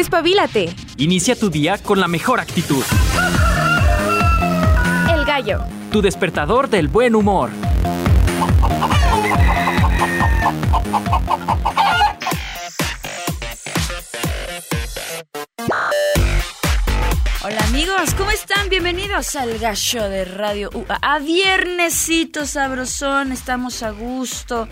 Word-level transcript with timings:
Despabilate. 0.00 0.74
Inicia 0.96 1.38
tu 1.38 1.50
día 1.50 1.76
con 1.76 2.00
la 2.00 2.08
mejor 2.08 2.40
actitud. 2.40 2.82
El 5.12 5.26
gallo. 5.26 5.60
Tu 5.92 6.00
despertador 6.00 6.70
del 6.70 6.88
buen 6.88 7.14
humor. 7.14 7.50
Hola 17.42 17.62
amigos, 17.68 18.14
¿cómo 18.16 18.30
están? 18.30 18.70
Bienvenidos 18.70 19.36
al 19.36 19.58
Gallo 19.58 20.08
de 20.08 20.24
Radio 20.24 20.70
UA. 20.72 20.98
A 21.02 21.18
viernesito 21.18 22.46
sabrosón, 22.46 23.32
estamos 23.32 23.82
a 23.82 23.90
gusto. 23.90 24.66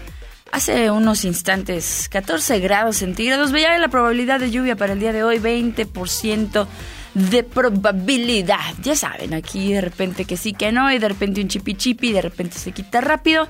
Hace 0.50 0.90
unos 0.90 1.24
instantes, 1.24 2.08
14 2.10 2.58
grados 2.60 2.96
centígrados. 2.96 3.52
Veía 3.52 3.76
la 3.78 3.88
probabilidad 3.88 4.40
de 4.40 4.50
lluvia 4.50 4.76
para 4.76 4.94
el 4.94 5.00
día 5.00 5.12
de 5.12 5.22
hoy, 5.22 5.38
20% 5.38 6.66
de 7.14 7.42
probabilidad. 7.42 8.74
Ya 8.82 8.96
saben, 8.96 9.34
aquí 9.34 9.72
de 9.72 9.80
repente 9.80 10.24
que 10.24 10.36
sí, 10.36 10.52
que 10.52 10.72
no, 10.72 10.90
y 10.90 10.98
de 10.98 11.08
repente 11.08 11.40
un 11.40 11.48
chipi 11.48 11.74
chipi, 11.74 12.12
de 12.12 12.22
repente 12.22 12.58
se 12.58 12.72
quita 12.72 13.00
rápido. 13.00 13.46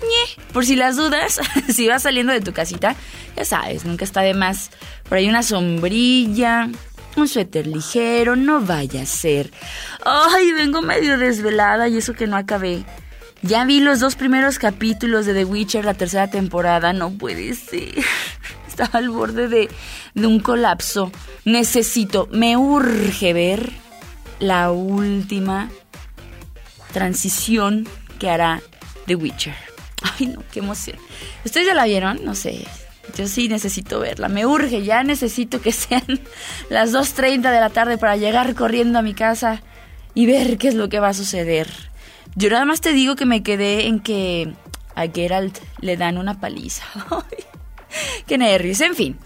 Ñe, 0.00 0.44
por 0.52 0.64
si 0.64 0.76
las 0.76 0.96
dudas, 0.96 1.40
si 1.68 1.86
vas 1.86 2.02
saliendo 2.02 2.32
de 2.32 2.40
tu 2.40 2.52
casita, 2.52 2.96
ya 3.36 3.44
sabes, 3.44 3.84
nunca 3.84 4.04
está 4.04 4.22
de 4.22 4.34
más. 4.34 4.70
Por 5.08 5.18
ahí 5.18 5.28
una 5.28 5.42
sombrilla, 5.42 6.68
un 7.16 7.28
suéter 7.28 7.66
ligero, 7.66 8.34
no 8.34 8.60
vaya 8.60 9.02
a 9.02 9.06
ser. 9.06 9.50
Ay, 10.04 10.52
vengo 10.52 10.82
medio 10.82 11.18
desvelada 11.18 11.88
y 11.88 11.98
eso 11.98 12.14
que 12.14 12.26
no 12.26 12.36
acabé. 12.36 12.84
Ya 13.42 13.64
vi 13.64 13.80
los 13.80 14.00
dos 14.00 14.16
primeros 14.16 14.58
capítulos 14.58 15.24
de 15.24 15.32
The 15.32 15.44
Witcher, 15.44 15.84
la 15.84 15.94
tercera 15.94 16.28
temporada. 16.28 16.92
No 16.92 17.10
puede 17.10 17.54
ser. 17.54 17.94
Estaba 18.68 18.98
al 18.98 19.08
borde 19.08 19.48
de, 19.48 19.68
de 20.14 20.26
un 20.26 20.40
colapso. 20.40 21.10
Necesito, 21.44 22.28
me 22.30 22.56
urge 22.56 23.32
ver 23.32 23.72
la 24.40 24.70
última 24.70 25.70
transición 26.92 27.88
que 28.18 28.28
hará 28.28 28.60
The 29.06 29.16
Witcher. 29.16 29.56
Ay, 30.18 30.26
no, 30.26 30.42
qué 30.52 30.60
emoción. 30.60 30.98
¿Ustedes 31.44 31.66
ya 31.66 31.74
la 31.74 31.84
vieron? 31.84 32.24
No 32.24 32.34
sé. 32.34 32.66
Yo 33.16 33.26
sí 33.26 33.48
necesito 33.48 34.00
verla. 34.00 34.28
Me 34.28 34.44
urge, 34.46 34.82
ya 34.82 35.02
necesito 35.02 35.60
que 35.62 35.72
sean 35.72 36.20
las 36.68 36.92
2.30 36.92 37.50
de 37.50 37.60
la 37.60 37.70
tarde 37.70 37.96
para 37.96 38.16
llegar 38.16 38.54
corriendo 38.54 38.98
a 38.98 39.02
mi 39.02 39.14
casa 39.14 39.62
y 40.14 40.26
ver 40.26 40.58
qué 40.58 40.68
es 40.68 40.74
lo 40.74 40.90
que 40.90 41.00
va 41.00 41.08
a 41.08 41.14
suceder. 41.14 41.89
Yo 42.34 42.50
nada 42.50 42.64
más 42.64 42.80
te 42.80 42.92
digo 42.92 43.16
que 43.16 43.26
me 43.26 43.42
quedé 43.42 43.86
en 43.86 44.00
que 44.00 44.54
a 44.94 45.06
Geralt 45.06 45.58
le 45.80 45.96
dan 45.96 46.18
una 46.18 46.40
paliza. 46.40 46.84
Qué 48.26 48.38
nervios. 48.38 48.80
En 48.80 48.94
fin, 48.94 49.18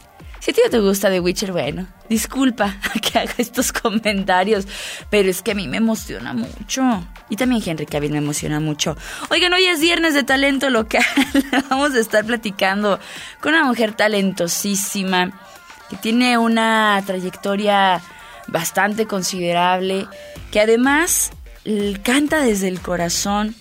si 0.44 0.50
a 0.50 0.54
ti 0.54 0.60
no 0.62 0.70
te 0.70 0.78
gusta 0.78 1.10
The 1.10 1.20
Witcher, 1.20 1.52
bueno, 1.52 1.86
disculpa 2.08 2.76
que 3.02 3.18
haga 3.18 3.34
estos 3.38 3.72
comentarios, 3.72 4.66
pero 5.10 5.30
es 5.30 5.40
que 5.40 5.52
a 5.52 5.54
mí 5.54 5.68
me 5.68 5.78
emociona 5.78 6.32
mucho. 6.34 6.82
Y 7.30 7.36
también 7.36 7.62
Henry 7.64 7.86
Cavill 7.86 8.12
me 8.12 8.18
emociona 8.18 8.60
mucho. 8.60 8.96
Oigan, 9.30 9.52
hoy 9.52 9.64
es 9.64 9.80
viernes 9.80 10.12
de 10.12 10.22
talento 10.22 10.68
local. 10.70 11.04
Vamos 11.70 11.94
a 11.94 11.98
estar 11.98 12.24
platicando 12.24 13.00
con 13.40 13.54
una 13.54 13.64
mujer 13.64 13.94
talentosísima 13.94 15.32
que 15.88 15.96
tiene 15.96 16.36
una 16.36 17.02
trayectoria 17.06 18.02
bastante 18.46 19.06
considerable, 19.06 20.06
que 20.50 20.60
además 20.60 21.30
canta 22.02 22.40
desde 22.42 22.68
el 22.68 22.80
corazón. 22.80 23.54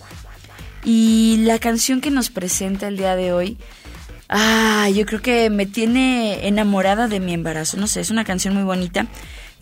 Y 0.85 1.37
la 1.43 1.59
canción 1.59 2.01
que 2.01 2.11
nos 2.11 2.29
presenta 2.29 2.87
el 2.87 2.97
día 2.97 3.15
de 3.15 3.31
hoy, 3.31 3.57
ah, 4.27 4.89
yo 4.93 5.05
creo 5.05 5.21
que 5.21 5.49
me 5.49 5.65
tiene 5.65 6.47
enamorada 6.47 7.07
de 7.07 7.19
mi 7.19 7.33
embarazo. 7.33 7.77
No 7.77 7.87
sé, 7.87 8.01
es 8.01 8.09
una 8.09 8.25
canción 8.25 8.53
muy 8.53 8.63
bonita. 8.63 9.07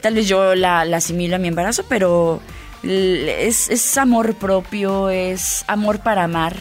Tal 0.01 0.15
vez 0.15 0.27
yo 0.27 0.55
la, 0.55 0.83
la 0.83 0.97
asimilo 0.97 1.35
a 1.35 1.39
mi 1.39 1.47
embarazo, 1.47 1.85
pero 1.87 2.41
es, 2.83 3.69
es, 3.69 3.97
amor 3.97 4.33
propio, 4.35 5.09
es 5.09 5.63
amor 5.67 5.99
para 5.99 6.23
amar. 6.23 6.55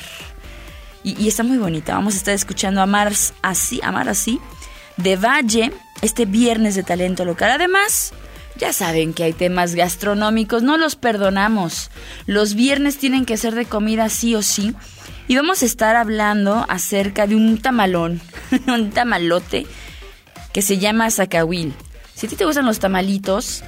Y, 1.02 1.22
y, 1.22 1.28
está 1.28 1.42
muy 1.42 1.56
bonita. 1.56 1.94
Vamos 1.94 2.14
a 2.14 2.18
estar 2.18 2.34
escuchando 2.34 2.82
Amar 2.82 3.12
así, 3.40 3.80
Amar 3.82 4.10
así, 4.10 4.38
de 4.98 5.16
Valle, 5.16 5.72
este 6.02 6.26
viernes 6.26 6.74
de 6.74 6.82
talento 6.82 7.24
local. 7.24 7.52
Además, 7.52 8.12
ya 8.60 8.74
saben 8.74 9.14
que 9.14 9.24
hay 9.24 9.32
temas 9.32 9.74
gastronómicos, 9.74 10.62
no 10.62 10.76
los 10.76 10.94
perdonamos. 10.94 11.90
Los 12.26 12.54
viernes 12.54 12.98
tienen 12.98 13.24
que 13.24 13.38
ser 13.38 13.54
de 13.54 13.64
comida 13.64 14.10
sí 14.10 14.34
o 14.34 14.42
sí. 14.42 14.74
Y 15.28 15.36
vamos 15.36 15.62
a 15.62 15.66
estar 15.66 15.96
hablando 15.96 16.66
acerca 16.68 17.26
de 17.26 17.36
un 17.36 17.58
tamalón, 17.58 18.20
un 18.66 18.90
tamalote 18.90 19.66
que 20.52 20.60
se 20.60 20.76
llama 20.76 21.10
zacahuil. 21.10 21.72
Si 22.14 22.26
a 22.26 22.28
ti 22.28 22.36
te 22.36 22.44
gustan 22.44 22.66
los 22.66 22.80
tamalitos, 22.80 23.64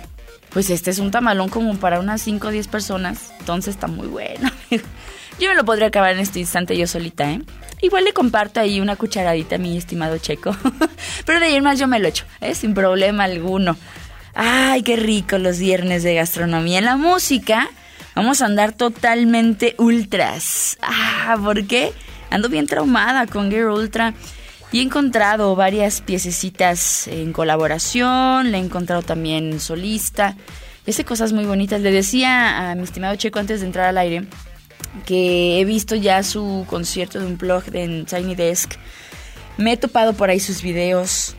pues 0.50 0.69
este 0.69 0.91
es 0.91 0.98
un 0.98 1.10
tamalón 1.10 1.48
como 1.48 1.75
para 1.76 1.98
unas 1.98 2.20
5 2.20 2.48
o 2.48 2.50
10 2.50 2.69
personas. 2.69 3.32
Entonces 3.38 3.75
está 3.75 3.86
muy 3.86 4.08
bueno. 4.08 4.50
Yo 5.41 5.48
me 5.48 5.54
lo 5.54 5.64
podría 5.64 5.88
acabar 5.88 6.12
en 6.12 6.20
este 6.20 6.38
instante 6.38 6.76
yo 6.76 6.86
solita, 6.86 7.32
¿eh? 7.32 7.41
Igual 7.81 8.04
le 8.04 8.12
comparto 8.12 8.60
ahí 8.60 8.81
una 8.81 8.97
cucharadita 8.97 9.56
a 9.56 9.58
mi 9.58 9.76
estimado 9.76 10.19
checo. 10.19 10.54
Pero 11.26 11.41
de 11.41 11.56
en 11.56 11.64
más 11.64 11.81
yo 11.81 11.88
me 11.88 11.98
lo 11.98 12.06
echo, 12.06 12.26
¿eh? 12.41 12.54
Sin 12.54 12.75
problema 12.75 13.25
alguno. 13.25 13.76
Ay, 14.34 14.82
qué 14.82 14.97
rico 14.97 15.38
los 15.38 15.59
viernes 15.59 16.03
de 16.03 16.15
gastronomía. 16.15 16.78
En 16.78 16.87
la 16.87 16.97
música 16.97 17.69
vamos 18.15 18.41
a 18.41 18.47
andar 18.47 18.72
totalmente 18.72 19.75
ultras. 19.78 20.78
Ah, 20.81 21.37
¿por 21.43 21.66
qué? 21.66 21.93
Ando 22.31 22.48
bien 22.48 22.66
traumada 22.66 23.26
con 23.26 23.50
Gear 23.50 23.69
Ultra. 23.69 24.15
Y 24.72 24.78
he 24.78 24.82
encontrado 24.82 25.54
varias 25.54 26.00
piececitas 26.00 27.06
en 27.06 27.34
colaboración, 27.34 28.50
le 28.50 28.56
he 28.56 28.60
encontrado 28.60 29.03
también 29.03 29.60
solista. 29.60 30.34
Hace 30.88 31.04
cosas 31.04 31.34
muy 31.34 31.44
bonitas. 31.44 31.82
Le 31.82 31.93
decía 31.93 32.70
a 32.70 32.75
mi 32.75 32.84
estimado 32.84 33.14
Checo 33.16 33.38
antes 33.38 33.60
de 33.60 33.66
entrar 33.66 33.87
al 33.87 33.99
aire 33.99 34.26
que 35.06 35.60
he 35.60 35.64
visto 35.64 35.94
ya 35.94 36.22
su 36.22 36.66
concierto 36.69 37.20
de 37.20 37.26
un 37.26 37.38
blog 37.38 37.64
en 37.75 38.06
Tiny 38.06 38.34
Desk. 38.34 38.72
Me 39.59 39.72
he 39.72 39.76
topado 39.76 40.14
por 40.14 40.31
ahí 40.31 40.41
sus 40.41 40.62
videos. 40.62 41.37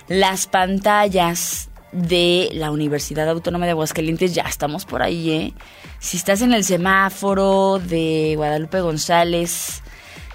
las 0.08 0.48
pantallas 0.48 1.68
de 1.92 2.50
la 2.54 2.72
Universidad 2.72 3.28
Autónoma 3.28 3.66
de 3.66 3.70
Aguascalientes, 3.70 4.34
ya 4.34 4.42
estamos 4.42 4.84
por 4.84 5.02
ahí, 5.02 5.30
¿eh? 5.30 5.54
Si 6.00 6.16
estás 6.16 6.42
en 6.42 6.52
el 6.52 6.64
semáforo 6.64 7.78
de 7.78 8.34
Guadalupe 8.36 8.80
González, 8.80 9.80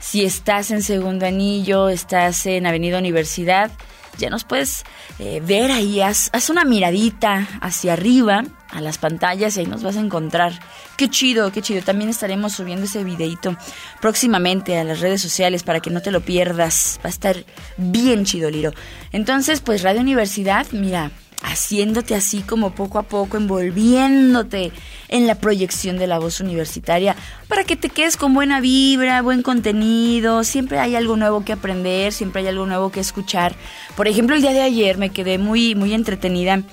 si 0.03 0.25
estás 0.25 0.69
en 0.69 0.84
Segundo 0.84 1.25
Anillo, 1.25 1.88
estás 1.88 2.46
en 2.46 2.68
Avenida 2.68 2.97
Universidad, 2.97 3.72
ya 4.18 4.30
nos 4.30 4.44
puedes 4.44 4.84
eh, 5.18 5.42
ver 5.44 5.72
ahí, 5.72 6.01
haz, 6.01 6.30
haz, 6.33 6.50
una 6.50 6.66
miradita 6.66 7.48
hacia 7.62 7.94
arriba 7.94 8.44
a 8.69 8.81
las 8.81 8.98
pantallas 8.98 9.56
y 9.56 9.62
ahí 9.62 9.66
nos 9.66 9.81
vas 9.81 9.95
a 9.95 10.01
encontrar. 10.01 10.60
Qué 10.98 11.10
chido, 11.10 11.54
qué 11.54 11.62
chido. 11.62 11.81
También 11.83 12.10
estaremos 12.10 12.51
subiendo 12.51 12.86
ese 12.86 13.04
videito 13.06 13.56
próximamente 14.01 14.78
a 14.78 14.83
las 14.83 15.00
redes 15.00 15.22
sociales 15.22 15.63
para 15.63 15.80
que 15.80 15.89
no 15.89 16.01
te 16.01 16.12
lo 16.12 16.19
pierdas. 16.19 17.00
Va 17.00 17.07
a 17.07 17.10
estar 17.10 17.38
bien 17.78 18.25
chido, 18.25 18.51
Liro. 18.51 18.74
Entonces, 19.13 19.62
pues 19.62 19.83
Radio 19.83 20.01
Universidad, 20.01 20.68
mira, 20.74 21.12
haciéndote 21.44 22.16
así 22.16 22.42
como 22.42 22.74
poco 22.74 22.98
a 22.98 23.04
poco, 23.04 23.38
envolviéndote 23.38 24.72
en 25.10 25.28
la 25.28 25.36
proyección 25.36 25.98
de 25.98 26.07
la 26.07 26.18
voz 26.18 26.40
universitaria, 26.40 27.16
para 27.48 27.63
que 27.63 27.75
te 27.75 27.90
quedes 27.90 28.18
con 28.18 28.34
buena 28.34 28.62
vibra, 28.62 29.22
buen 29.22 29.44
contenido, 29.44 30.44
siempre 30.44 30.80
hay 30.80 30.95
algo 30.95 31.18
nuevo 31.18 31.45
que 31.45 31.54
aprender, 31.54 32.12
siempre 32.12 32.42
hay 32.42 32.48
algo 32.48 32.66
nuevo 32.66 32.92
que 32.92 33.01
escuchar. 33.01 33.56
Por 33.95 34.07
ejemplo, 34.07 34.36
el 34.36 34.42
día 34.42 34.54
de 34.54 34.62
ayer 34.62 34.98
me 34.98 35.10
quedé 35.10 35.38
muy, 35.38 35.75
muy 35.75 35.94
entretenida 35.94 36.63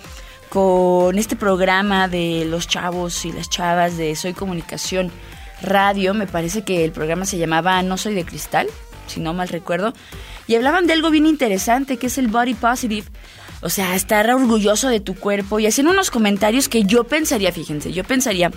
con 0.49 1.19
este 1.19 1.37
programa 1.37 2.09
de 2.09 2.45
los 2.45 2.67
chavos 2.67 3.25
y 3.25 3.33
las 3.33 3.51
chavas 3.51 3.97
de 3.97 4.17
Soy 4.17 4.33
Comunicación 4.33 5.11
Radio, 5.63 6.15
me 6.15 6.27
parece 6.27 6.63
que 6.63 6.85
el 6.85 6.93
programa 6.93 7.25
se 7.25 7.39
llamaba 7.39 7.83
No 7.83 7.97
Soy 7.99 8.15
de 8.15 8.25
Cristal, 8.25 8.67
si 9.07 9.21
no 9.21 9.35
mal 9.35 9.49
recuerdo, 9.49 9.93
y 10.47 10.55
hablaban 10.55 10.87
de 10.87 10.95
algo 10.95 11.11
bien 11.11 11.27
interesante 11.27 11.99
que 11.99 12.07
es 12.07 12.19
el 12.19 12.29
Body 12.29 12.55
Positive 12.55 13.07
O 13.63 13.69
sea, 13.69 13.95
estar 13.95 14.29
orgulloso 14.31 14.89
de 14.89 15.01
tu 15.01 15.15
cuerpo 15.15 15.61
y 15.61 15.67
haciendo 15.67 15.93
unos 15.93 16.11
comentarios 16.11 16.69
que 16.69 16.85
yo 16.85 17.05
pensaría, 17.05 17.53
fíjense, 17.53 17.93
yo 17.93 18.05
pensaría 18.05 18.51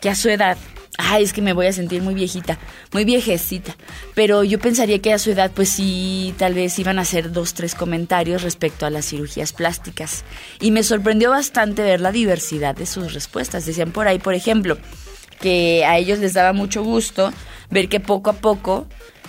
que 0.00 0.08
a 0.08 0.14
su 0.14 0.30
edad, 0.30 0.56
ay, 0.96 1.24
es 1.24 1.32
que 1.32 1.42
me 1.42 1.52
voy 1.52 1.66
a 1.66 1.72
sentir 1.72 2.00
muy 2.00 2.14
viejita, 2.14 2.58
muy 2.92 3.04
viejecita, 3.04 3.76
pero 4.14 4.42
yo 4.42 4.58
pensaría 4.58 5.00
que 5.00 5.12
a 5.12 5.18
su 5.18 5.30
edad, 5.30 5.50
pues 5.54 5.68
sí, 5.68 6.34
tal 6.38 6.54
vez 6.54 6.78
iban 6.78 6.98
a 6.98 7.02
hacer 7.02 7.32
dos, 7.32 7.52
tres 7.52 7.74
comentarios 7.74 8.42
respecto 8.42 8.86
a 8.86 8.90
las 8.90 9.06
cirugías 9.06 9.52
plásticas. 9.52 10.24
Y 10.58 10.70
me 10.70 10.82
sorprendió 10.82 11.30
bastante 11.30 11.82
ver 11.82 12.00
la 12.00 12.12
diversidad 12.12 12.74
de 12.74 12.86
sus 12.86 13.12
respuestas. 13.12 13.66
Decían 13.66 13.92
por 13.92 14.08
ahí, 14.08 14.18
por 14.18 14.32
ejemplo, 14.32 14.78
que 15.40 15.84
a 15.84 15.98
ellos 15.98 16.18
les 16.18 16.32
daba 16.32 16.52
mucho 16.52 16.82
gusto 16.82 17.32
ver 17.70 17.88
que 17.88 18.00
poco 18.00 18.30
a 18.30 18.34
poco 18.34 18.86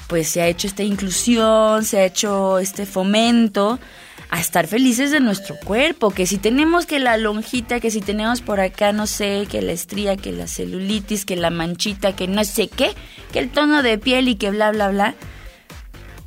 pues 0.08 0.28
se 0.28 0.42
ha 0.42 0.48
hecho 0.48 0.68
esta 0.68 0.84
inclusión, 0.84 1.86
se 1.86 2.00
ha 2.00 2.06
hecho 2.06 2.60
este 2.60 2.86
fomento 2.86 3.80
a 4.32 4.40
estar 4.40 4.66
felices 4.66 5.12
de 5.12 5.20
nuestro 5.20 5.58
cuerpo, 5.58 6.12
que 6.12 6.26
si 6.26 6.38
tenemos 6.38 6.86
que 6.86 7.00
la 7.00 7.18
lonjita, 7.18 7.82
que 7.82 7.92
si 7.92 8.00
tenemos 8.00 8.42
por 8.42 8.62
acá, 8.62 8.94
no 8.94 9.06
sé, 9.06 9.46
que 9.52 9.62
la 9.62 9.74
estría, 9.74 10.16
que 10.16 10.32
la 10.32 10.48
celulitis, 10.48 11.26
que 11.26 11.36
la 11.36 11.50
manchita, 11.50 12.16
que 12.16 12.28
no 12.30 12.44
sé 12.46 12.70
qué, 12.70 12.92
que 13.34 13.40
el 13.40 13.50
tono 13.50 13.84
de 13.84 13.98
piel 13.98 14.30
y 14.30 14.36
que 14.36 14.50
bla, 14.50 14.72
bla, 14.72 14.90
bla, 14.90 15.16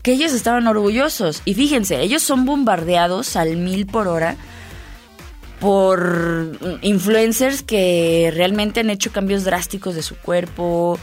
que 0.03 0.13
ellos 0.13 0.35
estaban 0.35 0.67
orgullosos. 0.67 1.41
Y 1.47 1.55
fíjense, 1.55 2.03
ellos 2.03 2.23
son 2.23 2.45
bombardeados 2.45 3.37
al 3.37 3.57
mil 3.57 3.87
por 3.87 4.07
hora 4.07 4.37
por 5.59 6.79
influencers 6.83 7.63
que 7.63 8.31
realmente 8.35 8.81
han 8.81 8.91
hecho 8.91 9.13
cambios 9.13 9.45
drásticos 9.45 9.95
de 9.95 10.03
su 10.03 10.17
cuerpo, 10.17 10.99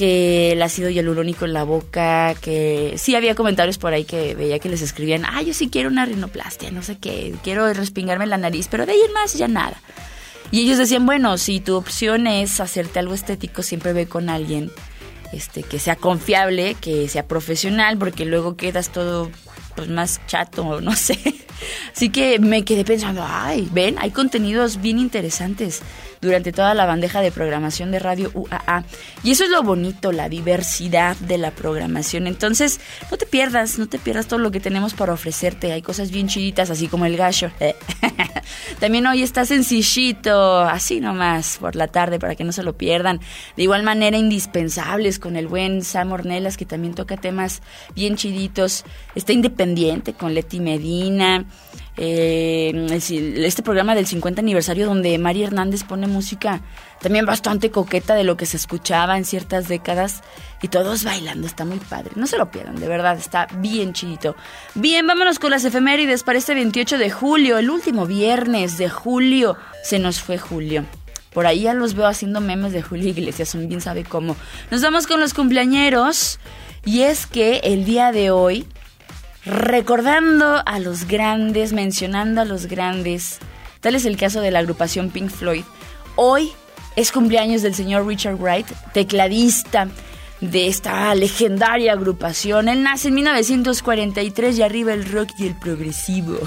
que 0.00 0.52
el 0.52 0.62
ácido 0.62 0.88
hialurónico 0.88 1.44
en 1.44 1.52
la 1.52 1.62
boca, 1.62 2.34
que 2.40 2.94
sí 2.96 3.16
había 3.16 3.34
comentarios 3.34 3.76
por 3.76 3.92
ahí 3.92 4.04
que 4.04 4.34
veía 4.34 4.58
que 4.58 4.70
les 4.70 4.80
escribían, 4.80 5.26
ah, 5.26 5.42
yo 5.42 5.52
sí 5.52 5.68
quiero 5.68 5.90
una 5.90 6.06
rinoplastia, 6.06 6.70
no 6.70 6.82
sé 6.82 6.96
qué, 6.96 7.34
quiero 7.44 7.70
respingarme 7.74 8.26
la 8.26 8.38
nariz, 8.38 8.66
pero 8.70 8.86
de 8.86 8.92
ahí 8.92 9.00
en 9.06 9.12
más 9.12 9.34
ya 9.34 9.46
nada. 9.46 9.78
Y 10.50 10.60
ellos 10.60 10.78
decían, 10.78 11.04
bueno, 11.04 11.36
si 11.36 11.60
tu 11.60 11.76
opción 11.76 12.26
es 12.26 12.60
hacerte 12.60 12.98
algo 12.98 13.12
estético, 13.12 13.62
siempre 13.62 13.92
ve 13.92 14.06
con 14.06 14.30
alguien 14.30 14.72
este 15.34 15.64
que 15.64 15.78
sea 15.78 15.96
confiable, 15.96 16.76
que 16.80 17.06
sea 17.06 17.28
profesional, 17.28 17.98
porque 17.98 18.24
luego 18.24 18.56
quedas 18.56 18.92
todo 18.92 19.30
pues 19.76 19.90
más 19.90 20.22
chato, 20.26 20.80
no 20.80 20.96
sé. 20.96 21.18
Así 21.94 22.08
que 22.08 22.38
me 22.38 22.64
quedé 22.64 22.86
pensando, 22.86 23.22
ay, 23.22 23.68
ven, 23.70 23.96
hay 23.98 24.12
contenidos 24.12 24.80
bien 24.80 24.98
interesantes 24.98 25.82
durante 26.20 26.52
toda 26.52 26.74
la 26.74 26.86
bandeja 26.86 27.20
de 27.20 27.32
programación 27.32 27.90
de 27.90 27.98
Radio 27.98 28.30
UAA. 28.34 28.84
Y 29.22 29.30
eso 29.30 29.44
es 29.44 29.50
lo 29.50 29.62
bonito, 29.62 30.12
la 30.12 30.28
diversidad 30.28 31.16
de 31.16 31.38
la 31.38 31.50
programación. 31.50 32.26
Entonces, 32.26 32.80
no 33.10 33.16
te 33.16 33.26
pierdas, 33.26 33.78
no 33.78 33.88
te 33.88 33.98
pierdas 33.98 34.26
todo 34.26 34.38
lo 34.38 34.50
que 34.50 34.60
tenemos 34.60 34.94
para 34.94 35.12
ofrecerte. 35.12 35.72
Hay 35.72 35.82
cosas 35.82 36.10
bien 36.10 36.28
chiditas, 36.28 36.70
así 36.70 36.88
como 36.88 37.06
el 37.06 37.16
gallo. 37.16 37.50
También 38.80 39.06
hoy 39.06 39.22
está 39.22 39.44
sencillito, 39.46 40.60
así 40.60 41.00
nomás, 41.00 41.58
por 41.58 41.76
la 41.76 41.88
tarde, 41.88 42.18
para 42.18 42.34
que 42.34 42.44
no 42.44 42.52
se 42.52 42.62
lo 42.62 42.76
pierdan. 42.76 43.20
De 43.56 43.62
igual 43.62 43.82
manera, 43.82 44.16
indispensables 44.16 45.18
con 45.18 45.36
el 45.36 45.46
buen 45.46 45.82
Sam 45.82 46.12
Ornelas, 46.12 46.56
que 46.56 46.66
también 46.66 46.94
toca 46.94 47.16
temas 47.16 47.62
bien 47.94 48.16
chiditos. 48.16 48.84
Está 49.14 49.32
independiente 49.32 50.12
con 50.12 50.34
Leti 50.34 50.60
Medina 50.60 51.46
eh, 52.02 52.72
este 52.90 53.62
programa 53.62 53.94
del 53.94 54.06
50 54.06 54.40
aniversario 54.40 54.86
donde 54.86 55.18
Mari 55.18 55.42
Hernández 55.42 55.84
pone 55.84 56.06
música 56.06 56.62
también 57.02 57.26
bastante 57.26 57.70
coqueta 57.70 58.14
de 58.14 58.24
lo 58.24 58.38
que 58.38 58.46
se 58.46 58.56
escuchaba 58.56 59.18
en 59.18 59.26
ciertas 59.26 59.68
décadas 59.68 60.22
y 60.62 60.68
todos 60.68 61.04
bailando, 61.04 61.46
está 61.46 61.66
muy 61.66 61.78
padre. 61.78 62.12
No 62.14 62.26
se 62.26 62.38
lo 62.38 62.50
pierdan, 62.50 62.80
de 62.80 62.88
verdad, 62.88 63.18
está 63.18 63.48
bien 63.58 63.92
chidito. 63.92 64.34
Bien, 64.74 65.06
vámonos 65.06 65.38
con 65.38 65.50
las 65.50 65.62
efemérides 65.66 66.22
para 66.22 66.38
este 66.38 66.54
28 66.54 66.96
de 66.96 67.10
julio, 67.10 67.58
el 67.58 67.68
último 67.68 68.06
viernes 68.06 68.78
de 68.78 68.88
julio. 68.88 69.58
Se 69.84 69.98
nos 69.98 70.22
fue 70.22 70.38
julio. 70.38 70.86
Por 71.34 71.46
ahí 71.46 71.62
ya 71.62 71.74
los 71.74 71.92
veo 71.92 72.06
haciendo 72.06 72.40
memes 72.40 72.72
de 72.72 72.82
Julio 72.82 73.10
Iglesias, 73.10 73.50
son 73.50 73.68
bien 73.68 73.82
sabe 73.82 74.04
cómo. 74.04 74.36
Nos 74.70 74.80
vamos 74.80 75.06
con 75.06 75.20
los 75.20 75.34
cumpleañeros 75.34 76.40
y 76.84 77.02
es 77.02 77.26
que 77.26 77.60
el 77.62 77.84
día 77.84 78.10
de 78.10 78.30
hoy 78.30 78.66
recordando 79.44 80.62
a 80.64 80.78
los 80.78 81.06
grandes, 81.06 81.72
mencionando 81.72 82.40
a 82.40 82.44
los 82.44 82.66
grandes. 82.66 83.38
Tal 83.80 83.94
es 83.94 84.04
el 84.04 84.16
caso 84.16 84.40
de 84.40 84.50
la 84.50 84.58
agrupación 84.58 85.10
Pink 85.10 85.30
Floyd. 85.30 85.64
Hoy 86.16 86.52
es 86.96 87.12
cumpleaños 87.12 87.62
del 87.62 87.74
señor 87.74 88.06
Richard 88.06 88.36
Wright, 88.36 88.66
tecladista 88.92 89.88
de 90.40 90.68
esta 90.68 91.14
legendaria 91.14 91.92
agrupación. 91.92 92.68
Él 92.68 92.82
nace 92.82 93.08
en 93.08 93.14
1943 93.14 94.58
y 94.58 94.62
arriba 94.62 94.92
el 94.92 95.10
rock 95.10 95.30
y 95.38 95.46
el 95.46 95.54
progresivo. 95.54 96.38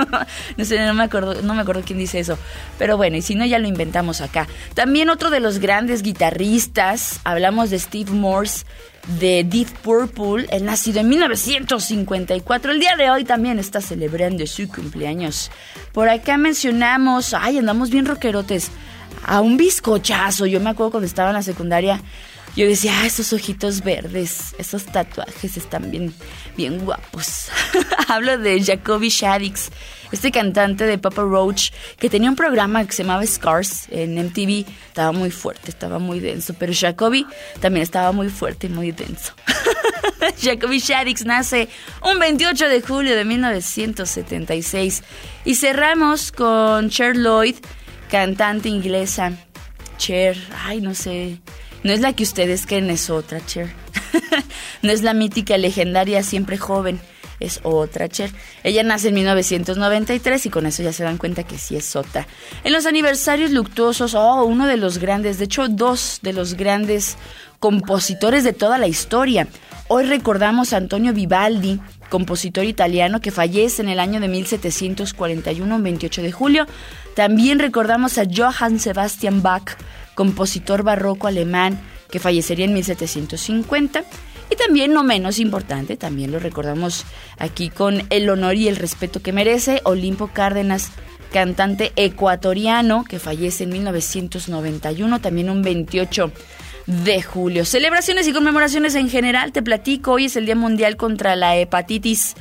no 0.56 0.64
sé, 0.64 0.84
no 0.84 0.94
me 0.94 1.04
acuerdo, 1.04 1.42
no 1.42 1.54
me 1.54 1.62
acuerdo 1.62 1.82
quién 1.84 1.98
dice 1.98 2.18
eso. 2.18 2.38
Pero 2.78 2.96
bueno, 2.96 3.16
y 3.16 3.22
si 3.22 3.34
no 3.34 3.44
ya 3.46 3.58
lo 3.58 3.68
inventamos 3.68 4.20
acá. 4.20 4.48
También 4.74 5.10
otro 5.10 5.30
de 5.30 5.40
los 5.40 5.58
grandes 5.58 6.02
guitarristas, 6.02 7.20
hablamos 7.24 7.70
de 7.70 7.78
Steve 7.78 8.10
Morse 8.10 8.64
de 9.06 9.44
Deep 9.44 9.68
Purple, 9.82 10.46
el 10.50 10.64
nacido 10.64 11.00
en 11.00 11.08
1954. 11.08 12.72
El 12.72 12.80
día 12.80 12.96
de 12.96 13.10
hoy 13.10 13.24
también 13.24 13.58
está 13.58 13.80
celebrando 13.80 14.46
su 14.46 14.68
cumpleaños. 14.68 15.50
Por 15.92 16.08
acá 16.08 16.36
mencionamos, 16.36 17.34
ay, 17.34 17.58
andamos 17.58 17.90
bien 17.90 18.06
rockerotes, 18.06 18.70
a 19.24 19.40
un 19.40 19.56
bizcochazo. 19.56 20.46
Yo 20.46 20.60
me 20.60 20.70
acuerdo 20.70 20.92
cuando 20.92 21.06
estaba 21.06 21.30
en 21.30 21.36
la 21.36 21.42
secundaria, 21.42 22.00
yo 22.56 22.66
decía, 22.66 23.00
ah, 23.00 23.06
esos 23.06 23.32
ojitos 23.32 23.82
verdes, 23.84 24.54
esos 24.58 24.84
tatuajes 24.86 25.56
están 25.56 25.90
bien, 25.90 26.14
bien 26.56 26.84
guapos. 26.84 27.48
Hablo 28.08 28.38
de 28.38 28.62
Jacoby 28.62 29.08
Shaddix, 29.08 29.70
este 30.12 30.30
cantante 30.30 30.84
de 30.84 30.98
Papa 30.98 31.22
Roach, 31.22 31.70
que 31.98 32.08
tenía 32.08 32.30
un 32.30 32.36
programa 32.36 32.84
que 32.84 32.92
se 32.92 33.02
llamaba 33.02 33.26
Scars 33.26 33.88
en 33.90 34.14
MTV. 34.14 34.64
Estaba 34.88 35.12
muy 35.12 35.30
fuerte, 35.30 35.70
estaba 35.70 35.98
muy 35.98 36.20
denso, 36.20 36.54
pero 36.58 36.72
Jacoby 36.74 37.26
también 37.60 37.82
estaba 37.82 38.12
muy 38.12 38.28
fuerte 38.28 38.66
y 38.66 38.70
muy 38.70 38.92
denso. 38.92 39.32
Jacoby 40.42 40.78
Shaddix 40.78 41.24
nace 41.24 41.68
un 42.02 42.18
28 42.18 42.68
de 42.68 42.80
julio 42.80 43.16
de 43.16 43.24
1976. 43.24 45.02
Y 45.44 45.54
cerramos 45.54 46.32
con 46.32 46.90
Cher 46.90 47.16
Lloyd, 47.16 47.56
cantante 48.10 48.68
inglesa. 48.68 49.32
Cher, 49.98 50.36
ay, 50.64 50.80
no 50.80 50.94
sé 50.94 51.38
no 51.86 51.92
es 51.92 52.00
la 52.00 52.12
que 52.14 52.24
ustedes 52.24 52.66
creen, 52.66 52.90
es 52.90 53.10
otra 53.10 53.44
Cher. 53.46 53.72
no 54.82 54.92
es 54.92 55.02
la 55.02 55.14
mítica 55.14 55.56
legendaria 55.58 56.22
siempre 56.22 56.58
joven, 56.58 57.00
es 57.40 57.60
otra 57.62 58.08
Cher. 58.08 58.30
Ella 58.64 58.82
nace 58.82 59.08
en 59.08 59.14
1993 59.14 60.46
y 60.46 60.50
con 60.50 60.66
eso 60.66 60.82
ya 60.82 60.92
se 60.92 61.04
dan 61.04 61.18
cuenta 61.18 61.42
que 61.42 61.58
sí 61.58 61.76
es 61.76 61.96
otra. 61.96 62.26
En 62.64 62.72
los 62.72 62.86
aniversarios 62.86 63.50
luctuosos, 63.50 64.14
oh, 64.14 64.44
uno 64.44 64.66
de 64.66 64.76
los 64.76 64.98
grandes, 64.98 65.38
de 65.38 65.44
hecho 65.44 65.68
dos 65.68 66.20
de 66.22 66.32
los 66.32 66.54
grandes 66.54 67.16
compositores 67.58 68.44
de 68.44 68.52
toda 68.52 68.78
la 68.78 68.86
historia. 68.86 69.48
Hoy 69.88 70.04
recordamos 70.04 70.72
a 70.72 70.78
Antonio 70.78 71.12
Vivaldi, 71.12 71.80
compositor 72.10 72.64
italiano 72.64 73.20
que 73.20 73.30
fallece 73.30 73.82
en 73.82 73.88
el 73.88 74.00
año 74.00 74.20
de 74.20 74.28
1741, 74.28 75.78
28 75.80 76.22
de 76.22 76.32
julio. 76.32 76.66
También 77.14 77.58
recordamos 77.58 78.18
a 78.18 78.24
Johann 78.24 78.78
Sebastian 78.80 79.42
Bach, 79.42 79.76
compositor 80.14 80.82
barroco 80.82 81.26
alemán 81.28 81.78
que 82.10 82.18
fallecería 82.18 82.64
en 82.64 82.74
1750. 82.74 84.04
Y 84.50 84.56
también, 84.56 84.92
no 84.92 85.02
menos 85.02 85.38
importante, 85.38 85.96
también 85.96 86.30
lo 86.30 86.38
recordamos 86.38 87.04
aquí 87.38 87.68
con 87.68 88.06
el 88.10 88.28
honor 88.30 88.54
y 88.54 88.68
el 88.68 88.76
respeto 88.76 89.20
que 89.20 89.32
merece, 89.32 89.80
Olimpo 89.84 90.28
Cárdenas, 90.28 90.90
cantante 91.32 91.92
ecuatoriano 91.96 93.04
que 93.04 93.18
fallece 93.18 93.64
en 93.64 93.70
1991, 93.70 95.20
también 95.20 95.50
un 95.50 95.62
28 95.62 96.32
de 96.86 97.22
julio. 97.22 97.64
Celebraciones 97.64 98.28
y 98.28 98.32
conmemoraciones 98.32 98.94
en 98.94 99.10
general, 99.10 99.52
te 99.52 99.62
platico, 99.62 100.12
hoy 100.12 100.26
es 100.26 100.36
el 100.36 100.46
Día 100.46 100.54
Mundial 100.54 100.96
contra 100.96 101.34
la 101.34 101.56
Hepatitis 101.56 102.36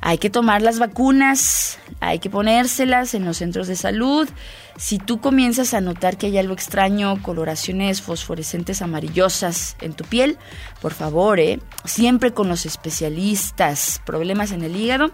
hay 0.00 0.18
que 0.18 0.30
tomar 0.30 0.62
las 0.62 0.78
vacunas, 0.78 1.78
hay 2.00 2.18
que 2.18 2.30
ponérselas 2.30 3.14
en 3.14 3.24
los 3.24 3.38
centros 3.38 3.66
de 3.66 3.76
salud. 3.76 4.28
Si 4.76 4.98
tú 4.98 5.20
comienzas 5.20 5.74
a 5.74 5.80
notar 5.80 6.16
que 6.16 6.26
hay 6.26 6.38
algo 6.38 6.54
extraño, 6.54 7.20
coloraciones 7.22 8.00
fosforescentes 8.00 8.80
amarillosas 8.80 9.76
en 9.80 9.94
tu 9.94 10.04
piel, 10.04 10.38
por 10.80 10.94
favor, 10.94 11.40
¿eh? 11.40 11.58
siempre 11.84 12.32
con 12.32 12.48
los 12.48 12.64
especialistas, 12.64 14.00
problemas 14.04 14.52
en 14.52 14.62
el 14.62 14.76
hígado, 14.76 15.10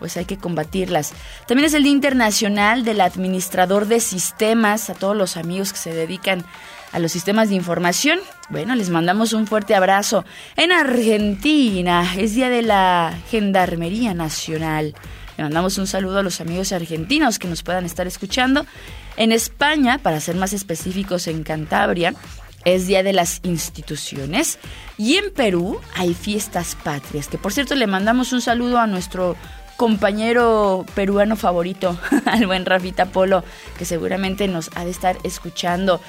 pues 0.00 0.16
hay 0.16 0.24
que 0.24 0.36
combatirlas. 0.36 1.12
También 1.46 1.66
es 1.66 1.74
el 1.74 1.84
Día 1.84 1.92
Internacional 1.92 2.84
del 2.84 3.00
Administrador 3.00 3.86
de 3.86 4.00
Sistemas, 4.00 4.90
a 4.90 4.94
todos 4.94 5.16
los 5.16 5.36
amigos 5.36 5.72
que 5.72 5.78
se 5.78 5.94
dedican 5.94 6.40
a 6.40 6.44
los 6.98 7.12
sistemas 7.12 7.48
de 7.48 7.56
información. 7.56 8.18
Bueno, 8.48 8.74
les 8.74 8.90
mandamos 8.90 9.32
un 9.32 9.46
fuerte 9.46 9.74
abrazo. 9.74 10.24
En 10.56 10.72
Argentina 10.72 12.14
es 12.16 12.34
Día 12.34 12.48
de 12.48 12.62
la 12.62 13.16
Gendarmería 13.30 14.14
Nacional. 14.14 14.94
Le 15.36 15.44
mandamos 15.44 15.78
un 15.78 15.86
saludo 15.86 16.18
a 16.20 16.22
los 16.22 16.40
amigos 16.40 16.72
argentinos 16.72 17.38
que 17.38 17.48
nos 17.48 17.62
puedan 17.62 17.84
estar 17.84 18.06
escuchando. 18.06 18.66
En 19.16 19.32
España, 19.32 19.98
para 19.98 20.20
ser 20.20 20.36
más 20.36 20.52
específicos, 20.52 21.26
en 21.26 21.42
Cantabria, 21.42 22.14
es 22.64 22.86
Día 22.86 23.02
de 23.02 23.12
las 23.12 23.40
Instituciones. 23.42 24.58
Y 24.96 25.16
en 25.16 25.32
Perú 25.32 25.80
hay 25.96 26.14
fiestas 26.14 26.76
patrias, 26.82 27.28
que 27.28 27.38
por 27.38 27.52
cierto 27.52 27.74
le 27.74 27.86
mandamos 27.86 28.32
un 28.32 28.40
saludo 28.40 28.78
a 28.78 28.86
nuestro 28.86 29.36
compañero 29.76 30.86
peruano 30.94 31.36
favorito, 31.36 31.98
al 32.26 32.46
buen 32.46 32.64
Rafita 32.64 33.06
Polo, 33.06 33.44
que 33.76 33.84
seguramente 33.84 34.46
nos 34.48 34.70
ha 34.76 34.84
de 34.84 34.90
estar 34.90 35.16
escuchando. 35.24 36.00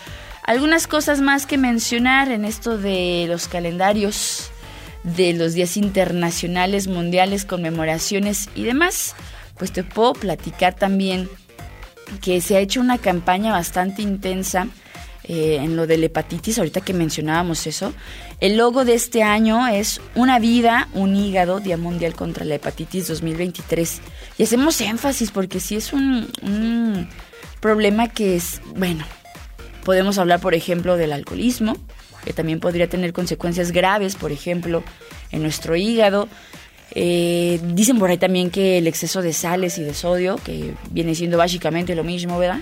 Algunas 0.46 0.86
cosas 0.86 1.22
más 1.22 1.48
que 1.48 1.58
mencionar 1.58 2.30
en 2.30 2.46
esto 2.46 2.78
de 2.78 3.26
los 3.28 3.48
calendarios 3.48 4.52
de 5.04 5.34
los 5.34 5.56
días 5.56 5.76
internacionales, 5.76 6.88
mundiales, 6.88 7.46
conmemoraciones 7.46 8.50
y 8.54 8.64
demás. 8.64 9.16
Pues 9.58 9.72
te 9.72 9.84
puedo 9.84 10.14
platicar 10.14 10.76
también 10.76 11.28
que 12.22 12.42
se 12.42 12.58
ha 12.58 12.60
hecho 12.60 12.80
una 12.80 13.00
campaña 13.00 13.52
bastante 13.52 14.04
intensa 14.04 14.68
eh, 15.24 15.58
en 15.60 15.76
lo 15.76 15.88
de 15.88 15.98
la 15.98 16.06
hepatitis, 16.06 16.60
ahorita 16.60 16.82
que 16.82 16.94
mencionábamos 16.94 17.66
eso. 17.66 17.92
El 18.40 18.58
logo 18.58 18.86
de 18.86 18.94
este 18.94 19.24
año 19.24 19.68
es 19.68 20.00
Una 20.14 20.38
vida, 20.38 20.90
un 20.94 21.16
hígado, 21.16 21.60
Día 21.60 21.78
Mundial 21.78 22.14
contra 22.14 22.46
la 22.46 22.54
Hepatitis 22.54 23.08
2023. 23.08 24.00
Y 24.38 24.44
hacemos 24.44 24.80
énfasis 24.80 25.32
porque 25.32 25.60
sí 25.60 25.76
es 25.76 25.92
un, 25.92 26.30
un 26.44 27.10
problema 27.62 28.10
que 28.10 28.36
es, 28.36 28.62
bueno, 28.76 29.06
podemos 29.86 30.18
hablar 30.18 30.42
por 30.42 30.54
ejemplo 30.54 30.98
del 30.98 31.14
alcoholismo, 31.14 31.78
que 32.26 32.34
también 32.34 32.60
podría 32.60 32.90
tener 32.90 33.14
consecuencias 33.14 33.72
graves, 33.72 34.16
por 34.16 34.34
ejemplo, 34.34 34.84
en 35.32 35.42
nuestro 35.42 35.78
hígado. 35.78 36.28
Eh, 36.92 37.60
dicen 37.64 38.00
por 38.00 38.10
ahí 38.10 38.18
también 38.18 38.50
que 38.50 38.80
el 38.80 38.88
exceso 38.88 39.22
de 39.22 39.32
sales 39.32 39.78
y 39.78 39.84
de 39.84 39.94
sodio, 39.94 40.38
que 40.38 40.74
viene 40.92 41.16
siendo 41.16 41.38
básicamente 41.38 41.96
lo 41.96 42.04
mismo, 42.04 42.38
¿verdad? 42.38 42.62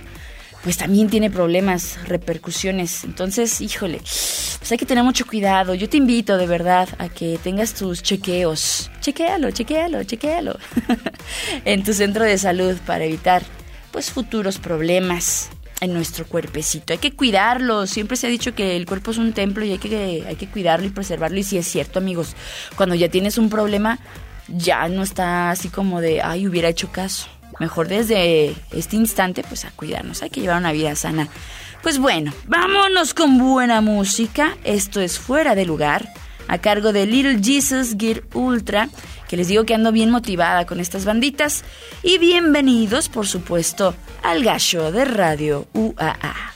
Pues 0.63 0.77
también 0.77 1.09
tiene 1.09 1.29
problemas, 1.29 1.97
repercusiones. 2.07 3.03
Entonces, 3.03 3.59
híjole, 3.61 3.97
pues 3.97 4.71
hay 4.71 4.77
que 4.77 4.85
tener 4.85 5.03
mucho 5.03 5.25
cuidado. 5.25 5.73
Yo 5.73 5.89
te 5.89 5.97
invito 5.97 6.37
de 6.37 6.47
verdad 6.47 6.87
a 6.99 7.09
que 7.09 7.39
tengas 7.41 7.73
tus 7.73 8.01
chequeos. 8.01 8.91
Chequéalo, 9.01 9.51
chequéalo, 9.51 10.03
chequéalo. 10.03 10.57
en 11.65 11.83
tu 11.83 11.93
centro 11.93 12.23
de 12.23 12.37
salud 12.37 12.77
para 12.85 13.05
evitar 13.05 13.43
pues 13.91 14.09
futuros 14.09 14.57
problemas 14.57 15.49
en 15.83 15.93
nuestro 15.93 16.25
cuerpecito. 16.25 16.93
Hay 16.93 16.99
que 16.99 17.13
cuidarlo. 17.13 17.87
Siempre 17.87 18.17
se 18.17 18.27
ha 18.27 18.29
dicho 18.29 18.55
que 18.55 18.75
el 18.75 18.85
cuerpo 18.85 19.11
es 19.11 19.17
un 19.17 19.33
templo 19.33 19.65
y 19.65 19.71
hay 19.71 19.77
que, 19.77 20.23
hay 20.27 20.35
que 20.35 20.47
cuidarlo 20.47 20.85
y 20.87 20.89
preservarlo. 20.89 21.37
Y 21.37 21.43
si 21.43 21.57
es 21.57 21.67
cierto, 21.67 21.99
amigos, 21.99 22.35
cuando 22.75 22.95
ya 22.95 23.09
tienes 23.09 23.37
un 23.37 23.49
problema, 23.49 23.99
ya 24.47 24.87
no 24.87 25.03
está 25.03 25.51
así 25.51 25.69
como 25.69 26.01
de, 26.01 26.21
ay, 26.21 26.47
hubiera 26.47 26.69
hecho 26.69 26.91
caso. 26.91 27.27
Mejor 27.59 27.87
desde 27.87 28.55
este 28.71 28.95
instante, 28.95 29.43
pues 29.47 29.65
a 29.65 29.71
cuidarnos. 29.71 30.23
Hay 30.23 30.29
que 30.29 30.41
llevar 30.41 30.57
una 30.57 30.71
vida 30.71 30.95
sana. 30.95 31.27
Pues 31.81 31.99
bueno, 31.99 32.33
vámonos 32.47 33.13
con 33.13 33.37
buena 33.37 33.81
música. 33.81 34.55
Esto 34.63 35.01
es 35.01 35.19
Fuera 35.19 35.53
de 35.53 35.65
Lugar, 35.65 36.07
a 36.47 36.57
cargo 36.59 36.93
de 36.93 37.05
Little 37.05 37.39
Jesus 37.41 37.95
Gear 37.97 38.23
Ultra 38.33 38.89
que 39.33 39.37
les 39.37 39.47
digo 39.47 39.65
que 39.65 39.73
ando 39.73 39.91
bien 39.91 40.11
motivada 40.11 40.67
con 40.67 40.79
estas 40.79 41.05
banditas. 41.05 41.63
Y 42.03 42.19
bienvenidos, 42.19 43.09
por 43.09 43.25
supuesto, 43.25 43.95
al 44.21 44.43
gallo 44.43 44.91
de 44.91 45.05
Radio 45.05 45.67
UAA. 45.73 46.52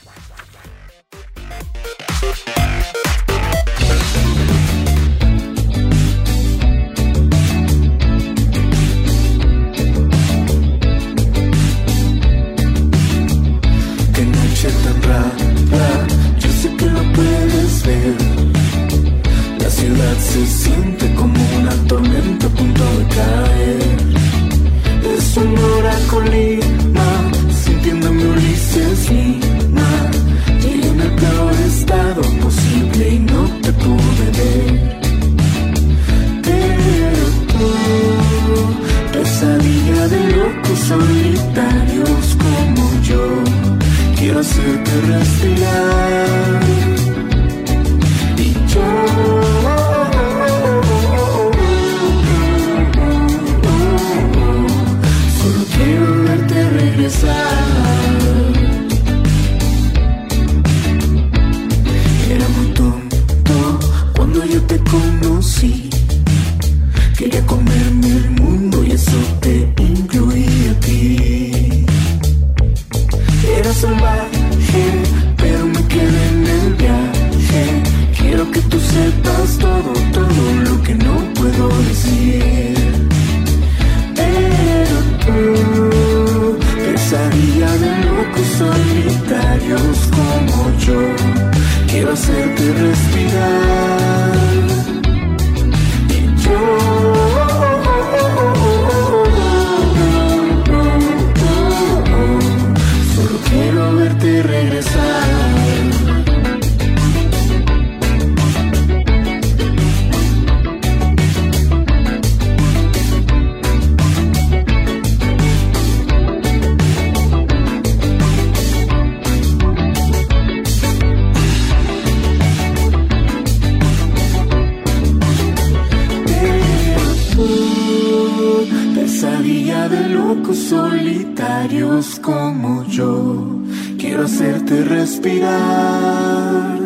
Como 132.16 132.84
yo, 132.86 133.62
quiero 133.98 134.24
hacerte 134.24 134.84
respirar. 134.84 136.78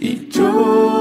Y 0.00 0.28
yo 0.30 1.00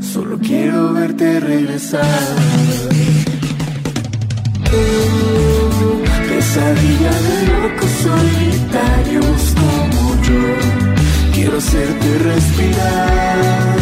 solo 0.00 0.38
quiero 0.38 0.92
verte 0.94 1.40
regresar. 1.40 2.36
Pesadilla 6.28 7.14
de 7.26 7.36
locos 7.52 7.90
solitarios 8.02 9.54
como 9.60 10.02
yo 10.22 10.42
quiero 11.34 11.58
hacerte 11.58 12.18
respirar. 12.18 13.75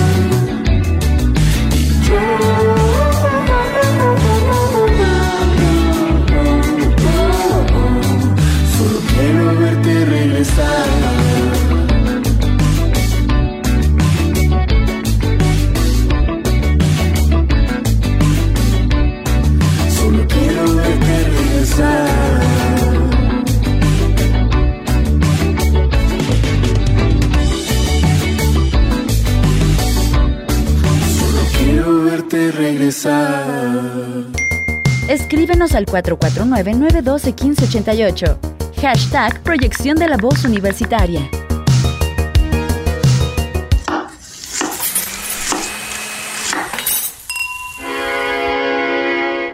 Escríbenos 35.08 35.74
al 35.74 35.86
449-912-1588. 35.86 38.36
Hashtag 38.80 39.42
Proyección 39.42 39.96
de 39.96 40.08
la 40.08 40.16
Voz 40.16 40.44
Universitaria. 40.44 41.28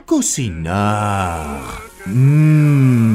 Cocinar. 0.07 1.61
Mmm 2.07 3.10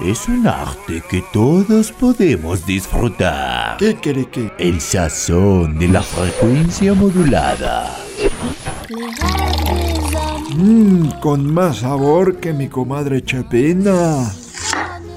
es 0.00 0.28
un 0.28 0.46
arte 0.46 1.02
que 1.10 1.24
todos 1.32 1.90
podemos 1.90 2.64
disfrutar. 2.64 3.78
¿Qué 3.78 3.96
quiere 3.96 4.26
que? 4.26 4.52
El 4.56 4.80
sazón 4.80 5.76
de 5.76 5.88
la 5.88 6.02
frecuencia 6.02 6.94
modulada. 6.94 7.96
Mmm, 10.54 11.08
con 11.20 11.52
más 11.52 11.78
sabor 11.78 12.36
que 12.36 12.52
mi 12.52 12.68
comadre 12.68 13.24
Chapina. 13.24 14.30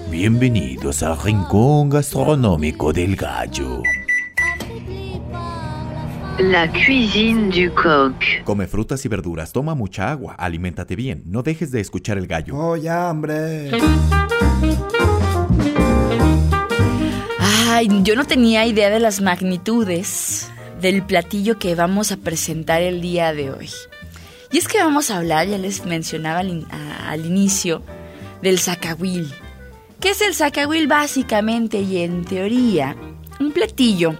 Bienvenidos 0.09 1.03
al 1.03 1.21
rincón 1.21 1.91
gastronómico 1.91 2.91
del 2.91 3.15
gallo. 3.15 3.83
La 6.39 6.67
cuisine 6.71 7.51
du 7.51 7.71
coq. 7.75 8.15
Come 8.45 8.65
frutas 8.65 9.05
y 9.05 9.09
verduras, 9.09 9.51
toma 9.51 9.75
mucha 9.75 10.09
agua, 10.09 10.33
aliméntate 10.33 10.95
bien, 10.95 11.21
no 11.27 11.43
dejes 11.43 11.69
de 11.69 11.81
escuchar 11.81 12.17
el 12.17 12.25
gallo. 12.25 12.57
Oh, 12.57 12.75
ya, 12.75 13.11
hombre. 13.11 13.69
Ay, 17.73 17.87
yo 18.03 18.17
no 18.17 18.25
tenía 18.25 18.65
idea 18.65 18.89
de 18.89 18.99
las 18.99 19.21
magnitudes 19.21 20.51
del 20.81 21.03
platillo 21.03 21.57
que 21.57 21.73
vamos 21.73 22.11
a 22.11 22.17
presentar 22.17 22.81
el 22.81 22.99
día 22.99 23.33
de 23.33 23.49
hoy. 23.49 23.69
Y 24.51 24.57
es 24.57 24.67
que 24.67 24.79
vamos 24.79 25.09
a 25.09 25.15
hablar, 25.15 25.47
ya 25.47 25.57
les 25.57 25.85
mencionaba 25.85 26.39
al, 26.41 26.67
al 27.07 27.25
inicio, 27.25 27.81
del 28.41 28.59
zacahuil. 28.59 29.33
¿Qué 30.01 30.09
es 30.09 30.19
el 30.19 30.35
zacahuil 30.35 30.89
básicamente 30.89 31.79
y 31.79 31.99
en 31.99 32.25
teoría? 32.25 32.97
Un 33.39 33.53
platillo 33.53 34.19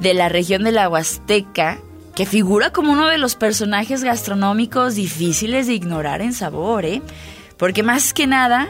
de 0.00 0.14
la 0.14 0.30
región 0.30 0.64
de 0.64 0.72
la 0.72 0.88
Huasteca 0.88 1.80
que 2.14 2.24
figura 2.24 2.72
como 2.72 2.92
uno 2.92 3.08
de 3.08 3.18
los 3.18 3.36
personajes 3.36 4.02
gastronómicos 4.04 4.94
difíciles 4.94 5.66
de 5.66 5.74
ignorar 5.74 6.22
en 6.22 6.32
sabor, 6.32 6.86
¿eh? 6.86 7.02
Porque 7.58 7.82
más 7.82 8.14
que 8.14 8.26
nada 8.26 8.68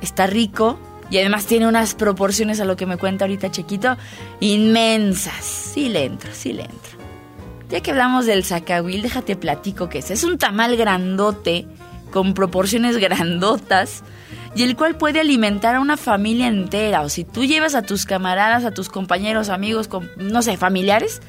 está 0.00 0.26
rico 0.26 0.76
y 1.12 1.18
además 1.18 1.44
tiene 1.44 1.68
unas 1.68 1.94
proporciones 1.94 2.58
a 2.58 2.64
lo 2.64 2.74
que 2.74 2.86
me 2.86 2.96
cuenta 2.96 3.26
ahorita 3.26 3.50
Chequito 3.50 3.98
inmensas. 4.40 5.44
Sí 5.44 5.90
le 5.90 6.06
entro, 6.06 6.30
sí 6.32 6.54
le 6.54 6.62
entro. 6.62 6.98
Ya 7.68 7.82
que 7.82 7.90
hablamos 7.90 8.24
del 8.24 8.44
zacahuil, 8.44 9.02
déjate 9.02 9.36
platico 9.36 9.90
que 9.90 9.98
es. 9.98 10.10
Es 10.10 10.24
un 10.24 10.38
tamal 10.38 10.74
grandote 10.78 11.66
con 12.10 12.32
proporciones 12.32 12.96
grandotas 12.96 14.02
y 14.54 14.62
el 14.62 14.74
cual 14.74 14.96
puede 14.96 15.20
alimentar 15.20 15.74
a 15.74 15.80
una 15.80 15.98
familia 15.98 16.46
entera. 16.46 17.02
O 17.02 17.10
si 17.10 17.24
tú 17.24 17.44
llevas 17.44 17.74
a 17.74 17.82
tus 17.82 18.06
camaradas, 18.06 18.64
a 18.64 18.72
tus 18.72 18.88
compañeros, 18.88 19.50
amigos, 19.50 19.90
no 20.16 20.40
sé, 20.40 20.56
familiares, 20.56 21.20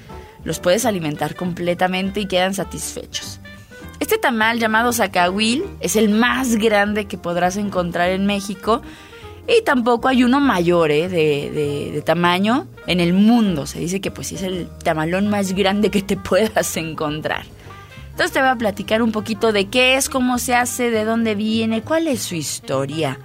los 0.45 0.61
puedes 0.61 0.85
alimentar 0.85 1.35
completamente 1.35 2.21
y 2.21 2.27
quedan 2.27 2.53
satisfechos. 2.53 3.41
Este 3.99 4.17
tamal 4.17 4.59
llamado 4.59 4.93
zacahuil 4.93 5.65
es 5.81 5.97
el 5.97 6.07
más 6.07 6.55
grande 6.55 7.05
que 7.05 7.17
podrás 7.17 7.57
encontrar 7.57 8.11
en 8.11 8.25
México 8.25 8.81
y 9.47 9.62
tampoco 9.63 10.07
hay 10.07 10.23
uno 10.23 10.39
mayor 10.39 10.91
¿eh? 10.91 11.09
de, 11.09 11.91
de- 11.93 12.01
tamaño 12.01 12.67
en 12.88 13.00
el 13.00 13.13
mundo. 13.13 13.65
Se 13.65 13.79
dice 13.79 14.00
que 14.01 14.12
pues 14.12 14.31
es 14.31 14.41
el 14.41 14.67
tamalón 14.83 15.27
más 15.27 15.53
grande 15.53 15.89
que 15.89 16.01
te 16.01 16.17
puedas 16.17 16.75
encontrar. 16.77 17.43
Entonces 18.12 18.31
te 18.31 18.39
voy 18.39 18.50
a 18.50 18.55
platicar 18.55 19.01
un 19.01 19.12
poquito 19.12 19.51
de 19.51 19.65
qué 19.69 19.95
es, 19.95 20.07
cómo 20.07 20.38
se 20.38 20.53
hace, 20.55 20.91
de 20.91 21.03
dónde 21.03 21.33
viene, 21.35 21.81
cuál 21.81 22.07
es 22.07 22.21
su 22.21 22.35
historia. 22.35 23.17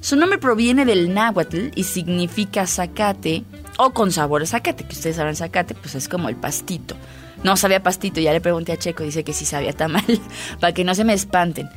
Su 0.00 0.16
nombre 0.16 0.38
proviene 0.38 0.84
del 0.84 1.12
náhuatl 1.14 1.68
y 1.74 1.84
significa 1.84 2.66
zacate 2.66 3.44
o 3.78 3.90
con 3.90 4.10
sabor 4.12 4.42
a 4.42 4.46
zacate, 4.46 4.84
que 4.84 4.94
ustedes 4.94 5.16
saben 5.16 5.36
zacate, 5.36 5.74
pues 5.74 5.94
es 5.94 6.08
como 6.08 6.28
el 6.28 6.36
pastito. 6.36 6.96
No 7.44 7.56
sabía 7.56 7.80
pastito, 7.82 8.20
ya 8.20 8.32
le 8.32 8.40
pregunté 8.40 8.72
a 8.72 8.76
Checo, 8.76 9.04
dice 9.04 9.22
que 9.22 9.32
sí 9.32 9.44
sabía 9.44 9.72
tamal, 9.72 10.04
para 10.60 10.72
que 10.74 10.82
no 10.84 10.94
se 10.96 11.04
me 11.04 11.12
espanten. 11.14 11.68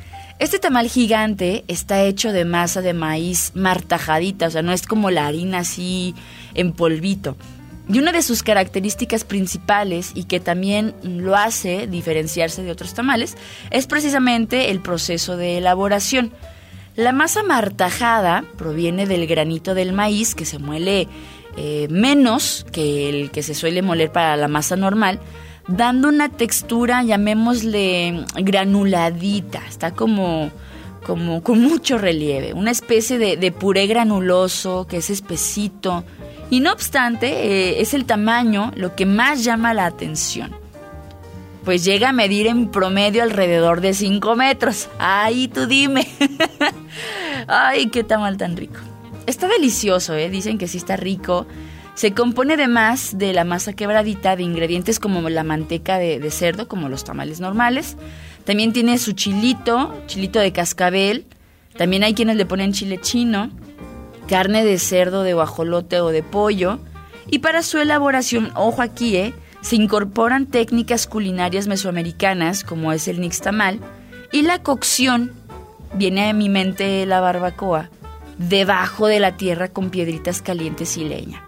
Este 0.42 0.58
tamal 0.58 0.88
gigante 0.88 1.62
está 1.68 2.02
hecho 2.02 2.32
de 2.32 2.44
masa 2.44 2.82
de 2.82 2.94
maíz 2.94 3.52
martajadita, 3.54 4.48
o 4.48 4.50
sea, 4.50 4.62
no 4.62 4.72
es 4.72 4.88
como 4.88 5.12
la 5.12 5.28
harina 5.28 5.58
así 5.58 6.16
en 6.54 6.72
polvito. 6.72 7.36
Y 7.88 8.00
una 8.00 8.10
de 8.10 8.22
sus 8.22 8.42
características 8.42 9.22
principales 9.22 10.10
y 10.16 10.24
que 10.24 10.40
también 10.40 10.96
lo 11.04 11.36
hace 11.36 11.86
diferenciarse 11.86 12.64
de 12.64 12.72
otros 12.72 12.92
tamales 12.92 13.36
es 13.70 13.86
precisamente 13.86 14.72
el 14.72 14.80
proceso 14.80 15.36
de 15.36 15.58
elaboración. 15.58 16.32
La 16.96 17.12
masa 17.12 17.44
martajada 17.44 18.42
proviene 18.58 19.06
del 19.06 19.28
granito 19.28 19.76
del 19.76 19.92
maíz 19.92 20.34
que 20.34 20.44
se 20.44 20.58
muele 20.58 21.06
eh, 21.56 21.86
menos 21.88 22.66
que 22.72 23.08
el 23.08 23.30
que 23.30 23.44
se 23.44 23.54
suele 23.54 23.80
moler 23.80 24.10
para 24.10 24.36
la 24.36 24.48
masa 24.48 24.74
normal, 24.74 25.20
dando 25.68 26.08
una 26.08 26.28
textura, 26.28 27.02
llamémosle 27.02 28.24
granuladita, 28.36 29.62
está 29.68 29.92
como, 29.92 30.50
como 31.04 31.42
con 31.42 31.60
mucho 31.60 31.98
relieve, 31.98 32.52
una 32.52 32.70
especie 32.70 33.18
de, 33.18 33.52
puré 33.52 33.86
granuloso 33.86 34.86
que 34.88 34.98
es 34.98 35.10
espesito 35.10 36.04
y 36.50 36.60
no 36.60 36.72
obstante 36.72 37.28
eh, 37.28 37.80
es 37.80 37.94
el 37.94 38.04
tamaño 38.04 38.72
lo 38.74 38.94
que 38.94 39.06
más 39.06 39.44
llama 39.44 39.74
la 39.74 39.86
atención. 39.86 40.54
Pues 41.64 41.84
llega 41.84 42.08
a 42.08 42.12
medir 42.12 42.48
en 42.48 42.72
promedio 42.72 43.22
alrededor 43.22 43.80
de 43.80 43.94
5 43.94 44.34
metros. 44.34 44.88
Ay, 44.98 45.46
tú 45.46 45.66
dime. 45.66 46.08
Ay, 47.46 47.86
qué 47.86 48.02
tamal 48.02 48.36
tan 48.36 48.56
rico. 48.56 48.80
Está 49.26 49.46
delicioso, 49.46 50.14
¿eh? 50.14 50.28
Dicen 50.28 50.58
que 50.58 50.66
sí 50.66 50.78
está 50.78 50.96
rico. 50.96 51.46
Se 51.94 52.14
compone 52.14 52.54
además 52.54 53.18
de 53.18 53.32
la 53.32 53.44
masa 53.44 53.74
quebradita 53.74 54.34
de 54.34 54.42
ingredientes 54.42 54.98
como 54.98 55.28
la 55.28 55.44
manteca 55.44 55.98
de, 55.98 56.30
cerdo, 56.30 56.66
como 56.66 56.88
los 56.88 57.04
tamales 57.04 57.40
normales. 57.40 57.96
También 58.44 58.72
tiene 58.72 58.98
su 58.98 59.12
chilito, 59.12 59.94
chilito 60.06 60.40
de 60.40 60.52
cascabel. 60.52 61.26
También 61.76 62.02
hay 62.02 62.14
quienes 62.14 62.36
le 62.36 62.46
ponen 62.46 62.72
chile 62.72 62.98
chino, 63.00 63.50
carne 64.26 64.64
de 64.64 64.78
cerdo, 64.78 65.22
de 65.22 65.34
guajolote 65.34 66.00
o 66.00 66.08
de 66.08 66.22
pollo. 66.22 66.78
Y 67.30 67.40
para 67.40 67.62
su 67.62 67.78
elaboración, 67.78 68.50
ojo 68.54 68.82
aquí, 68.82 69.16
¿eh? 69.16 69.34
se 69.60 69.76
incorporan 69.76 70.46
técnicas 70.46 71.06
culinarias 71.06 71.68
mesoamericanas, 71.68 72.64
como 72.64 72.92
es 72.92 73.06
el 73.06 73.20
nixtamal, 73.20 73.78
y 74.32 74.42
la 74.42 74.62
cocción, 74.62 75.32
viene 75.94 76.28
a 76.28 76.32
mi 76.32 76.48
mente 76.48 77.06
la 77.06 77.20
barbacoa, 77.20 77.90
debajo 78.38 79.06
de 79.06 79.20
la 79.20 79.36
tierra 79.36 79.68
con 79.68 79.90
piedritas 79.90 80.42
calientes 80.42 80.96
y 80.96 81.04
leña. 81.04 81.42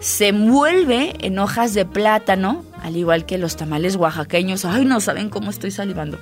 Se 0.00 0.28
envuelve 0.28 1.14
en 1.20 1.38
hojas 1.38 1.74
de 1.74 1.84
plátano, 1.84 2.64
al 2.82 2.96
igual 2.96 3.26
que 3.26 3.38
los 3.38 3.56
tamales 3.56 3.96
oaxaqueños. 3.96 4.64
Ay, 4.64 4.84
no 4.84 5.00
saben 5.00 5.28
cómo 5.28 5.50
estoy 5.50 5.70
salivando. 5.70 6.18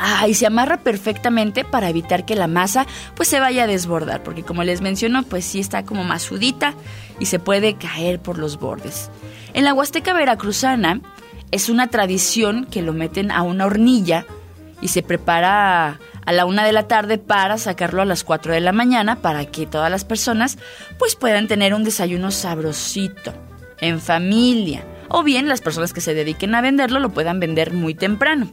Ah, 0.00 0.28
y 0.28 0.34
se 0.34 0.46
amarra 0.46 0.78
perfectamente 0.78 1.64
para 1.64 1.88
evitar 1.88 2.24
que 2.24 2.36
la 2.36 2.46
masa 2.46 2.86
pues 3.16 3.28
se 3.28 3.40
vaya 3.40 3.64
a 3.64 3.66
desbordar, 3.66 4.22
porque 4.22 4.44
como 4.44 4.62
les 4.62 4.80
menciono, 4.80 5.24
pues 5.24 5.44
sí 5.44 5.58
está 5.58 5.84
como 5.84 6.04
masudita 6.04 6.74
y 7.18 7.26
se 7.26 7.40
puede 7.40 7.74
caer 7.74 8.20
por 8.20 8.38
los 8.38 8.60
bordes. 8.60 9.10
En 9.54 9.64
la 9.64 9.74
Huasteca 9.74 10.12
Veracruzana 10.12 11.00
es 11.50 11.68
una 11.68 11.88
tradición 11.88 12.66
que 12.66 12.82
lo 12.82 12.92
meten 12.92 13.32
a 13.32 13.42
una 13.42 13.66
hornilla 13.66 14.24
y 14.80 14.88
se 14.88 15.02
prepara 15.02 15.98
a 16.28 16.32
la 16.32 16.44
una 16.44 16.66
de 16.66 16.72
la 16.72 16.86
tarde 16.86 17.16
para 17.16 17.56
sacarlo 17.56 18.02
a 18.02 18.04
las 18.04 18.22
4 18.22 18.52
de 18.52 18.60
la 18.60 18.72
mañana 18.72 19.16
para 19.16 19.46
que 19.46 19.64
todas 19.64 19.90
las 19.90 20.04
personas 20.04 20.58
pues 20.98 21.16
puedan 21.16 21.48
tener 21.48 21.72
un 21.72 21.84
desayuno 21.84 22.30
sabrosito 22.30 23.32
en 23.80 23.98
familia 23.98 24.84
o 25.08 25.22
bien 25.22 25.48
las 25.48 25.62
personas 25.62 25.94
que 25.94 26.02
se 26.02 26.12
dediquen 26.12 26.54
a 26.54 26.60
venderlo 26.60 27.00
lo 27.00 27.08
puedan 27.08 27.40
vender 27.40 27.72
muy 27.72 27.94
temprano. 27.94 28.52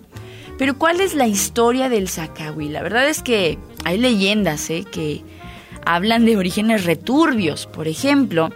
Pero 0.58 0.78
¿cuál 0.78 1.02
es 1.02 1.16
la 1.16 1.28
historia 1.28 1.90
del 1.90 2.08
zacahuil? 2.08 2.72
La 2.72 2.82
verdad 2.82 3.10
es 3.10 3.22
que 3.22 3.60
hay 3.84 3.98
leyendas 3.98 4.70
¿eh? 4.70 4.86
que 4.90 5.26
hablan 5.86 6.24
de 6.24 6.38
orígenes 6.38 6.86
returbios. 6.86 7.68
Por 7.68 7.90
ejemplo, 7.90 8.52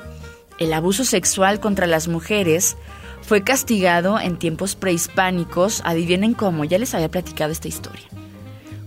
el 0.60 0.71
abuso 0.71 1.03
sexual 1.03 1.60
contra 1.60 1.88
las 1.88 2.08
mujeres 2.08 2.77
fue 3.21 3.43
castigado 3.43 4.17
en 4.17 4.39
tiempos 4.39 4.75
prehispánicos. 4.75 5.82
Adivinen 5.84 6.36
cómo, 6.36 6.63
ya 6.63 6.77
les 6.77 6.95
había 6.95 7.12
platicado 7.12 7.51
esta 7.51 7.67
historia. 7.67 8.08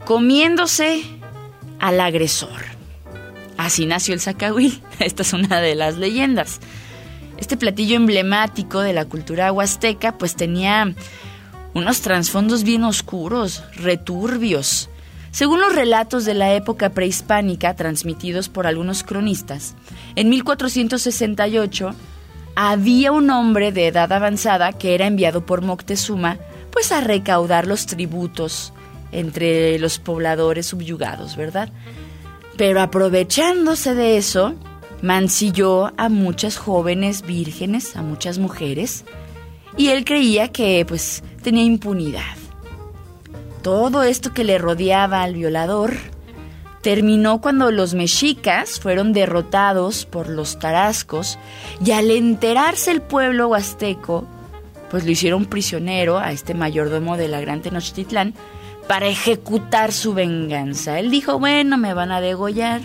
Comiéndose 0.05 1.03
al 1.79 2.01
agresor. 2.01 2.61
Así 3.57 3.87
nació 3.87 4.15
el 4.15 4.21
zacahuil. 4.21 4.83
Esta 4.99 5.23
es 5.23 5.33
una 5.33 5.61
de 5.61 5.77
las 5.77 5.97
leyendas. 5.97 6.59
Este 7.39 7.57
platillo 7.57 7.97
emblemático 7.97 8.81
de 8.81 8.93
la 8.93 9.05
cultura 9.05 9.53
huasteca 9.53 10.19
pues 10.19 10.35
tenía 10.35 10.95
unos 11.75 12.01
trasfondos 12.01 12.65
bien 12.65 12.85
oscuros, 12.85 13.63
returbios. 13.77 14.91
Según 15.31 15.61
los 15.61 15.75
relatos 15.75 16.25
de 16.25 16.35
la 16.35 16.53
época 16.53 16.91
prehispánica 16.91 17.75
transmitidos 17.75 18.49
por 18.49 18.67
algunos 18.67 19.03
cronistas, 19.03 19.75
en 20.15 20.29
1468 20.29 21.95
había 22.55 23.13
un 23.13 23.31
hombre 23.31 23.73
de 23.73 23.87
edad 23.87 24.13
avanzada 24.13 24.73
que 24.73 24.95
era 24.95 25.07
enviado 25.07 25.47
por 25.47 25.63
Moctezuma 25.63 26.39
pues 26.71 26.93
a 26.93 27.01
recaudar 27.01 27.67
los 27.67 27.87
tributos 27.87 28.73
entre 29.13 29.79
los 29.79 29.99
pobladores 29.99 30.67
subyugados, 30.67 31.37
¿verdad? 31.37 31.71
Pero 32.57 32.81
aprovechándose 32.81 33.95
de 33.95 34.17
eso, 34.17 34.55
mancilló 35.03 35.93
a 35.97 36.09
muchas 36.09 36.57
jóvenes 36.57 37.23
vírgenes, 37.23 37.97
a 37.97 38.03
muchas 38.03 38.39
mujeres, 38.39 39.05
y 39.77 39.89
él 39.89 40.05
creía 40.05 40.49
que 40.49 40.85
pues 40.87 41.23
tenía 41.43 41.65
impunidad. 41.65 42.37
todo 43.63 44.03
esto 44.03 44.33
que 44.33 44.43
le 44.43 44.59
rodeaba 44.59 45.23
al 45.23 45.35
violador 45.35 45.95
terminó 46.83 47.41
cuando 47.41 47.71
los 47.71 47.95
mexicas 47.95 48.81
fueron 48.81 49.13
derrotados 49.13 50.05
por 50.05 50.29
los 50.29 50.59
tarascos 50.59 51.39
y 51.85 51.93
al 51.93 52.11
enterarse 52.11 52.91
el 52.91 53.01
pueblo 53.01 53.49
huasteco, 53.49 54.27
pues 54.91 55.05
lo 55.05 55.13
hicieron 55.13 55.47
prisionero 55.47 56.19
a 56.19 56.33
este 56.33 56.55
mayordomo 56.55 57.17
de 57.17 57.29
la 57.29 57.41
Gran 57.41 57.63
Tenochtitlán 57.63 58.35
para 58.89 59.07
ejecutar 59.07 59.93
su 59.93 60.15
venganza. 60.15 60.99
Él 60.99 61.11
dijo, 61.11 61.39
bueno, 61.39 61.79
me 61.79 61.95
van 61.95 62.11
a 62.13 62.21
degollar, 62.21 62.81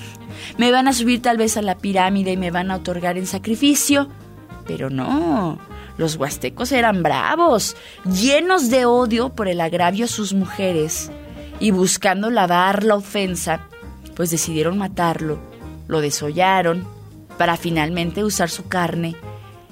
me 0.57 0.71
van 0.71 0.87
a 0.87 0.93
subir 0.93 1.21
tal 1.21 1.37
vez 1.37 1.57
a 1.57 1.61
la 1.61 1.77
pirámide 1.77 2.33
y 2.33 2.37
me 2.37 2.51
van 2.51 2.71
a 2.71 2.75
otorgar 2.75 3.17
en 3.17 3.25
sacrificio. 3.25 4.07
Pero 4.65 4.89
no, 4.89 5.59
los 5.97 6.15
huastecos 6.15 6.71
eran 6.71 7.03
bravos, 7.03 7.75
llenos 8.05 8.69
de 8.69 8.85
odio 8.85 9.29
por 9.29 9.47
el 9.47 9.61
agravio 9.61 10.05
a 10.05 10.09
sus 10.09 10.33
mujeres 10.33 11.11
y 11.59 11.71
buscando 11.71 12.29
lavar 12.29 12.83
la 12.83 12.95
ofensa, 12.95 13.61
pues 14.15 14.29
decidieron 14.29 14.77
matarlo, 14.77 15.39
lo 15.87 16.01
desollaron 16.01 16.87
para 17.37 17.57
finalmente 17.57 18.23
usar 18.23 18.49
su 18.49 18.67
carne 18.67 19.15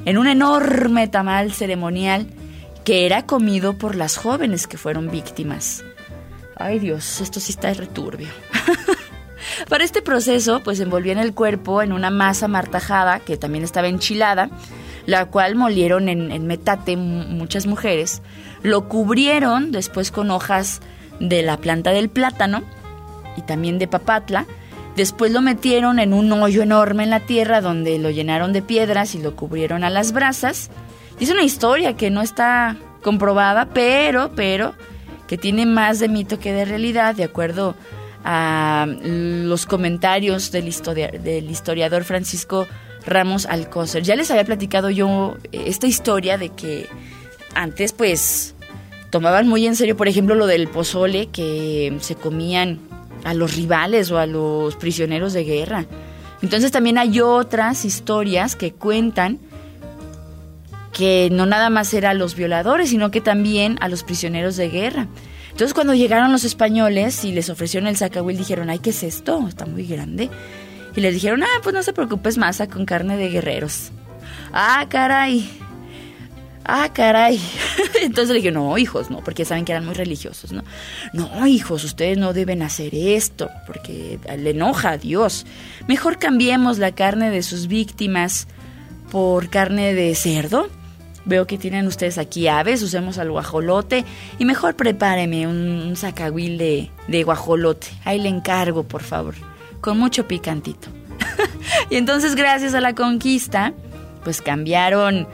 en 0.05 0.17
un 0.17 0.27
enorme 0.27 1.07
tamal 1.07 1.51
ceremonial 1.51 2.27
que 2.83 3.05
era 3.05 3.25
comido 3.25 3.77
por 3.77 3.95
las 3.95 4.17
jóvenes 4.17 4.67
que 4.67 4.77
fueron 4.77 5.09
víctimas. 5.09 5.83
Ay 6.55 6.79
Dios, 6.79 7.21
esto 7.21 7.39
sí 7.39 7.51
está 7.51 7.73
returbio. 7.73 8.29
Para 9.69 9.83
este 9.83 10.01
proceso, 10.01 10.61
pues 10.63 10.79
envolvían 10.79 11.17
el 11.17 11.33
cuerpo 11.33 11.81
en 11.81 11.91
una 11.91 12.09
masa 12.09 12.47
martajada 12.47 13.19
que 13.19 13.37
también 13.37 13.63
estaba 13.63 13.87
enchilada, 13.87 14.49
la 15.05 15.25
cual 15.25 15.55
molieron 15.55 16.09
en, 16.09 16.47
metate 16.47 16.97
muchas 16.97 17.67
mujeres, 17.67 18.21
lo 18.63 18.87
cubrieron 18.87 19.71
después 19.71 20.11
con 20.11 20.31
hojas 20.31 20.81
de 21.19 21.43
la 21.43 21.57
planta 21.57 21.91
del 21.91 22.09
plátano 22.09 22.63
y 23.37 23.41
también 23.41 23.77
de 23.77 23.87
papatla, 23.87 24.45
después 24.95 25.31
lo 25.31 25.41
metieron 25.41 25.99
en 25.99 26.13
un 26.13 26.31
hoyo 26.31 26.63
enorme 26.63 27.03
en 27.03 27.09
la 27.09 27.19
tierra 27.19 27.61
donde 27.61 27.99
lo 27.99 28.09
llenaron 28.09 28.53
de 28.53 28.61
piedras 28.61 29.13
y 29.13 29.21
lo 29.21 29.35
cubrieron 29.35 29.83
a 29.83 29.89
las 29.89 30.11
brasas. 30.11 30.69
Y 31.19 31.25
es 31.25 31.31
una 31.31 31.43
historia 31.43 31.95
que 31.95 32.09
no 32.09 32.21
está 32.21 32.77
comprobada, 33.01 33.67
pero, 33.73 34.31
pero, 34.35 34.73
que 35.27 35.37
tiene 35.37 35.65
más 35.65 35.99
de 35.99 36.09
mito 36.09 36.39
que 36.39 36.53
de 36.53 36.65
realidad, 36.65 37.15
de 37.15 37.23
acuerdo 37.23 37.75
a 38.23 38.87
los 39.03 39.65
comentarios 39.65 40.51
del, 40.51 40.71
del 41.23 41.49
historiador 41.49 42.03
Francisco 42.03 42.67
Ramos 43.05 43.45
Alcócer. 43.45 44.03
Ya 44.03 44.15
les 44.15 44.31
había 44.31 44.45
platicado 44.45 44.89
yo 44.89 45.37
esta 45.51 45.87
historia 45.87 46.37
de 46.37 46.49
que 46.49 46.87
antes 47.53 47.93
pues 47.93 48.55
tomaban 49.11 49.47
muy 49.47 49.65
en 49.67 49.75
serio, 49.75 49.95
por 49.95 50.07
ejemplo, 50.07 50.35
lo 50.35 50.47
del 50.47 50.67
pozole, 50.67 51.27
que 51.27 51.95
se 52.01 52.15
comían 52.15 52.79
a 53.23 53.33
los 53.33 53.55
rivales 53.55 54.11
o 54.11 54.17
a 54.17 54.25
los 54.25 54.75
prisioneros 54.75 55.33
de 55.33 55.43
guerra. 55.43 55.85
Entonces 56.41 56.71
también 56.71 56.97
hay 56.97 57.21
otras 57.21 57.85
historias 57.85 58.55
que 58.55 58.73
cuentan 58.73 59.39
que 60.95 61.27
no 61.29 61.45
nada 61.45 61.69
más 61.69 61.93
era 61.93 62.11
a 62.11 62.13
los 62.13 62.35
violadores, 62.35 62.89
sino 62.89 63.11
que 63.11 63.19
también 63.19 63.77
a 63.81 63.89
los 63.89 64.03
prisioneros 64.03 64.55
de 64.55 64.69
guerra. 64.69 65.07
Entonces 65.51 65.73
cuando 65.73 65.93
llegaron 65.93 66.31
los 66.31 66.45
españoles 66.45 67.25
y 67.25 67.33
les 67.33 67.49
ofrecieron 67.49 67.87
el 67.87 67.97
zacahuil, 67.97 68.37
dijeron, 68.37 68.69
ay, 68.69 68.79
¿qué 68.79 68.91
es 68.91 69.03
esto? 69.03 69.45
Está 69.45 69.65
muy 69.65 69.85
grande. 69.85 70.29
Y 70.95 71.01
les 71.01 71.13
dijeron, 71.13 71.43
ah, 71.43 71.59
pues 71.61 71.75
no 71.75 71.83
se 71.83 71.91
preocupes, 71.91 72.37
masa 72.37 72.67
con 72.67 72.85
carne 72.85 73.17
de 73.17 73.27
guerreros. 73.29 73.91
Ah, 74.53 74.85
caray. 74.87 75.49
Ah, 76.63 76.89
caray. 76.93 77.41
Entonces 78.01 78.29
le 78.29 78.35
dije, 78.35 78.51
no, 78.51 78.77
hijos, 78.77 79.11
no, 79.11 79.21
porque 79.21 79.43
saben 79.43 79.65
que 79.65 79.73
eran 79.73 79.85
muy 79.85 79.95
religiosos, 79.95 80.53
¿no? 80.53 80.63
No, 81.11 81.45
hijos, 81.45 81.83
ustedes 81.83 82.17
no 82.17 82.31
deben 82.31 82.61
hacer 82.61 82.95
esto, 82.95 83.49
porque 83.67 84.17
le 84.37 84.51
enoja 84.51 84.91
a 84.91 84.97
Dios. 84.97 85.45
Mejor 85.89 86.19
cambiemos 86.19 86.77
la 86.77 86.93
carne 86.93 87.31
de 87.31 87.43
sus 87.43 87.67
víctimas 87.67 88.47
por 89.11 89.49
carne 89.49 89.93
de 89.93 90.15
cerdo. 90.15 90.69
Veo 91.25 91.47
que 91.47 91.57
tienen 91.57 91.87
ustedes 91.87 92.17
aquí 92.17 92.47
aves, 92.47 92.81
usemos 92.81 93.17
al 93.17 93.31
guajolote 93.31 94.05
y 94.37 94.45
mejor 94.45 94.75
prepáreme 94.75 95.47
un, 95.47 95.95
sacahuil 95.95 96.57
de, 96.57 96.91
de 97.07 97.23
guajolote. 97.23 97.87
Ahí 98.03 98.19
le 98.19 98.29
encargo, 98.29 98.83
por 98.83 99.01
favor, 99.01 99.35
con 99.81 99.97
mucho 99.97 100.27
picantito. 100.27 100.87
y 101.89 101.95
entonces, 101.95 102.35
gracias 102.35 102.73
a 102.75 102.81
la 102.81 102.93
conquista, 102.93 103.73
pues 104.23 104.41
cambiaron 104.41 105.27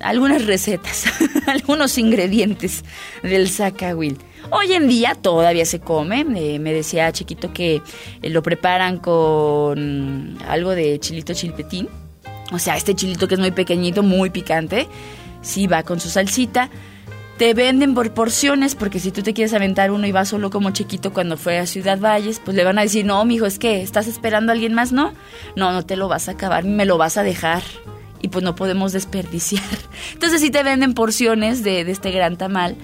algunas 0.00 0.46
recetas, 0.46 1.04
algunos 1.46 1.98
ingredientes 1.98 2.84
del 3.22 3.48
zacahuil. 3.48 4.18
Hoy 4.50 4.72
en 4.72 4.88
día 4.88 5.14
todavía 5.14 5.66
se 5.66 5.80
come, 5.80 6.24
eh, 6.36 6.58
me 6.58 6.72
decía 6.72 7.12
chiquito 7.12 7.52
que 7.52 7.82
eh, 8.22 8.30
lo 8.30 8.42
preparan 8.42 8.98
con 8.98 10.38
algo 10.48 10.70
de 10.70 10.98
chilito 11.00 11.34
chilpetín, 11.34 11.88
o 12.52 12.58
sea, 12.58 12.76
este 12.76 12.94
chilito 12.94 13.28
que 13.28 13.34
es 13.34 13.40
muy 13.40 13.50
pequeñito, 13.50 14.02
muy 14.02 14.30
picante, 14.30 14.88
sí 15.42 15.66
va 15.66 15.82
con 15.82 16.00
su 16.00 16.08
salsita. 16.08 16.70
Te 17.36 17.54
venden 17.54 17.94
por 17.94 18.12
porciones, 18.12 18.74
porque 18.74 18.98
si 18.98 19.12
tú 19.12 19.22
te 19.22 19.32
quieres 19.32 19.54
aventar 19.54 19.92
uno 19.92 20.06
y 20.08 20.12
vas 20.12 20.28
solo 20.28 20.50
como 20.50 20.70
chiquito 20.70 21.12
cuando 21.12 21.36
fue 21.36 21.58
a 21.58 21.66
Ciudad 21.66 22.00
Valles, 22.00 22.40
pues 22.44 22.56
le 22.56 22.64
van 22.64 22.78
a 22.78 22.82
decir, 22.82 23.04
no, 23.04 23.24
mijo, 23.24 23.46
es 23.46 23.60
que 23.60 23.80
estás 23.80 24.08
esperando 24.08 24.50
a 24.50 24.54
alguien 24.54 24.74
más, 24.74 24.90
¿no? 24.90 25.12
No, 25.54 25.72
no 25.72 25.86
te 25.86 25.94
lo 25.94 26.08
vas 26.08 26.28
a 26.28 26.32
acabar, 26.32 26.64
me 26.64 26.84
lo 26.84 26.98
vas 26.98 27.16
a 27.16 27.22
dejar 27.22 27.62
y 28.20 28.28
pues 28.28 28.44
no 28.44 28.54
podemos 28.54 28.92
desperdiciar. 28.92 29.62
Entonces 30.14 30.40
sí 30.40 30.50
te 30.50 30.62
venden 30.62 30.94
porciones 30.94 31.62
de, 31.62 31.82
este 31.82 32.10
gran 32.10 32.36
tamal. 32.36 32.76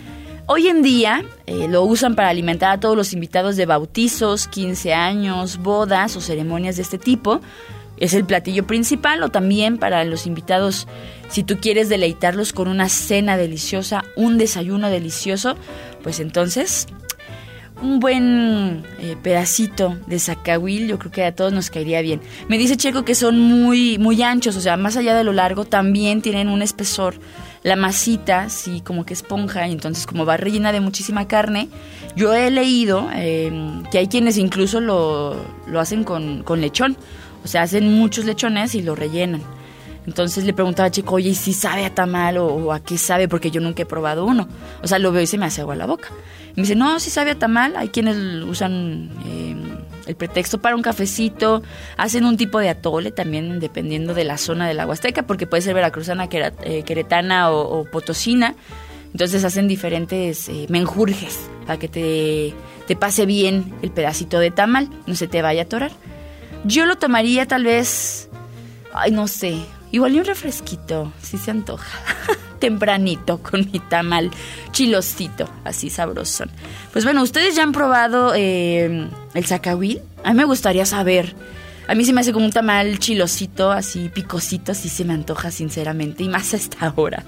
Hoy 0.46 0.68
en 0.68 0.82
día 0.82 1.24
eh, 1.46 1.68
lo 1.68 1.82
usan 1.82 2.14
para 2.14 2.28
alimentar 2.28 2.70
a 2.70 2.80
todos 2.80 2.96
los 2.96 3.12
invitados 3.12 3.56
de 3.56 3.66
bautizos, 3.66 4.46
15 4.46 4.92
años, 4.92 5.58
bodas 5.58 6.16
o 6.16 6.20
ceremonias 6.20 6.76
de 6.76 6.82
este 6.82 6.98
tipo. 6.98 7.40
Es 7.96 8.14
el 8.14 8.24
platillo 8.24 8.66
principal 8.66 9.22
o 9.22 9.28
también 9.28 9.78
para 9.78 10.04
los 10.04 10.26
invitados, 10.26 10.88
si 11.28 11.42
tú 11.42 11.58
quieres 11.60 11.88
deleitarlos 11.88 12.52
con 12.52 12.68
una 12.68 12.88
cena 12.88 13.36
deliciosa, 13.36 14.04
un 14.16 14.38
desayuno 14.38 14.90
delicioso, 14.90 15.56
pues 16.02 16.20
entonces 16.20 16.86
un 17.82 18.00
buen 18.00 18.84
eh, 18.98 19.16
pedacito 19.22 19.96
de 20.06 20.18
zacahuil, 20.18 20.88
yo 20.88 20.98
creo 20.98 21.12
que 21.12 21.24
a 21.24 21.34
todos 21.34 21.52
nos 21.52 21.70
caería 21.70 22.00
bien. 22.02 22.20
Me 22.48 22.56
dice 22.56 22.76
Checo 22.76 23.04
que 23.04 23.14
son 23.14 23.38
muy, 23.38 23.98
muy 23.98 24.22
anchos, 24.22 24.56
o 24.56 24.60
sea, 24.60 24.76
más 24.76 24.96
allá 24.96 25.14
de 25.14 25.24
lo 25.24 25.32
largo, 25.32 25.64
también 25.64 26.22
tienen 26.22 26.48
un 26.48 26.62
espesor. 26.62 27.14
La 27.62 27.76
masita, 27.76 28.50
sí, 28.50 28.82
como 28.82 29.06
que 29.06 29.14
esponja, 29.14 29.66
y 29.66 29.72
entonces 29.72 30.06
como 30.06 30.26
va 30.26 30.36
rellena 30.36 30.70
de 30.70 30.80
muchísima 30.80 31.26
carne. 31.26 31.68
Yo 32.14 32.34
he 32.34 32.50
leído 32.50 33.08
em, 33.14 33.82
que 33.84 33.98
hay 33.98 34.06
quienes 34.06 34.36
incluso 34.36 34.80
lo, 34.80 35.36
lo 35.66 35.80
hacen 35.80 36.04
con, 36.04 36.42
con 36.42 36.60
lechón, 36.60 36.96
o 37.44 37.48
sea, 37.48 37.62
hacen 37.62 37.92
muchos 37.92 38.24
lechones 38.24 38.74
y 38.74 38.82
lo 38.82 38.94
rellenan. 38.94 39.42
Entonces 40.06 40.44
le 40.44 40.52
preguntaba 40.52 40.88
a 40.88 40.90
Chico, 40.90 41.14
oye, 41.14 41.30
¿y 41.30 41.34
si 41.34 41.52
sabe 41.52 41.84
a 41.84 41.94
tamal 41.94 42.36
o, 42.38 42.46
o, 42.46 42.72
a 42.72 42.80
qué 42.80 42.98
sabe? 42.98 43.28
Porque 43.28 43.50
yo 43.50 43.60
nunca 43.60 43.82
he 43.82 43.86
probado 43.86 44.24
uno. 44.26 44.48
O 44.82 44.86
sea, 44.86 44.98
lo 44.98 45.12
veo 45.12 45.22
y 45.22 45.26
se 45.26 45.38
me 45.38 45.46
hace 45.46 45.62
agua 45.62 45.76
la 45.76 45.86
boca. 45.86 46.10
Me 46.56 46.62
dice, 46.62 46.74
no, 46.74 47.00
si 47.00 47.10
sabe 47.10 47.30
a 47.30 47.38
tamal. 47.38 47.74
Hay 47.76 47.88
quienes 47.88 48.16
usan 48.16 49.10
eh, 49.26 49.56
el 50.06 50.16
pretexto 50.16 50.58
para 50.58 50.76
un 50.76 50.82
cafecito, 50.82 51.62
hacen 51.96 52.24
un 52.24 52.36
tipo 52.36 52.58
de 52.58 52.68
atole 52.68 53.10
también, 53.10 53.60
dependiendo 53.60 54.14
de 54.14 54.24
la 54.24 54.38
zona 54.38 54.68
de 54.68 54.74
la 54.74 54.86
Huasteca, 54.86 55.22
porque 55.24 55.46
puede 55.46 55.62
ser 55.62 55.74
veracruzana, 55.74 56.28
eh, 56.30 56.82
queretana 56.84 57.50
o, 57.50 57.84
potosina. 57.84 58.54
Entonces 59.12 59.44
hacen 59.44 59.68
diferentes 59.68 60.48
eh, 60.48 60.66
menjurjes 60.68 61.48
para 61.66 61.78
que 61.78 61.88
te, 61.88 62.54
te 62.86 62.96
pase 62.96 63.26
bien 63.26 63.72
el 63.82 63.90
pedacito 63.90 64.40
de 64.40 64.50
tamal, 64.50 64.90
no 65.06 65.14
se 65.14 65.28
te 65.28 65.40
vaya 65.40 65.62
a 65.62 65.64
atorar. 65.64 65.92
Yo 66.64 66.86
lo 66.86 66.96
tomaría 66.96 67.46
tal 67.46 67.64
vez, 67.64 68.28
ay, 68.92 69.10
no 69.10 69.28
sé, 69.28 69.58
igual 69.92 70.14
y 70.14 70.18
un 70.18 70.24
refresquito, 70.24 71.12
si 71.22 71.38
se 71.38 71.50
antoja. 71.50 71.98
tempranito 72.64 73.42
con 73.42 73.68
mi 73.70 73.78
tamal 73.78 74.30
chilosito, 74.72 75.46
así 75.64 75.90
sabroso. 75.90 76.44
Pues 76.94 77.04
bueno, 77.04 77.22
ustedes 77.22 77.54
ya 77.54 77.62
han 77.62 77.72
probado 77.72 78.32
eh, 78.34 79.06
el 79.34 79.44
zacahuil. 79.44 80.00
A 80.24 80.30
mí 80.30 80.38
me 80.38 80.44
gustaría 80.44 80.86
saber. 80.86 81.34
A 81.86 81.94
mí 81.94 82.06
se 82.06 82.14
me 82.14 82.22
hace 82.22 82.32
como 82.32 82.46
un 82.46 82.52
tamal 82.52 82.98
chilosito, 82.98 83.70
así 83.70 84.08
picosito, 84.08 84.72
así 84.72 84.88
se 84.88 85.04
me 85.04 85.12
antoja 85.12 85.50
sinceramente, 85.50 86.22
y 86.22 86.30
más 86.30 86.54
a 86.54 86.56
esta 86.56 86.90
hora. 86.96 87.26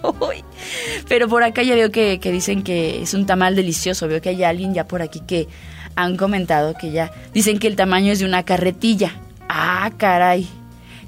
Pero 1.09 1.29
por 1.29 1.43
acá 1.43 1.63
ya 1.63 1.75
veo 1.75 1.91
que, 1.91 2.19
que 2.19 2.33
dicen 2.33 2.63
que 2.63 3.03
es 3.03 3.13
un 3.13 3.27
tamal 3.27 3.55
delicioso. 3.55 4.09
Veo 4.09 4.23
que 4.23 4.31
hay 4.31 4.43
alguien 4.43 4.73
ya 4.73 4.89
por 4.89 5.03
aquí 5.03 5.21
que 5.21 5.49
han 5.97 6.17
comentado 6.17 6.75
que 6.75 6.93
ya 6.93 7.11
dicen 7.35 7.59
que 7.59 7.67
el 7.67 7.77
tamaño 7.77 8.13
es 8.13 8.21
de 8.21 8.25
una 8.25 8.45
carretilla. 8.45 9.13
Ah, 9.49 9.91
caray 9.97 10.49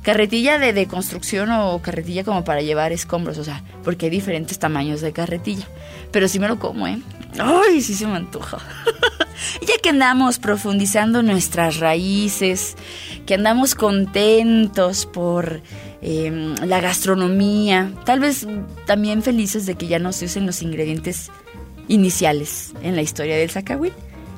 carretilla 0.09 0.59
de, 0.59 0.73
de, 0.73 0.87
construcción 0.87 1.51
o 1.51 1.83
carretilla 1.83 2.25
como 2.25 2.43
para 2.43 2.63
llevar 2.63 2.93
escombros, 2.93 3.37
o 3.37 3.45
sea, 3.45 3.63
porque 3.85 4.07
hay 4.07 4.11
diferentes 4.11 4.59
tamaños 4.59 5.03
de 5.03 5.13
carretilla. 5.13 5.67
Pero 6.11 6.29
sí 6.29 6.39
me 6.39 6.49
lo 6.49 6.59
como, 6.59 6.87
¿eh? 6.87 6.99
¡Ay, 7.39 7.83
sí 7.83 7.95
se 7.95 8.07
me 8.07 8.17
antoja! 8.17 8.57
ya 9.61 9.75
que 9.83 9.91
andamos 9.91 10.39
profundizando 10.39 11.23
nuestras 11.23 11.79
raíces, 11.79 12.77
que 13.27 13.35
andamos 13.35 13.75
contentos 13.75 15.05
por 15.05 15.61
em, 16.01 16.55
la 16.65 16.81
gastronomía, 16.81 17.93
tal 18.07 18.21
vez 18.21 18.47
también 18.87 19.23
felices 19.23 19.67
de 19.67 19.75
que 19.75 19.89
ya 19.89 19.99
no 19.99 20.13
se 20.13 20.25
usen 20.25 20.47
los 20.47 20.63
ingredientes 20.63 21.31
iniciales 21.89 22.73
en 22.83 22.97
la 22.97 23.03
historia 23.03 23.37
del 23.37 23.51
Zacahuil. 23.51 23.93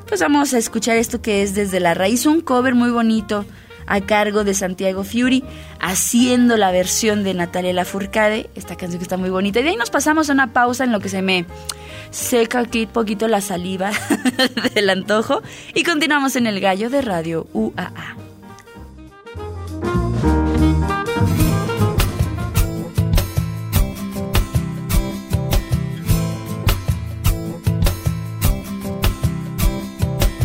Pues 0.08 0.20
vamos 0.20 0.52
a 0.52 0.58
escuchar 0.58 0.96
esto 0.96 1.22
que 1.22 1.44
es 1.44 1.54
desde 1.54 1.78
la 1.78 1.94
raíz, 1.94 2.26
un 2.26 2.40
cover 2.40 2.74
muy 2.74 2.90
bonito 2.90 3.46
a 3.90 4.00
cargo 4.00 4.44
de 4.44 4.54
Santiago 4.54 5.02
Fury, 5.02 5.42
haciendo 5.80 6.56
la 6.56 6.70
versión 6.70 7.24
de 7.24 7.34
Natalia 7.34 7.72
Lafourcade, 7.72 8.48
esta 8.54 8.76
canción 8.76 9.00
que 9.00 9.02
está 9.02 9.16
muy 9.16 9.30
bonita. 9.30 9.58
Y 9.58 9.64
de 9.64 9.70
ahí 9.70 9.76
nos 9.76 9.90
pasamos 9.90 10.30
a 10.30 10.32
una 10.32 10.52
pausa 10.52 10.84
en 10.84 10.92
lo 10.92 11.00
que 11.00 11.08
se 11.08 11.22
me 11.22 11.44
seca 12.10 12.60
aquí 12.60 12.86
poquito 12.86 13.26
la 13.26 13.40
saliva 13.40 13.90
del 14.74 14.90
antojo 14.90 15.42
y 15.74 15.82
continuamos 15.82 16.36
en 16.36 16.46
el 16.46 16.60
gallo 16.60 16.88
de 16.88 17.02
radio 17.02 17.48
UAA. 17.52 18.16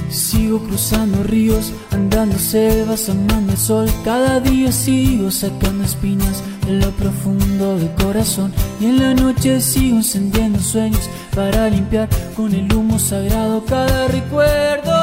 Sigo 0.09 0.59
cruzando 0.63 1.23
ríos, 1.23 1.73
andando 2.15 2.39
selvas, 2.39 3.09
amando 3.09 3.51
el 3.51 3.57
sol. 3.57 3.89
Cada 4.05 4.39
día 4.39 4.71
sigo 4.71 5.29
sacando 5.29 5.83
espinas 5.83 6.41
en 6.65 6.79
lo 6.79 6.89
profundo 6.91 7.77
del 7.77 7.91
corazón. 7.95 8.53
Y 8.79 8.85
en 8.85 9.01
la 9.01 9.13
noche 9.13 9.59
sigo 9.59 9.97
encendiendo 9.97 10.59
sueños 10.59 11.09
para 11.35 11.69
limpiar 11.69 12.07
con 12.33 12.53
el 12.53 12.73
humo 12.73 12.97
sagrado 12.99 13.65
cada 13.65 14.07
recuerdo. 14.07 14.93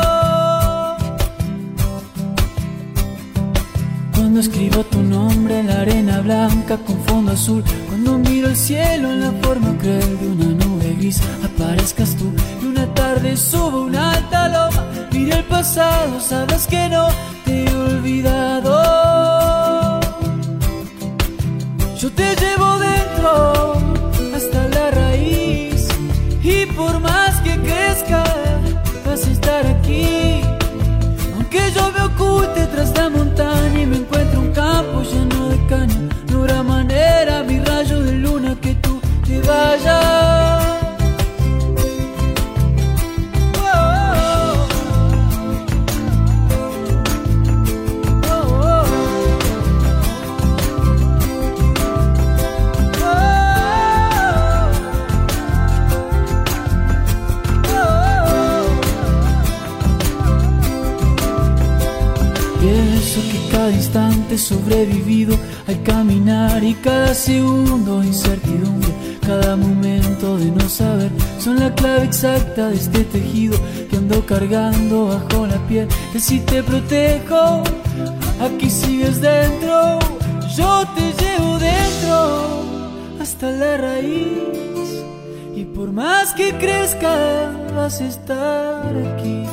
Cuando 4.14 4.40
escribo 4.40 4.82
tu 4.84 5.02
nombre 5.02 5.60
en 5.60 5.66
la 5.66 5.82
arena 5.82 6.20
blanca 6.20 6.78
con 6.78 6.96
fondo 7.04 7.32
azul, 7.32 7.62
cuando 7.88 8.18
miro 8.18 8.48
el 8.48 8.56
cielo 8.56 9.12
en 9.12 9.20
la 9.20 9.32
forma 9.42 9.76
cruel 9.76 10.18
de 10.18 10.28
una 10.28 10.64
nube 10.64 10.96
gris, 10.98 11.20
aparezcas 11.44 12.16
tú 12.16 12.32
y 12.62 12.64
una 12.64 12.86
tarde 12.94 13.36
subo 13.36 13.82
una 13.82 14.12
alta 14.12 14.48
loma, 14.48 14.86
mira 15.22 15.36
el 15.38 15.44
pasado, 15.44 16.20
sabes 16.20 16.66
que 16.66 16.88
no 16.88 17.08
te 17.44 17.64
he 17.64 17.74
olvidado. 17.74 18.72
Yo 22.00 22.10
te 22.10 22.34
llevo 22.42 22.78
dentro 22.78 23.74
hasta 24.36 24.68
la 24.68 24.90
raíz 24.90 25.86
y 26.42 26.66
por 26.66 26.98
más 27.00 27.40
que 27.40 27.56
crezca 27.60 28.24
vas 29.06 29.26
a 29.26 29.30
estar 29.30 29.66
aquí. 29.66 30.40
Aunque 31.34 31.60
yo 31.76 31.92
me 31.92 32.02
oculte 32.10 32.66
tras 32.66 32.90
la 32.98 33.08
montaña 33.08 33.80
y 33.80 33.86
me 33.86 33.96
encuentro 33.98 34.40
un 34.40 34.52
campo 34.52 35.02
lleno 35.02 35.48
de 35.50 35.66
caña, 35.66 36.00
no 36.30 36.40
habrá 36.40 36.62
manera, 36.62 37.42
mi 37.44 37.60
rayo 37.60 38.02
de 38.02 38.12
luna, 38.12 38.56
que 38.60 38.74
tú 38.76 39.00
te 39.26 39.40
vayas. 39.40 40.21
Instante 64.32 64.38
sobrevivido 64.38 65.36
al 65.66 65.82
caminar 65.82 66.62
y 66.62 66.74
cada 66.74 67.14
segundo 67.14 68.02
incertidumbre, 68.02 68.90
cada 69.26 69.56
momento 69.56 70.36
de 70.38 70.50
no 70.50 70.68
saber 70.68 71.10
son 71.38 71.58
la 71.58 71.74
clave 71.74 72.04
exacta 72.04 72.68
de 72.68 72.76
este 72.76 73.04
tejido 73.04 73.56
que 73.90 73.96
ando 73.96 74.24
cargando 74.26 75.08
bajo 75.08 75.46
la 75.46 75.58
piel. 75.66 75.88
Que 76.12 76.20
si 76.20 76.40
te 76.40 76.62
protejo, 76.62 77.62
aquí 78.40 78.70
sigues 78.70 79.20
dentro, 79.20 79.98
yo 80.56 80.84
te 80.94 81.12
llevo 81.22 81.58
dentro 81.58 82.62
hasta 83.20 83.50
la 83.50 83.76
raíz 83.76 85.04
y 85.54 85.64
por 85.64 85.92
más 85.92 86.32
que 86.34 86.56
crezca 86.58 87.50
vas 87.74 88.00
a 88.00 88.06
estar 88.06 88.96
aquí. 89.14 89.44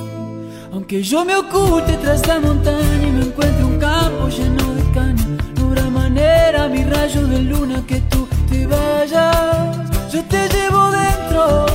Aunque 0.72 1.02
yo 1.02 1.26
me 1.26 1.36
oculte 1.36 1.94
tras 1.98 2.26
la 2.28 2.40
montaña 2.40 3.08
y 3.08 3.12
me 3.12 3.26
encuentre 3.26 3.64
un 3.64 3.69
campo 3.80 4.28
lleno 4.28 4.74
de 4.76 4.84
caña, 4.92 5.26
no 5.56 5.68
habrá 5.68 5.90
manera, 5.90 6.68
mi 6.68 6.84
rayo 6.84 7.26
de 7.28 7.42
luna, 7.42 7.84
que 7.88 8.00
tú 8.12 8.28
te 8.50 8.68
vayas. 8.68 10.12
Yo 10.12 10.24
te 10.26 10.48
llevo 10.50 10.92
dentro 10.92 11.66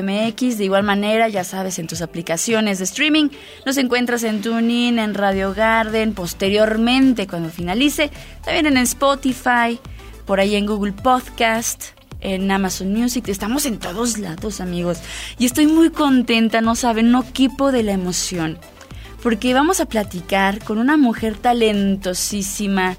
De 0.59 0.65
igual 0.65 0.85
manera, 0.85 1.29
ya 1.29 1.43
sabes, 1.43 1.81
en 1.81 1.89
tus 1.89 2.01
aplicaciones 2.01 2.79
de 2.79 2.85
streaming 2.85 3.31
nos 3.67 3.77
encuentras 3.77 4.23
en 4.23 4.41
TuneIn, 4.41 5.01
en 5.01 5.15
Radio 5.15 5.53
Garden, 5.53 6.15
posteriormente 6.15 7.27
cuando 7.27 7.49
finalice, 7.49 8.13
también 8.45 8.69
en 8.69 8.77
Spotify, 8.77 9.81
por 10.27 10.39
ahí 10.39 10.55
en 10.55 10.67
Google 10.67 10.93
Podcast, 10.93 11.87
en 12.21 12.49
Amazon 12.53 12.93
Music. 12.93 13.27
Estamos 13.27 13.67
en 13.67 13.81
todos 13.81 14.19
lados, 14.19 14.61
amigos. 14.61 15.01
Y 15.41 15.47
estoy 15.47 15.67
muy 15.67 15.91
contenta, 15.91 16.61
no 16.61 16.77
saben, 16.77 17.11
no 17.11 17.25
quipo 17.33 17.73
de 17.73 17.83
la 17.83 17.91
emoción 17.91 18.61
porque 19.25 19.55
vamos 19.55 19.81
a 19.81 19.87
platicar 19.87 20.63
con 20.63 20.77
una 20.77 20.99
mujer 20.99 21.39
talentosísima. 21.39 22.99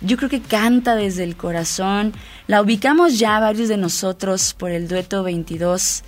Yo 0.00 0.16
creo 0.16 0.30
que 0.30 0.40
canta 0.40 0.96
desde 0.96 1.24
el 1.24 1.36
corazón. 1.36 2.14
La 2.46 2.62
ubicamos 2.62 3.18
ya 3.18 3.38
varios 3.38 3.68
de 3.68 3.76
nosotros 3.76 4.54
por 4.54 4.70
el 4.70 4.88
dueto 4.88 5.22
22. 5.22 6.04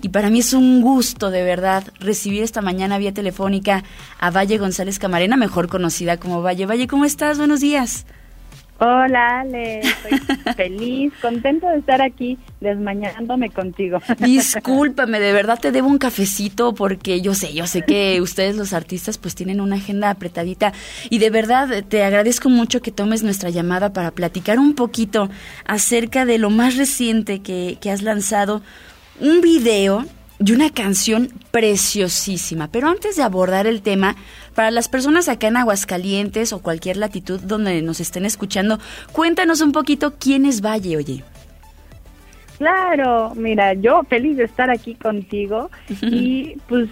Y 0.00 0.08
para 0.08 0.30
mí 0.30 0.38
es 0.38 0.54
un 0.54 0.80
gusto, 0.80 1.30
de 1.30 1.42
verdad, 1.42 1.84
recibir 2.00 2.42
esta 2.42 2.62
mañana 2.62 2.96
vía 2.96 3.12
telefónica 3.12 3.84
a 4.18 4.30
Valle 4.30 4.56
González 4.56 4.98
Camarena, 4.98 5.36
mejor 5.36 5.68
conocida 5.68 6.16
como 6.16 6.40
Valle. 6.40 6.64
Valle, 6.64 6.86
¿cómo 6.86 7.04
estás? 7.04 7.36
Buenos 7.36 7.60
días. 7.60 8.06
Hola, 8.78 9.40
Ale. 9.40 9.80
Estoy 9.80 10.18
feliz, 10.56 11.12
contento 11.22 11.68
de 11.68 11.78
estar 11.78 12.02
aquí 12.02 12.38
desmañándome 12.60 13.50
contigo. 13.50 14.00
Discúlpame, 14.18 15.20
de 15.20 15.32
verdad 15.32 15.60
te 15.60 15.70
debo 15.70 15.88
un 15.88 15.98
cafecito 15.98 16.74
porque 16.74 17.20
yo 17.20 17.34
sé, 17.34 17.54
yo 17.54 17.66
sé 17.66 17.82
que 17.82 18.20
ustedes 18.22 18.56
los 18.56 18.72
artistas 18.72 19.18
pues 19.18 19.34
tienen 19.34 19.60
una 19.60 19.76
agenda 19.76 20.10
apretadita 20.10 20.72
y 21.08 21.18
de 21.18 21.30
verdad 21.30 21.84
te 21.86 22.02
agradezco 22.02 22.48
mucho 22.48 22.82
que 22.82 22.90
tomes 22.90 23.22
nuestra 23.22 23.50
llamada 23.50 23.92
para 23.92 24.10
platicar 24.10 24.58
un 24.58 24.74
poquito 24.74 25.30
acerca 25.64 26.24
de 26.24 26.38
lo 26.38 26.50
más 26.50 26.76
reciente 26.76 27.40
que, 27.40 27.78
que 27.80 27.90
has 27.90 28.02
lanzado, 28.02 28.60
un 29.20 29.40
video 29.40 30.04
y 30.44 30.52
una 30.52 30.70
canción 30.70 31.32
preciosísima. 31.50 32.68
Pero 32.68 32.88
antes 32.88 33.16
de 33.16 33.22
abordar 33.22 33.66
el 33.66 33.82
tema, 33.82 34.16
para 34.54 34.70
las 34.70 34.88
personas 34.88 35.28
acá 35.28 35.48
en 35.48 35.56
Aguascalientes 35.56 36.52
o 36.52 36.62
cualquier 36.62 36.96
latitud 36.96 37.40
donde 37.40 37.82
nos 37.82 38.00
estén 38.00 38.24
escuchando, 38.24 38.78
cuéntanos 39.12 39.60
un 39.60 39.72
poquito 39.72 40.14
quién 40.18 40.44
es 40.44 40.60
Valle, 40.60 40.96
oye. 40.96 41.24
Claro, 42.58 43.32
mira, 43.34 43.74
yo 43.74 44.02
feliz 44.04 44.36
de 44.36 44.44
estar 44.44 44.70
aquí 44.70 44.94
contigo 44.94 45.70
y 46.02 46.56
pues 46.68 46.88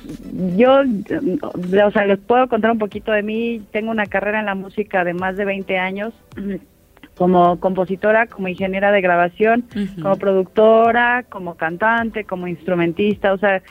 yo, 0.56 0.80
o 0.80 1.90
sea, 1.92 2.04
les 2.04 2.18
puedo 2.18 2.48
contar 2.48 2.72
un 2.72 2.78
poquito 2.78 3.12
de 3.12 3.22
mí. 3.22 3.62
Tengo 3.70 3.92
una 3.92 4.06
carrera 4.06 4.40
en 4.40 4.46
la 4.46 4.56
música 4.56 5.04
de 5.04 5.14
más 5.14 5.36
de 5.36 5.44
20 5.44 5.78
años 5.78 6.12
como 7.16 7.60
compositora, 7.60 8.26
como 8.26 8.48
ingeniera 8.48 8.90
de 8.90 9.00
grabación, 9.00 9.64
como 10.02 10.16
productora, 10.16 11.24
como 11.28 11.54
cantante, 11.54 12.24
como 12.24 12.48
instrumentista, 12.48 13.32
o 13.32 13.38
sea, 13.38 13.62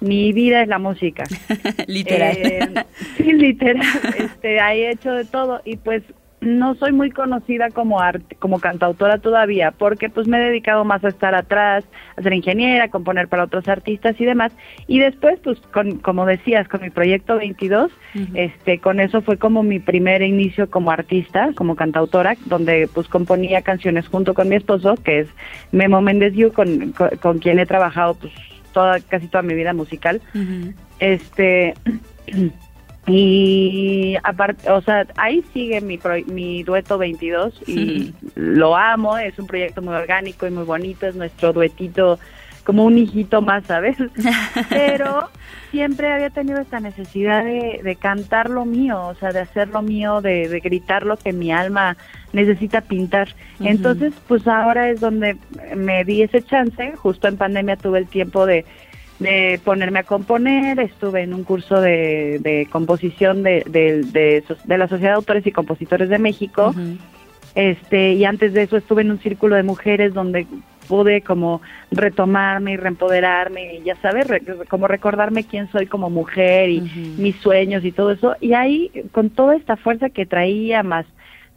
mi 0.00 0.32
vida 0.32 0.62
es 0.62 0.68
la 0.68 0.78
música. 0.78 1.24
literal. 1.86 2.36
Eh, 2.36 2.84
sí, 3.16 3.32
literal. 3.32 3.86
Este, 4.18 4.58
he 4.58 4.90
hecho 4.90 5.12
de 5.12 5.24
todo 5.24 5.60
y 5.64 5.76
pues 5.76 6.02
no 6.44 6.74
soy 6.74 6.92
muy 6.92 7.10
conocida 7.10 7.70
como 7.70 8.00
art, 8.00 8.22
como 8.38 8.60
cantautora 8.60 9.18
todavía, 9.18 9.72
porque 9.72 10.10
pues 10.10 10.28
me 10.28 10.38
he 10.38 10.40
dedicado 10.40 10.84
más 10.84 11.04
a 11.04 11.08
estar 11.08 11.34
atrás, 11.34 11.84
a 12.16 12.22
ser 12.22 12.32
ingeniera, 12.34 12.84
a 12.84 12.90
componer 12.90 13.28
para 13.28 13.44
otros 13.44 13.66
artistas 13.66 14.20
y 14.20 14.24
demás. 14.24 14.52
Y 14.86 14.98
después, 14.98 15.40
pues, 15.42 15.58
con, 15.72 15.98
como 15.98 16.26
decías, 16.26 16.68
con 16.68 16.82
mi 16.82 16.90
proyecto 16.90 17.36
22, 17.36 17.90
este, 18.34 18.78
con 18.78 19.00
eso 19.00 19.22
fue 19.22 19.38
como 19.38 19.62
mi 19.62 19.80
primer 19.80 20.22
inicio 20.22 20.70
como 20.70 20.90
artista, 20.90 21.50
como 21.54 21.76
cantautora, 21.76 22.36
donde 22.46 22.88
pues 22.92 23.08
componía 23.08 23.62
canciones 23.62 24.06
junto 24.08 24.34
con 24.34 24.48
mi 24.48 24.56
esposo, 24.56 24.96
que 24.96 25.20
es 25.20 25.28
Memo 25.72 26.00
Méndez 26.00 26.34
Yu, 26.34 26.52
con, 26.52 26.92
con, 27.20 27.38
quien 27.38 27.58
he 27.58 27.66
trabajado 27.66 28.14
pues 28.14 28.32
toda, 28.74 29.00
casi 29.00 29.28
toda 29.28 29.42
mi 29.42 29.54
vida 29.54 29.72
musical. 29.72 30.20
Este 30.98 31.74
Y 33.06 34.16
aparte, 34.22 34.70
o 34.70 34.80
sea, 34.80 35.06
ahí 35.16 35.44
sigue 35.52 35.82
mi, 35.82 35.98
mi 36.26 36.62
dueto 36.62 36.96
22 36.96 37.68
y 37.68 38.14
lo 38.34 38.76
amo, 38.76 39.18
es 39.18 39.38
un 39.38 39.46
proyecto 39.46 39.82
muy 39.82 39.94
orgánico 39.94 40.46
y 40.46 40.50
muy 40.50 40.64
bonito, 40.64 41.06
es 41.06 41.14
nuestro 41.14 41.52
duetito 41.52 42.18
como 42.64 42.84
un 42.84 42.98
hijito 42.98 43.42
más, 43.42 43.64
¿sabes? 43.64 43.96
Pero 44.68 45.28
siempre 45.70 46.12
había 46.12 46.30
tenido 46.30 46.60
esta 46.60 46.80
necesidad 46.80 47.44
de, 47.44 47.96
cantar 48.00 48.50
lo 48.50 48.64
mío, 48.64 49.06
o 49.06 49.14
sea, 49.14 49.30
de 49.30 49.40
hacer 49.40 49.68
lo 49.68 49.82
mío, 49.82 50.20
de, 50.20 50.48
de 50.48 50.60
gritar 50.60 51.04
lo 51.04 51.16
que 51.16 51.32
mi 51.32 51.52
alma 51.52 51.96
necesita 52.32 52.80
pintar. 52.80 53.34
Entonces, 53.60 54.12
pues 54.26 54.46
ahora 54.48 54.88
es 54.88 55.00
donde 55.00 55.36
me 55.76 56.04
di 56.04 56.22
ese 56.22 56.42
chance, 56.42 56.92
justo 56.96 57.28
en 57.28 57.36
pandemia 57.36 57.76
tuve 57.76 57.98
el 57.98 58.08
tiempo 58.08 58.46
de 58.46 58.64
de 59.18 59.60
ponerme 59.64 60.00
a 60.00 60.04
componer, 60.04 60.80
estuve 60.80 61.22
en 61.22 61.34
un 61.34 61.44
curso 61.44 61.80
de, 61.80 62.38
de 62.40 62.66
composición 62.70 63.42
de, 63.42 63.62
de, 63.66 64.02
de, 64.02 64.78
la 64.78 64.88
Sociedad 64.88 65.12
de 65.12 65.16
Autores 65.16 65.46
y 65.46 65.52
Compositores 65.52 66.08
de 66.08 66.18
México, 66.18 66.74
este 67.54 68.14
y 68.14 68.24
antes 68.24 68.52
de 68.52 68.62
eso 68.62 68.76
estuve 68.76 69.02
en 69.02 69.12
un 69.12 69.20
círculo 69.20 69.54
de 69.54 69.62
mujeres 69.62 70.12
donde 70.12 70.46
pude 70.88 71.22
como 71.22 71.60
retomarme 71.90 72.72
y 72.72 72.76
reempoderarme 72.76 73.76
y 73.76 73.82
ya 73.82 73.96
sabes, 73.96 74.26
como 74.68 74.88
recordarme 74.88 75.44
quién 75.44 75.70
soy 75.70 75.86
como 75.86 76.10
mujer 76.10 76.70
y 76.70 76.80
mis 77.18 77.36
sueños 77.36 77.84
y 77.84 77.92
todo 77.92 78.12
eso, 78.12 78.36
y 78.40 78.52
ahí 78.52 78.90
con 79.12 79.30
toda 79.30 79.56
esta 79.56 79.76
fuerza 79.76 80.10
que 80.10 80.26
traía 80.26 80.82
más 80.82 81.06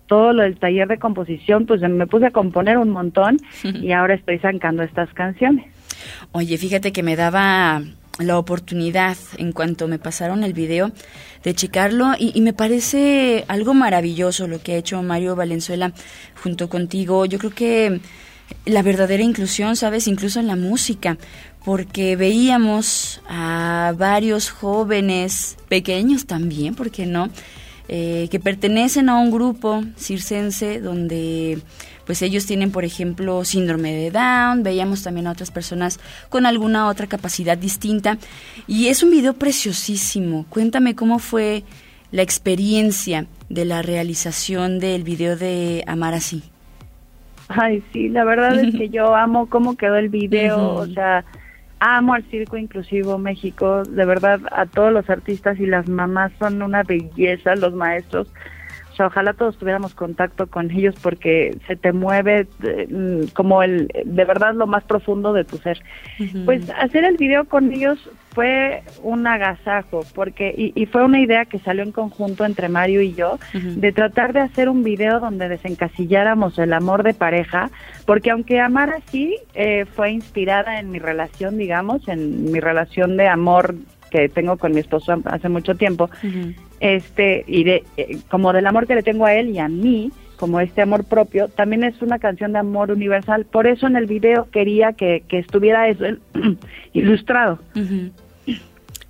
todo 0.07 0.33
lo 0.33 0.43
del 0.43 0.57
taller 0.57 0.87
de 0.87 0.97
composición, 0.97 1.65
pues 1.65 1.81
me 1.81 2.07
puse 2.07 2.27
a 2.27 2.31
componer 2.31 2.77
un 2.77 2.89
montón 2.89 3.37
y 3.63 3.91
ahora 3.91 4.15
estoy 4.15 4.39
sacando 4.39 4.83
estas 4.83 5.13
canciones. 5.13 5.65
Oye, 6.31 6.57
fíjate 6.57 6.91
que 6.91 7.03
me 7.03 7.15
daba 7.15 7.81
la 8.19 8.39
oportunidad 8.39 9.17
en 9.37 9.51
cuanto 9.51 9.87
me 9.87 9.99
pasaron 9.99 10.43
el 10.43 10.53
video 10.53 10.91
de 11.43 11.53
checarlo 11.53 12.13
y, 12.17 12.39
me 12.41 12.53
parece 12.53 13.45
algo 13.47 13.73
maravilloso 13.73 14.47
lo 14.47 14.61
que 14.61 14.73
ha 14.73 14.77
hecho 14.77 15.01
Mario 15.03 15.35
Valenzuela 15.35 15.93
junto 16.41 16.69
contigo. 16.69 17.25
Yo 17.25 17.37
creo 17.37 17.51
que 17.51 17.99
la 18.65 18.81
verdadera 18.81 19.23
inclusión, 19.23 19.75
sabes, 19.75 20.07
incluso 20.07 20.39
en 20.39 20.47
la 20.47 20.55
música, 20.55 21.17
porque 21.63 22.15
veíamos 22.15 23.21
a 23.27 23.93
varios 23.97 24.49
jóvenes 24.49 25.57
pequeños 25.69 26.25
también, 26.25 26.75
¿por 26.75 26.91
qué 26.91 27.05
no? 27.05 27.29
Eh, 27.89 28.27
que 28.29 28.41
pertenecen 28.41 29.07
a 29.07 29.17
un 29.17 29.31
grupo 29.31 29.81
circense 29.97 30.81
donde 30.81 31.59
pues 32.05 32.21
ellos 32.21 32.45
tienen, 32.45 32.71
por 32.71 32.85
ejemplo, 32.85 33.43
síndrome 33.45 33.93
de 33.93 34.11
Down, 34.11 34.63
veíamos 34.63 35.03
también 35.03 35.27
a 35.27 35.31
otras 35.31 35.51
personas 35.51 35.99
con 36.29 36.45
alguna 36.45 36.87
otra 36.87 37.07
capacidad 37.07 37.57
distinta. 37.57 38.17
Y 38.65 38.87
es 38.87 39.03
un 39.03 39.11
video 39.11 39.33
preciosísimo. 39.33 40.45
Cuéntame 40.49 40.95
cómo 40.95 41.19
fue 41.19 41.63
la 42.11 42.21
experiencia 42.21 43.27
de 43.49 43.65
la 43.65 43.81
realización 43.81 44.79
del 44.79 45.03
video 45.03 45.35
de 45.35 45.83
Amar 45.85 46.13
así. 46.13 46.43
Ay, 47.49 47.83
sí, 47.93 48.09
la 48.09 48.23
verdad 48.23 48.59
es 48.59 48.75
que 48.75 48.89
yo 48.89 49.15
amo 49.15 49.47
cómo 49.47 49.77
quedó 49.77 49.95
el 49.95 50.09
video, 50.09 50.75
o 50.75 50.85
sea, 50.87 51.23
amo 51.79 52.13
al 52.13 52.23
Circo 52.25 52.57
Inclusivo 52.57 53.17
México, 53.17 53.83
de 53.83 54.05
verdad 54.05 54.41
a 54.51 54.65
todos 54.65 54.91
los 54.91 55.09
artistas 55.09 55.59
y 55.59 55.65
las 55.65 55.87
mamás 55.87 56.31
son 56.39 56.61
una 56.61 56.83
belleza, 56.83 57.55
los 57.55 57.73
maestros 57.73 58.31
ojalá 59.05 59.33
todos 59.33 59.57
tuviéramos 59.57 59.93
contacto 59.93 60.47
con 60.47 60.71
ellos 60.71 60.95
porque 61.01 61.57
se 61.67 61.75
te 61.75 61.93
mueve 61.93 62.47
eh, 62.63 63.27
como 63.33 63.63
el 63.63 63.87
de 64.05 64.25
verdad 64.25 64.53
lo 64.53 64.67
más 64.67 64.83
profundo 64.83 65.33
de 65.33 65.43
tu 65.43 65.57
ser. 65.57 65.81
Pues 66.45 66.69
hacer 66.71 67.03
el 67.03 67.17
video 67.17 67.45
con 67.45 67.71
ellos 67.71 68.09
fue 68.37 68.83
un 69.01 69.25
agasajo 69.25 70.05
porque 70.13 70.53
y, 70.55 70.85
fue 70.85 71.03
una 71.03 71.19
idea 71.19 71.45
que 71.45 71.57
salió 71.57 71.81
en 71.81 71.91
conjunto 71.91 72.45
entre 72.45 72.69
Mario 72.69 73.01
y 73.01 73.13
yo 73.13 73.39
de 73.53 73.91
tratar 73.91 74.31
de 74.31 74.41
hacer 74.41 74.69
un 74.69 74.83
video 74.83 75.19
donde 75.19 75.49
desencasilláramos 75.49 76.59
el 76.59 76.73
amor 76.73 77.01
de 77.01 77.15
pareja 77.15 77.71
porque 78.05 78.29
aunque 78.29 78.59
amar 78.59 78.91
así 78.91 79.35
eh, 79.55 79.85
fue 79.85 80.11
inspirada 80.11 80.79
en 80.79 80.91
mi 80.91 80.99
relación 80.99 81.57
digamos 81.57 82.07
en 82.07 82.51
mi 82.51 82.59
relación 82.59 83.17
de 83.17 83.27
amor 83.27 83.73
que 84.09 84.29
tengo 84.29 84.57
con 84.57 84.73
mi 84.73 84.79
esposo 84.79 85.15
hace 85.25 85.49
mucho 85.49 85.75
tiempo, 85.75 86.09
este, 86.79 87.43
y 87.47 87.63
de, 87.63 87.83
eh, 87.97 88.17
como 88.29 88.53
del 88.53 88.67
amor 88.67 88.87
que 88.87 88.95
le 88.95 89.03
tengo 89.03 89.25
a 89.25 89.33
él 89.33 89.49
y 89.49 89.59
a 89.59 89.67
mí, 89.67 90.11
como 90.37 90.59
este 90.59 90.81
amor 90.81 91.03
propio, 91.05 91.47
también 91.47 91.83
es 91.83 92.01
una 92.01 92.19
canción 92.19 92.53
de 92.53 92.59
amor 92.59 92.91
universal. 92.91 93.45
Por 93.45 93.65
eso 93.67 93.87
en 93.87 93.95
el 93.95 94.05
video 94.05 94.47
quería 94.51 94.93
que, 94.93 95.23
estuviera 95.29 95.87
eso 95.89 96.05
ilustrado. 96.93 97.59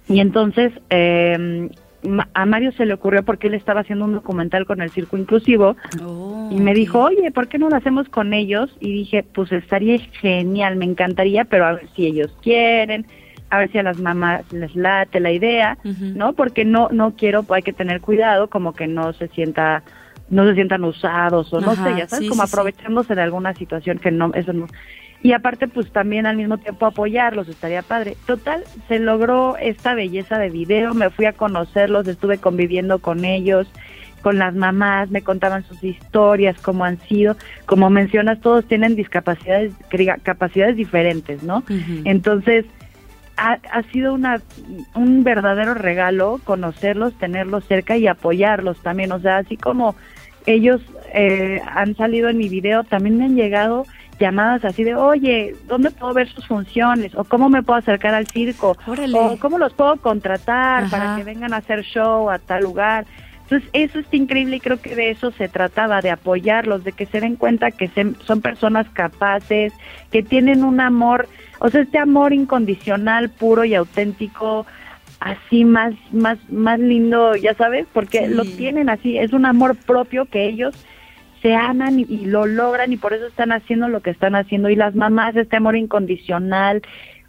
Y 0.10 0.22
entonces 0.22 0.72
eh, 0.90 1.70
a 2.34 2.46
Mario 2.46 2.72
se 2.74 2.86
le 2.86 2.94
ocurrió 2.94 3.24
porque 3.24 3.48
él 3.48 3.54
estaba 3.54 3.82
haciendo 3.82 4.06
un 4.06 4.14
documental 4.14 4.66
con 4.66 4.82
el 4.82 4.92
Circo 4.92 5.18
Inclusivo 5.18 5.76
oh, 6.04 6.50
y 6.52 6.60
me 6.60 6.74
dijo, 6.74 7.00
oye, 7.00 7.32
¿por 7.32 7.48
qué 7.48 7.58
no 7.58 7.70
lo 7.70 7.76
hacemos 7.76 8.08
con 8.10 8.34
ellos? 8.34 8.76
Y 8.80 8.94
dije, 8.94 9.24
pues 9.24 9.52
estaría 9.52 10.00
genial, 10.00 10.76
me 10.76 10.86
encantaría, 10.86 11.46
pero 11.46 11.66
a 11.66 11.74
ver 11.74 11.88
si 11.96 12.06
ellos 12.06 12.36
quieren 12.42 13.06
a 13.50 13.60
ver 13.60 13.72
si 13.72 13.78
a 13.78 13.84
las 13.84 14.00
mamás 14.00 14.52
les 14.52 14.76
late 14.76 15.20
la 15.20 15.32
idea, 15.32 15.78
¿no? 15.84 16.34
Porque 16.34 16.66
no 16.66 16.90
no 16.92 17.16
quiero, 17.16 17.46
hay 17.50 17.64
que 17.64 17.74
tener 17.74 18.02
cuidado 18.02 18.50
como 18.50 18.74
que 18.74 18.88
no 18.88 19.14
se 19.14 19.28
sienta 19.30 19.84
no 20.30 20.46
se 20.46 20.56
sientan 20.56 20.84
usados 20.84 21.54
o 21.54 21.62
no 21.62 21.74
sé, 21.76 21.96
ya 21.98 22.08
sabes, 22.08 22.30
como 22.30 22.44
aprovechándose 22.44 23.16
de 23.16 23.22
alguna 23.22 23.54
situación 23.54 23.98
que 23.98 24.12
no 24.12 24.32
eso 24.34 24.52
no 24.52 24.68
y 25.22 25.34
aparte 25.34 25.68
pues 25.68 25.92
también 25.92 26.26
al 26.26 26.38
mismo 26.38 26.58
tiempo 26.58 26.86
apoyarlos 26.86 27.48
estaría 27.48 27.82
padre. 27.82 28.16
Total, 28.26 28.64
se 28.88 29.00
logró 29.00 29.58
esta 29.58 29.96
belleza 29.96 30.38
de 30.38 30.50
video, 30.50 30.94
me 30.94 31.10
fui 31.10 31.26
a 31.26 31.34
conocerlos, 31.34 32.08
estuve 32.08 32.38
conviviendo 32.38 33.00
con 33.00 33.26
ellos, 33.26 33.68
con 34.22 34.38
las 34.38 34.54
mamás, 34.54 35.10
me 35.10 35.22
contaban 35.22 35.64
sus 35.64 35.84
historias, 35.84 36.58
cómo 36.62 36.86
han 36.86 37.00
sido, 37.02 37.36
como 37.66 37.90
mencionas, 37.90 38.42
todos 38.42 38.66
tienen 38.66 38.96
discapacidades, 38.96 39.74
capacidades 40.24 40.76
diferentes, 40.76 41.44
¿no? 41.44 41.64
Entonces, 42.04 42.66
ha, 43.38 43.84
sido 43.92 44.14
una, 44.14 44.42
un 44.96 45.24
verdadero 45.24 45.74
regalo 45.74 46.40
conocerlos, 46.44 47.14
tenerlos 47.18 47.66
cerca 47.66 47.96
y 47.96 48.08
apoyarlos 48.08 48.82
también. 48.82 49.12
O 49.12 49.20
sea, 49.20 49.38
así 49.38 49.58
como 49.58 49.96
ellos 50.46 50.82
eh, 51.14 51.62
han 51.66 51.96
salido 51.96 52.30
en 52.30 52.38
mi 52.38 52.50
video, 52.50 52.84
también 52.84 53.18
me 53.18 53.26
han 53.26 53.36
llegado 53.36 53.86
llamadas 54.20 54.66
así 54.66 54.84
de, 54.84 54.96
oye, 54.96 55.56
¿dónde 55.68 55.92
puedo 55.92 56.14
ver 56.14 56.28
sus 56.28 56.48
funciones? 56.48 57.14
¿O 57.16 57.24
cómo 57.24 57.50
me 57.50 57.62
puedo 57.62 57.78
acercar 57.78 58.16
al 58.16 58.28
circo? 58.28 58.76
¿O 59.14 59.38
cómo 59.38 59.60
los 59.60 59.74
puedo 59.74 59.98
contratar 59.98 60.90
para 60.90 61.16
que 61.16 61.24
vengan 61.24 61.54
a 61.54 61.58
hacer 61.58 61.84
show 61.84 62.30
a 62.30 62.40
tal 62.40 62.64
lugar? 62.64 63.06
Entonces, 63.50 63.70
eso 63.72 64.00
está 64.00 64.18
increíble 64.18 64.58
y 64.58 64.60
creo 64.60 64.82
que 64.82 64.94
de 64.94 65.10
eso 65.10 65.32
se 65.32 65.48
trataba, 65.48 66.02
de 66.02 66.10
apoyarlos, 66.12 66.84
de 66.84 66.92
que 66.92 67.06
se 67.06 67.22
den 67.22 67.38
cuenta 67.38 67.72
que 67.72 67.88
se- 67.88 68.14
son 68.26 68.42
personas 68.42 68.90
capaces, 68.90 69.72
que 70.12 70.22
tienen 70.22 70.66
un 70.66 70.82
amor, 70.82 71.30
o 71.60 71.70
sea, 71.70 71.82
este 71.82 71.98
amor 71.98 72.34
incondicional, 72.34 73.30
puro 73.30 73.64
y 73.64 73.74
auténtico, 73.74 74.66
así 75.22 75.64
más, 75.64 75.94
más, 76.12 76.38
más 76.52 76.78
lindo, 76.80 77.38
ya 77.38 77.54
sabes, 77.54 77.88
porque 77.94 78.28
Sí. 78.28 78.34
lo 78.34 78.44
tienen 78.44 78.90
así, 78.90 79.18
es 79.18 79.32
un 79.32 79.46
amor 79.46 79.78
propio 79.78 80.26
que 80.26 80.46
ellos 80.46 80.76
se 81.42 81.56
aman 81.56 82.00
y, 82.00 82.04
y 82.10 82.26
lo 82.26 82.46
logran 82.48 82.92
y 82.92 82.98
por 82.98 83.14
eso 83.14 83.28
están 83.28 83.54
haciendo 83.54 83.88
lo 83.88 84.02
que 84.02 84.10
están 84.10 84.36
haciendo 84.36 84.70
y 84.70 84.76
las 84.76 84.94
mamás 84.96 85.36
este 85.38 85.56
amor 85.56 85.78
incondicional 85.78 86.82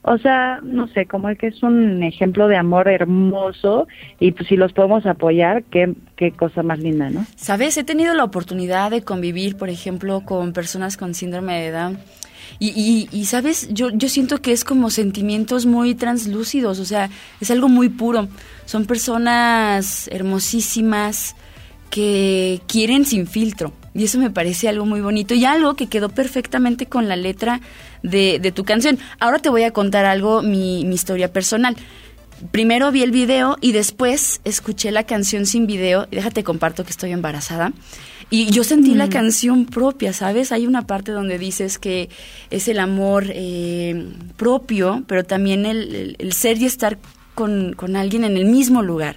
o 0.03 0.19
sea 0.19 0.61
no 0.63 0.89
sé 0.89 1.07
como 1.07 1.29
que 1.37 1.49
es 1.49 1.63
un 1.63 2.03
ejemplo 2.03 2.49
de 2.49 2.57
amor 2.57 2.89
hermoso 2.89 3.89
y 4.21 4.33
pues 4.33 4.49
si 4.49 4.57
los 4.57 4.73
podemos 4.73 5.07
apoyar 5.07 5.65
qué 5.65 5.95
qué 6.17 6.33
cosa 6.33 6.63
más 6.63 6.79
linda 6.79 7.11
no 7.11 7.27
Sabes, 7.49 7.77
he 7.79 7.85
tenido 7.85 8.15
la 8.15 8.25
oportunidad 8.25 8.91
de 8.91 9.03
convivir, 9.03 9.57
por 9.57 9.71
ejemplo, 9.71 10.23
con 10.23 10.53
personas 10.53 10.97
con 10.97 11.15
síndrome 11.15 11.61
de 11.63 11.71
Down. 11.71 11.99
Y, 12.59 12.69
y, 12.69 13.09
y, 13.11 13.25
sabes, 13.27 13.69
yo, 13.73 13.91
yo 13.91 14.09
siento 14.09 14.43
que 14.43 14.53
es 14.53 14.65
como 14.65 14.91
sentimientos 14.91 15.67
muy 15.67 15.95
translúcidos, 15.95 16.79
o 16.79 16.85
sea, 16.85 17.09
es 17.41 17.51
algo 17.51 17.69
muy 17.69 17.89
puro. 17.89 18.29
Son 18.65 18.87
personas 18.87 20.09
hermosísimas 20.09 21.37
que 21.91 22.61
quieren 22.67 23.05
sin 23.05 23.27
filtro. 23.27 23.73
Y 23.99 24.05
eso 24.05 24.19
me 24.19 24.31
parece 24.31 24.69
algo 24.69 24.87
muy 24.87 25.01
bonito 25.01 25.35
y 25.35 25.45
algo 25.45 25.75
que 25.75 25.89
quedó 25.89 26.09
perfectamente 26.09 26.87
con 26.87 27.09
la 27.09 27.17
letra 27.17 27.61
de, 28.03 28.39
de 28.41 28.53
tu 28.53 28.65
canción. 28.65 28.99
Ahora 29.19 29.41
te 29.41 29.49
voy 29.51 29.65
a 29.65 29.73
contar 29.73 30.05
algo, 30.07 30.41
mi, 30.43 30.85
mi 30.85 30.95
historia 30.95 31.33
personal. 31.33 31.77
Primero 32.53 32.93
vi 32.93 33.03
el 33.03 33.11
video 33.11 33.57
y 33.61 33.73
después 33.73 34.41
escuché 34.45 34.93
la 34.93 35.03
canción 35.03 35.45
sin 35.45 35.67
video. 35.67 36.07
Déjate 36.11 36.45
comparto 36.45 36.85
que 36.85 36.91
estoy 36.91 37.11
embarazada. 37.11 37.73
Y 38.31 38.51
yo 38.51 38.63
sentí 38.63 38.95
la 38.95 39.09
canción 39.09 39.65
propia, 39.65 40.13
¿sabes? 40.13 40.53
Hay 40.53 40.67
una 40.67 40.87
parte 40.87 41.11
donde 41.13 41.39
dices 41.39 41.79
que 41.79 42.11
es 42.51 42.69
el 42.69 42.79
amor 42.79 43.25
eh, 43.31 44.07
propio, 44.37 45.03
pero 45.09 45.25
también 45.25 45.67
el, 45.67 45.95
el- 45.95 46.17
el 46.19 46.33
ser 46.35 46.59
y 46.59 46.67
estar 46.67 46.99
con, 47.35 47.73
con 47.73 47.97
alguien 47.97 48.23
en 48.25 48.37
el 48.37 48.45
mismo 48.45 48.83
lugar. 48.83 49.17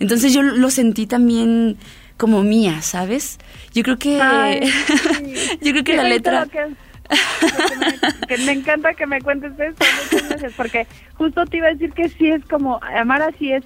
Entonces 0.00 0.32
yo 0.32 0.42
lo 0.42 0.70
sentí 0.70 1.06
también 1.06 1.76
como 2.16 2.42
mía, 2.42 2.80
¿sabes? 2.82 3.38
Yo 3.74 3.82
creo 3.82 3.98
que 3.98 4.20
Ay, 4.20 4.60
yo 5.60 5.72
creo 5.72 5.84
que 5.84 5.92
Qué 5.92 5.96
la 5.96 6.04
letra 6.04 6.46
que- 6.46 6.66
me, 6.66 8.26
que 8.26 8.38
me 8.38 8.52
encanta 8.52 8.94
que 8.94 9.06
me 9.06 9.20
cuentes 9.20 9.52
esto, 9.58 9.84
muchas 10.12 10.28
gracias, 10.28 10.52
porque 10.56 10.86
justo 11.14 11.44
te 11.46 11.58
iba 11.58 11.68
a 11.68 11.70
decir 11.70 11.92
que 11.92 12.08
sí 12.08 12.28
es 12.30 12.44
como, 12.46 12.80
amar 12.82 13.22
así 13.22 13.52
es 13.52 13.64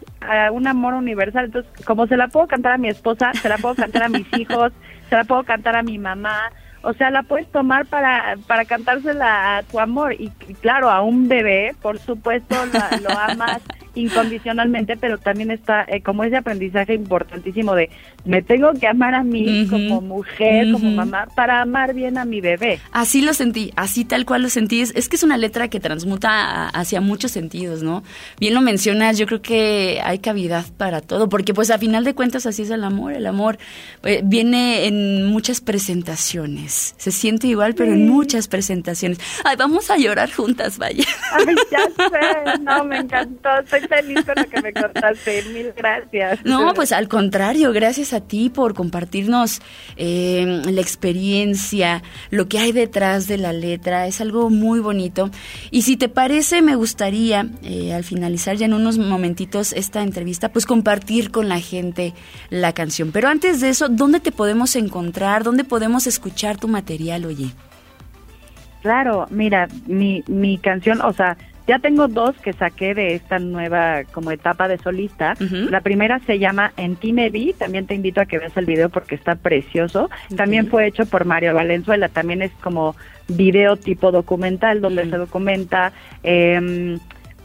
un 0.53 0.67
amor 0.67 0.93
universal, 0.95 1.47
entonces 1.47 1.71
como 1.87 2.07
se 2.07 2.17
la 2.19 2.29
puedo 2.29 2.47
cantar 2.47 2.73
a 2.73 2.79
mi 2.79 2.89
esposa, 2.89 3.33
se 3.41 3.49
la 3.49 3.57
puedo 3.59 3.75
cantar 3.77 4.03
a 4.03 4.09
mis 4.11 4.27
hijos, 4.37 4.73
se 5.09 5.17
la 5.17 5.25
puedo 5.25 5.43
cantar 5.45 5.75
a 5.77 5.83
mi 5.83 5.97
mamá, 5.99 6.51
o 6.83 6.93
sea, 6.95 7.11
la 7.11 7.23
puedes 7.23 7.51
tomar 7.51 7.87
para, 7.87 8.37
para 8.47 8.65
cantársela 8.67 9.59
a 9.59 9.63
tu 9.63 9.81
amor, 9.81 10.13
y, 10.15 10.29
claro, 10.61 10.91
a 10.91 11.01
un 11.03 11.27
bebé, 11.29 11.75
por 11.81 11.99
supuesto, 11.99 12.57
lo 13.03 13.11
amas 13.19 13.61
incondicionalmente, 13.95 14.97
pero 14.97 15.19
también 15.19 15.51
está 15.51 15.85
eh, 15.89 16.03
como 16.03 16.25
ese 16.25 16.37
aprendizaje 16.37 16.95
importantísimo 16.95 17.75
de 17.75 17.91
me 18.25 18.43
tengo 18.43 18.73
que 18.75 18.87
amar 18.87 19.15
a 19.15 19.23
mí 19.25 19.67
como 19.71 20.01
mujer, 20.01 20.71
como 20.73 20.91
mamá, 20.91 21.27
para 21.35 21.63
amar 21.63 21.95
bien 21.95 22.19
a 22.19 22.25
mi 22.25 22.41
bebé. 22.41 22.79
Así 22.93 23.23
lo 23.23 23.33
sentí, 23.35 23.73
así 23.77 24.05
tal 24.05 24.27
cual 24.27 24.43
lo 24.43 24.49
sentí. 24.51 24.81
Es, 24.83 24.93
es 24.95 25.09
que 25.09 25.17
es 25.17 25.23
una 25.23 25.39
letra 25.39 25.69
que 25.69 25.81
transmuta 25.81 26.31
a- 26.31 26.69
hacia 26.69 27.01
muchos 27.01 27.31
sentidos, 27.31 27.83
¿no? 27.83 28.03
Bien 28.39 28.53
lo 28.55 28.61
mencionas, 28.61 29.17
yo 29.19 29.27
creo 29.27 29.41
que 29.43 30.01
hay 30.05 30.19
cavidad 30.19 30.65
para 30.77 31.01
todo, 31.01 31.29
porque 31.29 31.55
pues 31.55 31.71
a 31.71 31.79
final 31.79 32.05
de 32.05 32.15
cuentas 32.15 32.45
así 32.47 32.63
es 32.63 32.71
el 32.71 32.85
amor. 32.85 33.13
El 33.15 33.27
amor 33.27 33.59
eh, 34.05 34.21
viene 34.23 34.87
en 34.87 35.25
muchas 35.27 35.61
presentaciones. 35.61 36.95
Se 36.99 37.11
siente 37.11 37.47
igual, 37.47 37.75
pero 37.75 37.93
en 37.93 38.09
muchas 38.09 38.49
presentaciones. 38.49 39.19
Ay, 39.45 39.57
vamos 39.57 39.91
a 39.91 39.97
llorar 39.97 40.31
juntas, 40.31 40.77
vaya. 40.79 41.05
Ay, 41.33 41.55
ya 41.71 41.79
sé, 42.09 42.59
no, 42.63 42.85
me 42.85 42.99
encantó, 42.99 43.49
estoy 43.63 43.80
feliz 43.89 44.25
con 44.25 44.35
lo 44.37 44.49
que 44.49 44.63
me 44.63 44.73
contaste, 44.73 45.43
mil 45.53 45.73
gracias. 45.77 46.45
No, 46.45 46.73
pues 46.75 46.93
al 46.93 47.09
contrario, 47.09 47.73
gracias 47.73 48.13
a 48.13 48.21
ti 48.21 48.51
por 48.51 48.75
compartirnos 48.75 49.61
eh, 49.97 50.63
la 50.65 50.81
experiencia, 50.81 52.03
lo 52.31 52.49
que 52.49 52.59
hay 52.59 52.73
detrás 52.73 53.27
de 53.27 53.39
la 53.39 53.53
letra, 53.53 54.07
es 54.07 54.21
algo 54.21 54.51
muy 54.51 54.81
bonito. 54.81 55.31
Y 55.71 55.83
si 55.83 55.97
te 55.97 56.09
parece, 56.09 56.63
me 56.63 56.77
gustaría, 56.77 57.47
eh, 57.63 57.93
al 57.95 58.05
finalizar 58.05 58.57
ya 58.57 58.67
en 58.67 58.75
unos 58.75 58.99
momentitos 58.99 59.73
esta 59.73 60.03
entrevista, 60.03 60.51
pues 60.51 60.67
compartir 60.67 61.31
con 61.31 61.49
la 61.49 61.61
gente 61.61 62.15
la 62.51 62.73
canción. 62.73 63.13
Pero 63.13 63.29
antes 63.29 63.61
de 63.61 63.71
eso, 63.71 63.89
¿dónde 63.89 64.21
te 64.21 64.33
podemos 64.33 64.77
encontrar? 64.77 65.45
¿Dónde 65.45 65.65
podemos 65.65 66.07
escuchar 66.07 66.57
tu 66.57 66.69
material, 66.69 67.25
oye? 67.25 67.51
Claro, 68.83 69.27
mira, 69.31 69.69
mi, 69.87 70.25
mi 70.27 70.57
canción, 70.57 71.03
o 71.03 71.13
sea, 71.13 71.37
ya 71.71 71.79
tengo 71.79 72.09
dos 72.09 72.37
que 72.39 72.53
saqué 72.53 72.97
de 72.97 73.15
esta 73.15 73.39
nueva 73.39 74.03
como 74.11 74.33
etapa 74.33 74.67
de 74.67 74.77
solista. 74.79 75.35
La 75.71 75.83
primera 75.83 76.19
se 76.27 76.41
llama 76.41 76.73
En 76.77 76.97
ti 76.97 77.13
me 77.13 77.31
vi, 77.31 77.53
también 77.53 77.87
te 77.87 77.95
invito 77.95 78.21
a 78.21 78.27
que 78.27 78.41
veas 78.41 78.57
el 78.57 78.67
video 78.67 78.89
porque 78.89 79.15
está 79.15 79.37
precioso. 79.37 80.11
También 80.37 80.67
fue 80.67 80.89
hecho 80.89 81.07
por 81.07 81.27
Mario 81.27 81.55
Valenzuela, 81.55 82.09
también 82.09 82.43
es 82.43 82.51
como 82.61 82.97
video 83.29 83.77
tipo 83.77 84.11
documental 84.11 84.81
donde 84.81 85.09
se 85.09 85.17
documenta 85.17 85.93
eh, 86.25 86.99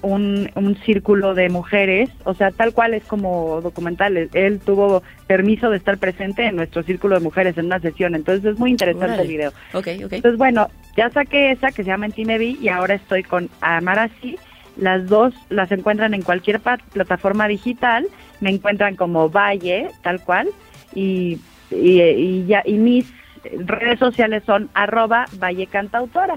un, 0.05 0.49
un 0.55 0.75
círculo 0.77 1.33
de 1.33 1.49
mujeres, 1.49 2.09
o 2.23 2.33
sea, 2.33 2.51
tal 2.51 2.73
cual 2.73 2.93
es 2.93 3.03
como 3.03 3.59
documental. 3.61 4.15
Él- 4.17 4.59
tuvo 4.65 5.03
permiso 5.27 5.69
de 5.69 5.77
estar 5.77 5.97
presente 5.97 6.45
en 6.45 6.55
nuestro 6.55 6.83
círculo 6.83 7.15
de 7.15 7.21
mujeres 7.21 7.57
en 7.57 7.65
una 7.65 7.79
sesión, 7.79 8.15
entonces 8.15 8.45
es 8.53 8.59
muy 8.59 8.71
interesante 8.71 9.21
el 9.21 9.27
video. 9.27 9.49
Ok, 9.73 9.87
ok. 10.05 10.13
Entonces, 10.13 10.37
bueno, 10.37 10.69
ya 10.95 11.09
saqué 11.09 11.51
esa 11.51 11.67
que 11.71 11.83
se 11.83 11.89
llama 11.89 12.05
En 12.05 12.11
ti 12.11 12.23
me 12.25 12.37
vi 12.37 12.57
y 12.61 12.69
ahora 12.69 12.93
estoy 12.95 13.23
con 13.23 13.49
Amar 13.61 13.99
así. 13.99 14.37
Las 14.77 15.07
dos 15.07 15.33
las 15.49 15.71
encuentran 15.71 16.13
en 16.13 16.21
cualquier 16.21 16.59
plataforma 16.93 17.47
digital, 17.47 18.05
me 18.41 18.49
encuentran 18.49 18.95
como 18.95 19.29
Valle, 19.29 19.87
tal 20.03 20.21
cual, 20.21 20.49
y, 20.93 21.39
y, 21.71 22.01
y 22.01 22.45
ya, 22.45 22.61
y 22.65 22.73
mis 22.73 23.11
redes 23.57 23.99
sociales 23.99 24.43
son 24.45 24.69
arroba 24.73 25.25
Valle 25.39 25.67
Cantautora. 25.67 26.35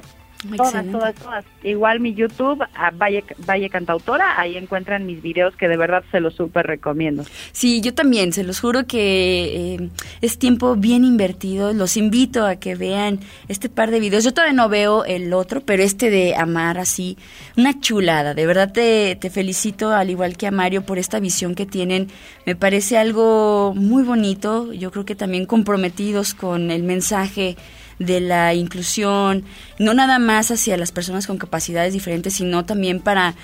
Todas, 0.57 0.87
todas, 0.93 1.15
todas. 1.17 1.45
Igual 1.65 1.99
mi 1.99 2.15
YouTube, 2.15 2.63
a 2.75 2.91
Valle, 2.93 3.25
Valle 3.39 3.69
Cantautora, 3.69 4.41
ahí 4.41 4.57
encuentran 4.57 5.05
mis 5.05 5.21
videos 5.21 5.57
que 5.57 5.67
de 5.67 5.77
verdad 5.77 6.05
se 6.13 6.21
los 6.21 6.35
súper 6.35 6.67
recomiendo. 6.67 7.25
Sí, 7.51 7.81
yo 7.81 7.93
también, 7.93 8.33
se 8.33 8.45
los 8.45 8.61
juro 8.61 8.87
que 8.87 9.75
eh, 9.75 9.91
es 10.21 10.39
tiempo 10.39 10.77
bien 10.77 11.05
invertido. 11.05 11.73
Los 11.73 11.97
invito 11.97 12.47
a 12.47 12.55
que 12.57 12.77
vean 12.77 13.19
este 13.49 13.69
par 13.69 13.91
de 13.91 13.99
videos. 13.99 14.23
Yo 14.23 14.33
todavía 14.33 14.55
no 14.55 14.69
veo 14.69 15.05
el 15.05 15.33
otro, 15.33 15.61
pero 15.61 15.83
este 15.83 16.09
de 16.09 16.37
Amar 16.37 16.79
así, 16.79 17.19
una 17.57 17.81
chulada. 17.81 18.35
De 18.35 18.47
verdad 18.47 18.73
te, 18.73 19.17
te 19.17 19.31
felicito, 19.31 19.91
al 19.91 20.09
igual 20.09 20.37
que 20.37 20.47
a 20.47 20.53
Mario, 20.53 20.83
por 20.83 20.99
esta 20.99 21.19
visión 21.19 21.57
que 21.57 21.67
tienen. 21.67 22.09
Me 22.47 22.55
parece 22.55 22.97
algo 22.97 23.75
muy 23.75 24.05
bonito. 24.05 24.73
Yo 24.73 24.93
creo 24.93 25.05
que 25.05 25.17
también 25.17 25.47
comprometidos 25.47 26.35
con 26.35 26.71
el 26.71 26.85
mensaje 26.85 27.57
de 27.99 28.21
la 28.21 28.55
inclusión, 28.55 29.45
no 29.79 29.95
nada 29.95 30.19
más 30.19 30.51
hacia 30.51 30.77
las 30.77 30.93
personas 30.93 31.27
con 31.27 31.39
capacidades 31.39 31.93
diferentes, 31.93 32.35
sino 32.35 32.65
también 32.65 33.01
para 33.01 33.35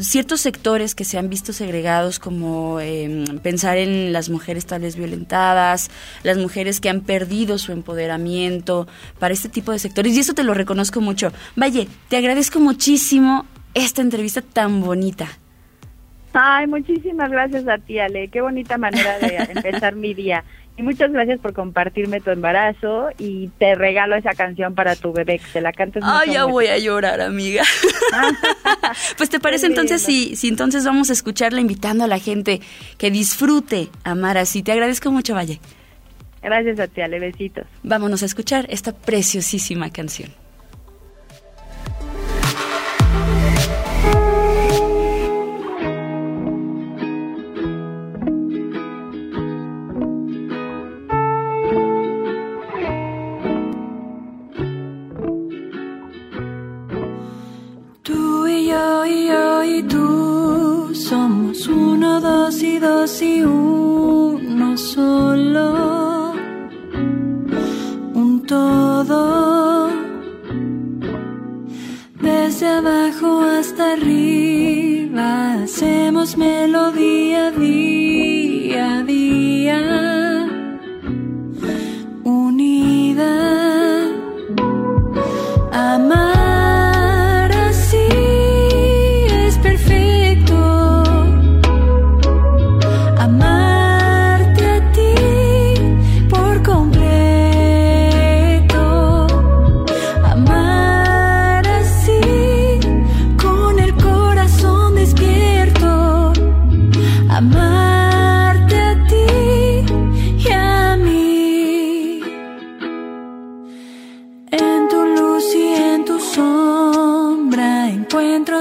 ciertos 0.00 0.40
sectores 0.40 0.94
que 0.94 1.04
se 1.04 1.18
han 1.18 1.28
visto 1.28 1.52
segregados, 1.52 2.18
como 2.18 2.80
eh, 2.80 3.24
pensar 3.42 3.76
en 3.76 4.12
las 4.12 4.30
mujeres 4.30 4.66
tal 4.66 4.82
vez 4.82 4.96
violentadas, 4.96 5.90
las 6.22 6.38
mujeres 6.38 6.80
que 6.80 6.88
han 6.88 7.00
perdido 7.00 7.58
su 7.58 7.72
empoderamiento, 7.72 8.86
para 9.18 9.34
este 9.34 9.48
tipo 9.48 9.72
de 9.72 9.78
sectores. 9.78 10.16
Y 10.16 10.20
eso 10.20 10.34
te 10.34 10.44
lo 10.44 10.54
reconozco 10.54 11.00
mucho. 11.00 11.32
Valle, 11.56 11.88
te 12.08 12.16
agradezco 12.16 12.60
muchísimo 12.60 13.46
esta 13.74 14.02
entrevista 14.02 14.42
tan 14.42 14.80
bonita. 14.80 15.28
Ay, 16.32 16.66
muchísimas 16.66 17.30
gracias 17.30 17.66
a 17.68 17.78
ti, 17.78 18.00
Ale. 18.00 18.28
Qué 18.28 18.40
bonita 18.40 18.76
manera 18.76 19.18
de 19.20 19.36
empezar 19.54 19.94
mi 19.94 20.14
día. 20.14 20.44
Y 20.76 20.82
muchas 20.82 21.12
gracias 21.12 21.38
por 21.38 21.52
compartirme 21.52 22.20
tu 22.20 22.30
embarazo 22.30 23.10
y 23.16 23.48
te 23.58 23.76
regalo 23.76 24.16
esa 24.16 24.32
canción 24.34 24.74
para 24.74 24.96
tu 24.96 25.12
bebé, 25.12 25.38
que 25.38 25.46
se 25.46 25.60
la 25.60 25.72
cantes. 25.72 26.02
Ay, 26.04 26.32
ya 26.32 26.46
voy 26.46 26.66
a 26.66 26.78
llorar, 26.78 27.20
amiga. 27.20 27.62
pues 29.16 29.30
te 29.30 29.38
parece 29.38 29.66
entonces 29.66 30.02
si, 30.02 30.34
si 30.34 30.48
entonces 30.48 30.84
vamos 30.84 31.10
a 31.10 31.12
escucharla 31.12 31.60
invitando 31.60 32.02
a 32.02 32.08
la 32.08 32.18
gente 32.18 32.60
que 32.98 33.12
disfrute 33.12 33.88
amar 34.02 34.36
así. 34.36 34.64
Te 34.64 34.72
agradezco 34.72 35.12
mucho, 35.12 35.34
Valle. 35.34 35.60
Gracias 36.42 36.80
a 36.80 36.88
ti, 36.88 37.00
Ale. 37.00 37.20
Besitos. 37.20 37.66
Vámonos 37.84 38.24
a 38.24 38.26
escuchar 38.26 38.66
esta 38.68 38.92
preciosísima 38.92 39.90
canción. 39.90 40.30
Somos 61.04 61.66
uno, 61.66 62.18
dos 62.18 62.62
y 62.62 62.78
dos 62.78 63.20
y 63.20 63.42
uno 63.42 64.78
solo, 64.78 66.32
un 68.14 68.42
todo, 68.46 69.90
desde 72.22 72.66
abajo 72.68 73.42
hasta 73.42 73.92
arriba, 73.92 75.62
hacemos 75.64 76.38
melodía 76.38 77.50
día 77.50 79.02
día, 79.02 80.13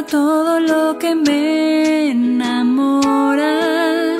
todo 0.02 0.60
lo 0.60 0.98
que 0.98 1.14
me 1.14 2.10
enamora 2.10 4.18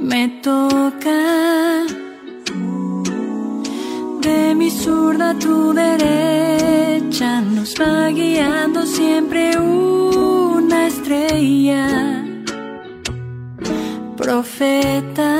me 0.00 0.28
toca. 0.42 1.84
De 4.22 4.54
mi 4.54 4.70
zurda 4.70 5.34
tu 5.34 5.74
derecha 5.74 7.42
nos 7.42 7.74
va 7.74 8.08
guiando 8.08 8.86
siempre 8.86 9.58
una 9.58 10.86
estrella. 10.86 12.24
Profeta. 14.16 15.37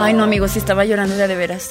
Ay, 0.00 0.14
no, 0.14 0.22
amigos, 0.22 0.52
si 0.52 0.60
estaba 0.60 0.84
llorando 0.84 1.16
de 1.16 1.26
de 1.26 1.34
veras. 1.34 1.70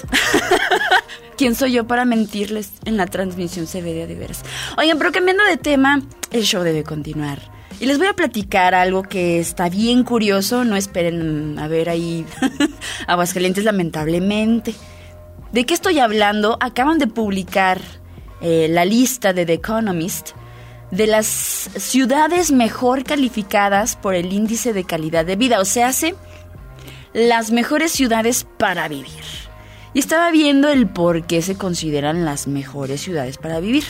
¿Quién 1.37 1.55
soy 1.55 1.71
yo 1.71 1.87
para 1.87 2.03
mentirles? 2.03 2.71
En 2.83 2.97
la 2.97 3.05
transmisión 3.05 3.67
se 3.67 3.81
ve 3.81 3.93
de 3.93 4.05
de 4.05 4.15
veras. 4.15 4.43
Oigan, 4.77 4.97
pero 4.97 5.11
cambiando 5.11 5.43
de 5.45 5.55
tema, 5.55 6.01
el 6.31 6.43
show 6.43 6.61
debe 6.63 6.83
continuar. 6.83 7.39
Y 7.79 7.85
les 7.85 7.97
voy 7.97 8.07
a 8.07 8.13
platicar 8.13 8.75
algo 8.75 9.03
que 9.03 9.39
está 9.39 9.69
bien 9.69 10.03
curioso. 10.03 10.65
No 10.65 10.75
esperen 10.75 11.57
a 11.57 11.67
ver 11.67 11.89
ahí 11.89 12.25
Aguascalientes, 13.07 13.63
lamentablemente. 13.63 14.75
¿De 15.53 15.65
qué 15.65 15.73
estoy 15.73 15.99
hablando? 15.99 16.57
Acaban 16.59 16.97
de 16.97 17.07
publicar 17.07 17.79
eh, 18.41 18.67
la 18.69 18.83
lista 18.83 19.31
de 19.31 19.45
The 19.45 19.53
Economist 19.53 20.31
de 20.91 21.07
las 21.07 21.25
ciudades 21.27 22.51
mejor 22.51 23.03
calificadas 23.03 23.95
por 23.95 24.15
el 24.15 24.31
índice 24.33 24.73
de 24.73 24.83
calidad 24.83 25.25
de 25.25 25.35
vida. 25.35 25.59
O 25.59 25.65
sea, 25.65 25.89
hace 25.89 26.15
las 27.17 27.49
mejores 27.49 27.91
ciudades 27.91 28.45
para 28.59 28.87
vivir. 28.87 29.23
Y 29.95 29.99
estaba 29.99 30.29
viendo 30.29 30.69
el 30.69 30.87
por 30.87 31.25
qué 31.25 31.41
se 31.41 31.57
consideran 31.57 32.25
las 32.25 32.47
mejores 32.47 33.01
ciudades 33.01 33.39
para 33.39 33.59
vivir. 33.59 33.85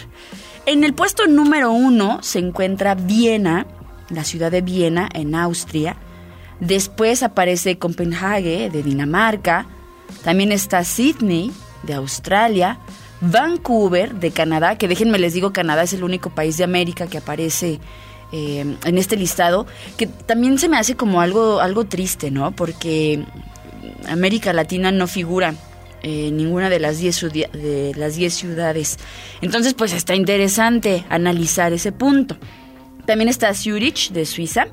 En 0.66 0.86
el 0.86 0.94
puesto 0.94 1.28
número 1.28 1.74
uno 1.74 2.20
se 2.24 2.40
encuentra 2.40 2.96
Viena, 2.96 3.68
la 4.10 4.24
ciudad 4.24 4.50
de 4.50 4.62
Viena, 4.62 5.10
en 5.14 5.36
Austria. 5.36 5.98
Después 6.62 7.22
aparece 7.22 7.78
Copenhague, 7.78 8.70
de 8.70 8.82
Dinamarca. 8.82 9.68
También 10.24 10.54
está 10.54 10.86
Sydney, 10.86 11.52
de 11.84 11.96
Australia. 11.96 12.80
Vancouver, 13.20 14.16
de 14.16 14.32
Canadá, 14.32 14.78
que 14.78 14.88
déjenme 14.88 15.20
les 15.20 15.34
digo, 15.34 15.52
Canadá 15.52 15.84
es 15.84 15.92
el 15.92 16.06
único 16.06 16.30
país 16.30 16.56
de 16.56 16.64
América 16.64 17.08
que 17.08 17.18
aparece 17.18 17.82
eh, 18.32 18.76
en 18.84 18.98
este 18.98 19.16
listado, 19.16 19.68
que 19.98 20.08
también 20.08 20.58
se 20.60 20.70
me 20.70 20.78
hace 20.78 20.96
como 20.96 21.22
algo, 21.22 21.60
algo 21.60 21.86
triste, 21.86 22.32
¿no? 22.32 22.52
Porque 22.52 23.24
América 24.10 24.54
Latina 24.54 24.92
no 24.92 25.08
figura 25.08 25.56
en 26.04 26.38
ninguna 26.38 26.70
de 26.70 26.80
las 26.80 27.00
10 27.00 27.22
de 27.32 27.94
las 27.96 28.16
10 28.16 28.34
ciudades. 28.34 28.98
Entonces, 29.42 29.74
pues 29.74 29.94
está 29.94 30.16
interesante 30.16 31.06
analizar 31.10 31.74
ese 31.74 31.92
punto. 31.92 32.38
También 33.06 33.30
está 33.30 33.54
Zurich 33.54 34.12
de 34.12 34.26
Suiza, 34.26 34.68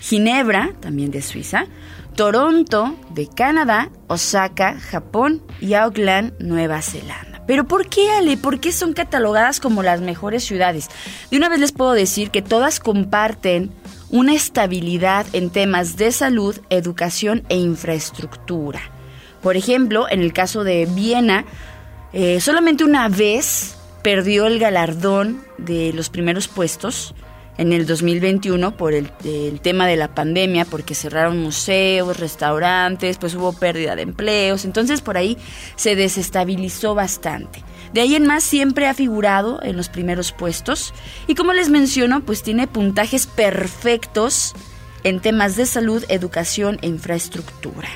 Ginebra, 0.00 0.72
también 0.80 1.10
de 1.10 1.22
Suiza, 1.22 1.66
Toronto 2.14 2.96
de 3.10 3.28
Canadá, 3.28 3.90
Osaka, 4.06 4.78
Japón 4.80 5.42
y 5.60 5.74
Auckland, 5.74 6.32
Nueva 6.40 6.80
Zelanda. 6.80 7.35
Pero 7.46 7.64
¿por 7.64 7.88
qué, 7.88 8.10
Ale? 8.10 8.36
¿Por 8.36 8.60
qué 8.60 8.72
son 8.72 8.92
catalogadas 8.92 9.60
como 9.60 9.82
las 9.82 10.00
mejores 10.00 10.44
ciudades? 10.44 10.88
De 11.30 11.36
una 11.36 11.48
vez 11.48 11.60
les 11.60 11.72
puedo 11.72 11.92
decir 11.92 12.30
que 12.30 12.42
todas 12.42 12.80
comparten 12.80 13.70
una 14.10 14.34
estabilidad 14.34 15.26
en 15.32 15.50
temas 15.50 15.96
de 15.96 16.12
salud, 16.12 16.58
educación 16.70 17.44
e 17.48 17.56
infraestructura. 17.56 18.80
Por 19.42 19.56
ejemplo, 19.56 20.06
en 20.08 20.20
el 20.20 20.32
caso 20.32 20.64
de 20.64 20.86
Viena, 20.86 21.44
eh, 22.12 22.40
solamente 22.40 22.84
una 22.84 23.08
vez 23.08 23.76
perdió 24.02 24.46
el 24.46 24.58
galardón 24.58 25.44
de 25.58 25.92
los 25.92 26.10
primeros 26.10 26.48
puestos 26.48 27.14
en 27.58 27.72
el 27.72 27.86
2021 27.86 28.76
por 28.76 28.92
el, 28.94 29.10
tema 29.60 29.86
de 29.86 29.96
la 29.96 30.14
pandemia, 30.14 30.64
porque 30.64 30.94
cerraron 30.94 31.38
museos, 31.38 32.18
restaurantes, 32.18 33.18
pues 33.18 33.34
hubo 33.34 33.52
pérdida 33.52 33.96
de 33.96 34.02
empleos, 34.02 34.64
entonces 34.64 35.00
por 35.00 35.16
ahí 35.16 35.36
se 35.76 35.96
desestabilizó 35.96 36.94
bastante. 36.94 37.62
De 37.92 38.00
ahí 38.00 38.14
en 38.14 38.26
más 38.26 38.44
siempre 38.44 38.86
ha 38.86 38.94
figurado 38.94 39.62
en 39.62 39.76
los 39.76 39.88
primeros 39.88 40.32
puestos 40.32 40.92
y 41.26 41.34
como 41.34 41.52
les 41.52 41.68
menciono, 41.68 42.20
pues 42.20 42.42
tiene 42.42 42.66
puntajes 42.66 43.26
perfectos 43.26 44.54
en 45.04 45.20
temas 45.20 45.56
de 45.56 45.66
salud, 45.66 46.04
educación 46.08 46.78
e 46.82 46.88
infraestructura. 46.88 47.88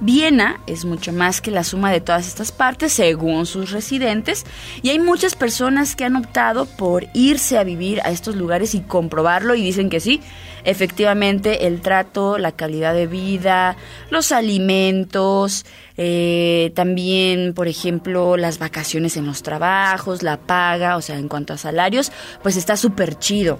Viena 0.00 0.60
es 0.66 0.86
mucho 0.86 1.12
más 1.12 1.42
que 1.42 1.50
la 1.50 1.62
suma 1.62 1.92
de 1.92 2.00
todas 2.00 2.26
estas 2.26 2.52
partes 2.52 2.90
según 2.90 3.44
sus 3.44 3.70
residentes 3.70 4.46
y 4.82 4.88
hay 4.88 4.98
muchas 4.98 5.34
personas 5.34 5.94
que 5.94 6.06
han 6.06 6.16
optado 6.16 6.64
por 6.64 7.06
irse 7.12 7.58
a 7.58 7.64
vivir 7.64 8.00
a 8.02 8.10
estos 8.10 8.34
lugares 8.34 8.74
y 8.74 8.80
comprobarlo 8.80 9.54
y 9.54 9.62
dicen 9.62 9.90
que 9.90 10.00
sí, 10.00 10.22
efectivamente 10.64 11.66
el 11.66 11.82
trato, 11.82 12.38
la 12.38 12.52
calidad 12.52 12.94
de 12.94 13.06
vida, 13.06 13.76
los 14.08 14.32
alimentos, 14.32 15.66
eh, 15.98 16.72
también 16.74 17.52
por 17.52 17.68
ejemplo 17.68 18.38
las 18.38 18.58
vacaciones 18.58 19.18
en 19.18 19.26
los 19.26 19.42
trabajos, 19.42 20.22
la 20.22 20.38
paga, 20.38 20.96
o 20.96 21.02
sea 21.02 21.18
en 21.18 21.28
cuanto 21.28 21.52
a 21.52 21.58
salarios, 21.58 22.10
pues 22.42 22.56
está 22.56 22.78
súper 22.78 23.18
chido. 23.18 23.58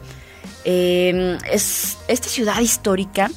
Eh, 0.65 1.37
es, 1.53 1.99
esta 2.09 2.29
ciudad 2.31 2.61
histórica, 2.61 3.31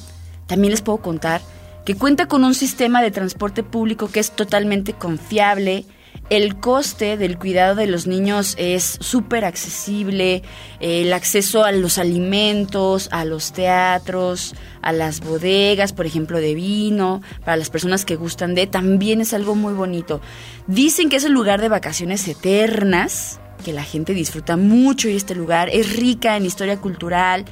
también 0.46 0.70
les 0.70 0.80
puedo 0.80 0.98
contar, 0.98 1.42
que 1.84 1.94
cuenta 1.94 2.26
con 2.26 2.44
un 2.44 2.54
sistema 2.54 3.02
de 3.02 3.10
transporte 3.10 3.62
público 3.62 4.08
que 4.08 4.20
es 4.20 4.30
totalmente 4.30 4.94
confiable. 4.94 5.84
El 6.30 6.56
coste 6.56 7.18
del 7.18 7.38
cuidado 7.38 7.74
de 7.74 7.86
los 7.86 8.06
niños 8.06 8.54
es 8.56 8.96
súper 9.00 9.44
accesible, 9.44 10.42
el 10.80 11.12
acceso 11.12 11.64
a 11.64 11.72
los 11.72 11.98
alimentos, 11.98 13.08
a 13.12 13.26
los 13.26 13.52
teatros, 13.52 14.54
a 14.80 14.92
las 14.92 15.20
bodegas, 15.20 15.92
por 15.92 16.06
ejemplo, 16.06 16.40
de 16.40 16.54
vino, 16.54 17.20
para 17.44 17.58
las 17.58 17.68
personas 17.68 18.06
que 18.06 18.16
gustan 18.16 18.54
de, 18.54 18.66
también 18.66 19.20
es 19.20 19.34
algo 19.34 19.54
muy 19.54 19.74
bonito. 19.74 20.22
Dicen 20.66 21.10
que 21.10 21.16
es 21.16 21.24
un 21.24 21.34
lugar 21.34 21.60
de 21.60 21.68
vacaciones 21.68 22.26
eternas, 22.26 23.38
que 23.62 23.74
la 23.74 23.84
gente 23.84 24.14
disfruta 24.14 24.56
mucho 24.56 25.10
y 25.10 25.16
este 25.16 25.34
lugar, 25.34 25.68
es 25.70 25.94
rica 25.94 26.38
en 26.38 26.46
historia 26.46 26.78
cultural, 26.80 27.44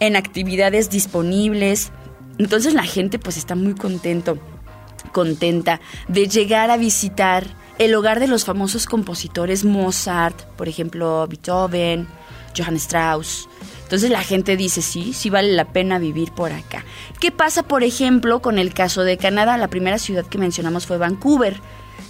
en 0.00 0.16
actividades 0.16 0.90
disponibles. 0.90 1.92
Entonces 2.42 2.74
la 2.74 2.82
gente 2.82 3.20
pues 3.20 3.36
está 3.36 3.54
muy 3.54 3.74
contento, 3.74 4.36
contenta 5.12 5.80
de 6.08 6.26
llegar 6.26 6.72
a 6.72 6.76
visitar 6.76 7.46
el 7.78 7.94
hogar 7.94 8.18
de 8.18 8.26
los 8.26 8.44
famosos 8.44 8.86
compositores 8.86 9.64
Mozart, 9.64 10.42
por 10.56 10.68
ejemplo, 10.68 11.24
Beethoven, 11.28 12.08
Johann 12.56 12.74
Strauss. 12.76 13.48
Entonces 13.84 14.10
la 14.10 14.24
gente 14.24 14.56
dice, 14.56 14.82
sí, 14.82 15.12
sí 15.12 15.30
vale 15.30 15.52
la 15.52 15.72
pena 15.72 16.00
vivir 16.00 16.32
por 16.32 16.50
acá. 16.50 16.84
¿Qué 17.20 17.30
pasa, 17.30 17.62
por 17.62 17.84
ejemplo, 17.84 18.42
con 18.42 18.58
el 18.58 18.74
caso 18.74 19.04
de 19.04 19.18
Canadá? 19.18 19.56
La 19.56 19.68
primera 19.68 19.98
ciudad 19.98 20.26
que 20.26 20.38
mencionamos 20.38 20.84
fue 20.86 20.98
Vancouver. 20.98 21.60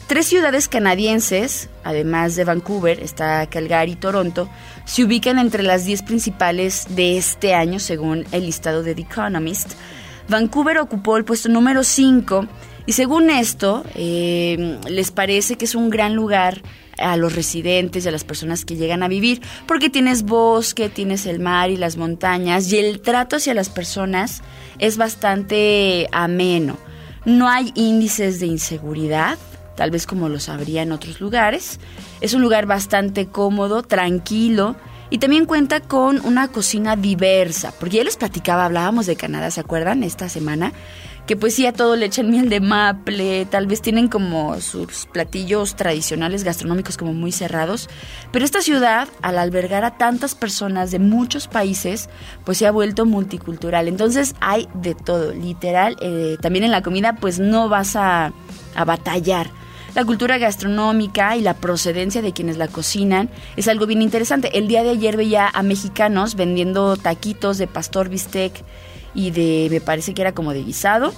Tres 0.06 0.26
ciudades 0.26 0.66
canadienses, 0.66 1.68
además 1.84 2.36
de 2.36 2.44
Vancouver, 2.44 3.00
está 3.00 3.46
Calgary 3.48 3.92
y 3.92 3.96
Toronto, 3.96 4.48
se 4.86 5.04
ubican 5.04 5.38
entre 5.38 5.62
las 5.62 5.84
10 5.84 6.02
principales 6.04 6.86
de 6.88 7.18
este 7.18 7.54
año, 7.54 7.78
según 7.78 8.24
el 8.32 8.46
listado 8.46 8.82
de 8.82 8.94
The 8.94 9.02
Economist. 9.02 9.72
Vancouver 10.28 10.78
ocupó 10.78 11.16
el 11.16 11.24
puesto 11.24 11.48
número 11.48 11.84
5 11.84 12.46
y 12.86 12.92
según 12.92 13.30
esto, 13.30 13.84
eh, 13.94 14.78
les 14.88 15.10
parece 15.12 15.56
que 15.56 15.66
es 15.66 15.74
un 15.74 15.88
gran 15.88 16.14
lugar 16.14 16.62
a 16.98 17.16
los 17.16 17.34
residentes 17.34 18.04
y 18.04 18.08
a 18.08 18.12
las 18.12 18.24
personas 18.24 18.64
que 18.64 18.76
llegan 18.76 19.02
a 19.02 19.08
vivir, 19.08 19.40
porque 19.66 19.88
tienes 19.88 20.24
bosque, 20.24 20.88
tienes 20.88 21.26
el 21.26 21.38
mar 21.38 21.70
y 21.70 21.76
las 21.76 21.96
montañas, 21.96 22.72
y 22.72 22.78
el 22.78 23.00
trato 23.00 23.36
hacia 23.36 23.54
las 23.54 23.68
personas 23.68 24.42
es 24.78 24.96
bastante 24.96 26.08
ameno. 26.12 26.76
No 27.24 27.48
hay 27.48 27.72
índices 27.76 28.40
de 28.40 28.46
inseguridad, 28.46 29.38
tal 29.76 29.90
vez 29.90 30.06
como 30.06 30.28
los 30.28 30.48
habría 30.48 30.82
en 30.82 30.92
otros 30.92 31.20
lugares. 31.20 31.78
Es 32.20 32.34
un 32.34 32.42
lugar 32.42 32.66
bastante 32.66 33.26
cómodo, 33.26 33.82
tranquilo, 33.82 34.74
y 35.12 35.18
también 35.18 35.44
cuenta 35.44 35.80
con 35.80 36.24
una 36.24 36.48
cocina 36.48 36.96
diversa, 36.96 37.74
porque 37.78 37.98
ya 37.98 38.04
les 38.04 38.16
platicaba, 38.16 38.64
hablábamos 38.64 39.04
de 39.04 39.14
Canadá, 39.14 39.50
¿se 39.50 39.60
acuerdan? 39.60 40.04
Esta 40.04 40.30
semana, 40.30 40.72
que 41.26 41.36
pues 41.36 41.54
sí 41.54 41.66
a 41.66 41.74
todo 41.74 41.96
le 41.96 42.06
echan 42.06 42.30
miel 42.30 42.48
de 42.48 42.60
maple, 42.60 43.44
tal 43.44 43.66
vez 43.66 43.82
tienen 43.82 44.08
como 44.08 44.58
sus 44.62 45.04
platillos 45.12 45.76
tradicionales 45.76 46.44
gastronómicos 46.44 46.96
como 46.96 47.12
muy 47.12 47.30
cerrados, 47.30 47.90
pero 48.32 48.46
esta 48.46 48.62
ciudad, 48.62 49.06
al 49.20 49.36
albergar 49.36 49.84
a 49.84 49.98
tantas 49.98 50.34
personas 50.34 50.90
de 50.90 50.98
muchos 50.98 51.46
países, 51.46 52.08
pues 52.46 52.56
se 52.56 52.66
ha 52.66 52.70
vuelto 52.70 53.04
multicultural, 53.04 53.88
entonces 53.88 54.34
hay 54.40 54.66
de 54.72 54.94
todo, 54.94 55.34
literal, 55.34 55.94
eh, 56.00 56.38
también 56.40 56.64
en 56.64 56.70
la 56.70 56.80
comida 56.80 57.16
pues 57.16 57.38
no 57.38 57.68
vas 57.68 57.96
a, 57.96 58.32
a 58.74 58.84
batallar 58.86 59.50
la 59.94 60.04
cultura 60.04 60.38
gastronómica 60.38 61.36
y 61.36 61.40
la 61.40 61.54
procedencia 61.54 62.22
de 62.22 62.32
quienes 62.32 62.56
la 62.56 62.68
cocinan 62.68 63.30
es 63.56 63.68
algo 63.68 63.86
bien 63.86 64.02
interesante. 64.02 64.58
El 64.58 64.68
día 64.68 64.82
de 64.82 64.90
ayer 64.90 65.16
veía 65.16 65.48
a 65.52 65.62
mexicanos 65.62 66.34
vendiendo 66.34 66.96
taquitos 66.96 67.58
de 67.58 67.66
pastor 67.66 68.08
bistec 68.08 68.64
y 69.14 69.30
de, 69.30 69.68
me 69.70 69.80
parece 69.80 70.14
que 70.14 70.22
era 70.22 70.32
como 70.32 70.54
de 70.54 70.64
guisado, 70.64 71.12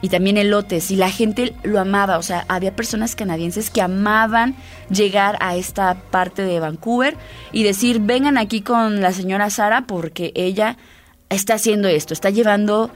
y 0.00 0.10
también 0.10 0.36
elotes, 0.36 0.90
y 0.90 0.96
la 0.96 1.10
gente 1.10 1.54
lo 1.64 1.80
amaba, 1.80 2.18
o 2.18 2.22
sea, 2.22 2.44
había 2.48 2.76
personas 2.76 3.16
canadienses 3.16 3.70
que 3.70 3.82
amaban 3.82 4.54
llegar 4.90 5.36
a 5.40 5.56
esta 5.56 5.94
parte 6.10 6.42
de 6.42 6.60
Vancouver 6.60 7.16
y 7.52 7.64
decir, 7.64 8.00
vengan 8.00 8.38
aquí 8.38 8.60
con 8.60 9.00
la 9.00 9.12
señora 9.12 9.50
Sara 9.50 9.86
porque 9.86 10.32
ella 10.36 10.76
está 11.30 11.54
haciendo 11.54 11.88
esto, 11.88 12.14
está 12.14 12.30
llevando 12.30 12.92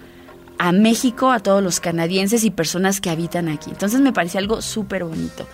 a 0.63 0.71
México, 0.71 1.33
a 1.33 1.41
todos 1.41 1.61
los 1.61 1.81
canadienses 1.81 2.45
y 2.45 2.51
personas 2.51 3.01
que 3.01 3.11
habitan 3.11 3.49
aquí. 3.49 3.71
Entonces 3.71 4.01
me 4.01 4.13
parece 4.13 4.39
algo 4.39 4.63
súper 4.63 5.03
bonito. 5.03 5.45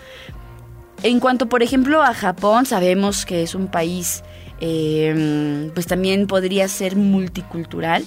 En 1.02 1.18
cuanto, 1.18 1.48
por 1.48 1.62
ejemplo, 1.62 2.02
a 2.02 2.12
Japón, 2.12 2.66
sabemos 2.66 3.24
que 3.24 3.42
es 3.42 3.54
un 3.54 3.68
país, 3.68 4.22
eh, 4.60 5.70
pues 5.72 5.86
también 5.86 6.26
podría 6.26 6.68
ser 6.68 6.94
multicultural, 6.94 8.04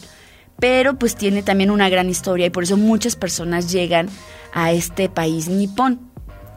pero 0.59 0.93
pues 0.93 1.15
tiene 1.15 1.41
también 1.41 1.71
una 1.71 1.89
gran 1.89 2.07
historia 2.07 2.45
y 2.45 2.49
por 2.51 2.65
eso 2.65 2.77
muchas 2.77 3.15
personas 3.15 3.71
llegan 3.71 4.07
a 4.53 4.71
este 4.71 5.09
país 5.09 5.49
nipón. 5.49 6.11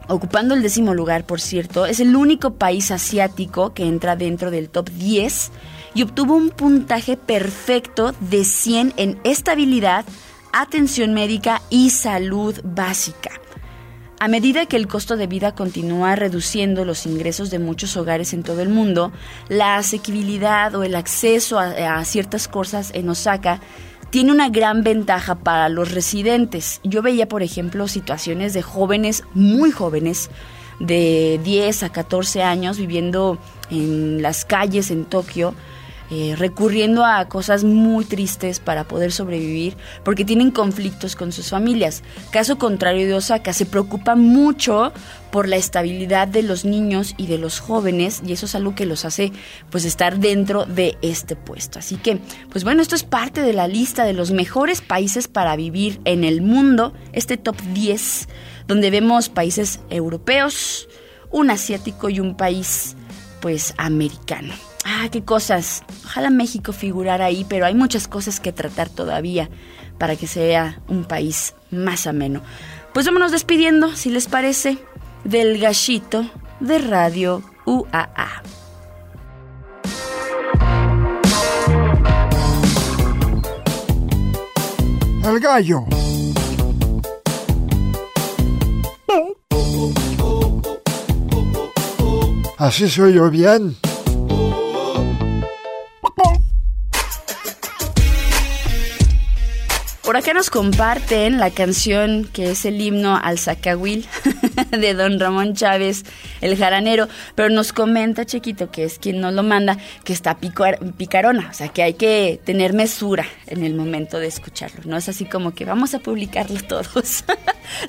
Ocupando 0.07 0.53
el 0.53 0.61
décimo 0.61 0.93
lugar, 0.93 1.25
por 1.25 1.41
cierto, 1.41 1.87
es 1.87 1.99
el 1.99 2.15
único 2.15 2.53
país 2.53 2.91
asiático 2.91 3.73
que 3.73 3.87
entra 3.87 4.15
dentro 4.15 4.51
del 4.51 4.69
top 4.69 4.91
10 4.91 5.51
y 5.95 6.03
obtuvo 6.03 6.35
un 6.35 6.51
puntaje 6.51 7.17
perfecto 7.17 8.13
de 8.19 8.43
100 8.43 8.93
en 8.97 9.17
estabilidad, 9.23 10.05
atención 10.61 11.13
médica 11.13 11.61
y 11.69 11.89
salud 11.89 12.59
básica. 12.63 13.31
A 14.19 14.29
medida 14.29 14.65
que 14.65 14.77
el 14.77 14.87
costo 14.87 15.17
de 15.17 15.27
vida 15.27 15.53
continúa 15.53 16.15
reduciendo 16.15 16.85
los 16.85 17.05
ingresos 17.05 17.49
de 17.49 17.59
muchos 17.59 17.97
hogares 17.97 18.33
en 18.33 18.43
todo 18.43 18.61
el 18.61 18.69
mundo, 18.69 19.11
la 19.49 19.75
asequibilidad 19.75 20.73
o 20.73 20.83
el 20.83 20.95
acceso 20.95 21.59
a, 21.59 21.97
a, 21.99 22.05
ciertas 22.05 22.47
cosas 22.47 22.91
en 22.93 23.09
Osaka 23.09 23.59
tiene 24.11 24.31
una 24.31 24.47
gran 24.47 24.83
ventaja 24.83 25.35
para 25.35 25.67
los 25.67 25.91
residentes. 25.91 26.79
Yo 26.83 27.01
veía, 27.01 27.27
por 27.27 27.43
ejemplo, 27.43 27.89
situaciones 27.89 28.53
de 28.53 28.61
jóvenes, 28.61 29.23
muy 29.33 29.71
jóvenes, 29.71 30.29
de 30.79 31.39
10 31.43 31.83
a 31.83 31.89
14 31.89 32.43
años, 32.43 32.77
viviendo 32.77 33.37
en 33.69 34.21
las 34.21 34.45
calles 34.45 34.89
en 34.91 35.03
Tokio, 35.03 35.53
eh, 36.11 36.35
recurriendo 36.37 37.03
a 37.03 37.27
cosas 37.27 37.63
muy 37.63 38.05
tristes 38.05 38.59
para 38.59 38.83
poder 38.83 39.11
sobrevivir 39.11 39.75
porque 40.03 40.23
tienen 40.23 40.51
conflictos 40.51 41.15
con 41.15 41.31
sus 41.31 41.49
familias. 41.49 42.03
Caso 42.31 42.57
contrario 42.57 43.07
de 43.07 43.15
Osaka, 43.15 43.53
se 43.53 43.65
preocupa 43.65 44.15
mucho 44.15 44.93
por 45.31 45.47
la 45.47 45.55
estabilidad 45.55 46.27
de 46.27 46.43
los 46.43 46.63
niños 46.63 47.15
y 47.17 47.27
de 47.27 47.37
los 47.37 47.59
jóvenes 47.59 48.21
y 48.25 48.33
eso 48.33 48.45
es 48.45 48.53
algo 48.55 48.75
que 48.75 48.85
los 48.85 49.03
hace 49.03 49.31
pues 49.69 49.83
estar 49.83 50.19
dentro 50.19 50.65
de 50.65 50.97
este 51.01 51.35
puesto. 51.35 51.79
Así 51.79 51.97
que, 51.97 52.19
pues 52.51 52.63
bueno, 52.63 52.81
esto 52.81 52.95
es 52.95 53.03
parte 53.03 53.41
de 53.41 53.53
la 53.53 53.67
lista 53.67 54.05
de 54.05 54.13
los 54.13 54.31
mejores 54.31 54.81
países 54.81 55.27
para 55.27 55.55
vivir 55.55 55.99
en 56.05 56.23
el 56.23 56.41
mundo, 56.41 56.93
este 57.13 57.37
top 57.37 57.59
10, 57.73 58.29
donde 58.67 58.91
vemos 58.91 59.29
países 59.29 59.79
europeos, 59.89 60.87
un 61.31 61.49
asiático 61.49 62.09
y 62.09 62.19
un 62.19 62.37
país 62.37 62.95
pues 63.41 63.73
americano. 63.77 64.53
Ah, 64.87 65.09
qué 65.11 65.23
cosas. 65.23 65.83
Ojalá 66.05 66.29
México 66.29 66.71
figurara 66.71 67.25
ahí, 67.25 67.43
pero 67.49 67.65
hay 67.65 67.73
muchas 67.73 68.07
cosas 68.07 68.39
que 68.39 68.53
tratar 68.53 68.87
todavía 68.87 69.49
para 69.97 70.15
que 70.15 70.27
sea 70.27 70.79
un 70.87 71.05
país 71.05 71.55
más 71.71 72.05
ameno. 72.05 72.41
Pues 72.93 73.07
vámonos 73.07 73.31
despidiendo, 73.31 73.95
si 73.95 74.11
les 74.11 74.27
parece, 74.27 74.77
del 75.23 75.59
gallito 75.59 76.29
de 76.59 76.77
Radio 76.77 77.41
UAA. 77.65 78.43
El 85.23 85.39
gallo. 85.39 85.85
Así 92.59 92.87
soy 92.87 93.13
yo 93.15 93.29
bien. 93.31 93.75
Por 100.05 100.17
acá 100.17 100.35
nos 100.35 100.51
comparten 100.51 101.39
la 101.39 101.49
canción 101.49 102.29
que 102.31 102.51
es 102.51 102.65
el 102.65 102.79
himno 102.79 103.19
al 103.21 103.39
Zacahuil 103.39 104.05
de 104.69 104.93
don 104.93 105.19
Ramón 105.19 105.55
Chávez, 105.55 106.03
el 106.41 106.55
jaranero, 106.55 107.07
pero 107.33 107.49
nos 107.49 107.73
comenta 107.73 108.23
Chiquito, 108.23 108.69
que 108.69 108.83
es 108.83 108.99
quien 108.99 109.19
nos 109.19 109.33
lo 109.33 109.41
manda, 109.41 109.79
que 110.03 110.13
está 110.13 110.37
picarona, 110.37 111.49
o 111.49 111.53
sea 111.55 111.69
que 111.69 111.81
hay 111.81 111.95
que 111.95 112.39
tener 112.45 112.73
mesura 112.73 113.25
en 113.47 113.63
el 113.63 113.73
momento 113.73 114.19
de 114.19 114.27
escucharlo, 114.27 114.81
no 114.85 114.95
es 114.95 115.09
así 115.09 115.25
como 115.25 115.55
que 115.55 115.65
vamos 115.65 115.95
a 115.95 115.99
publicarlo 115.99 116.61
todos. 116.67 117.23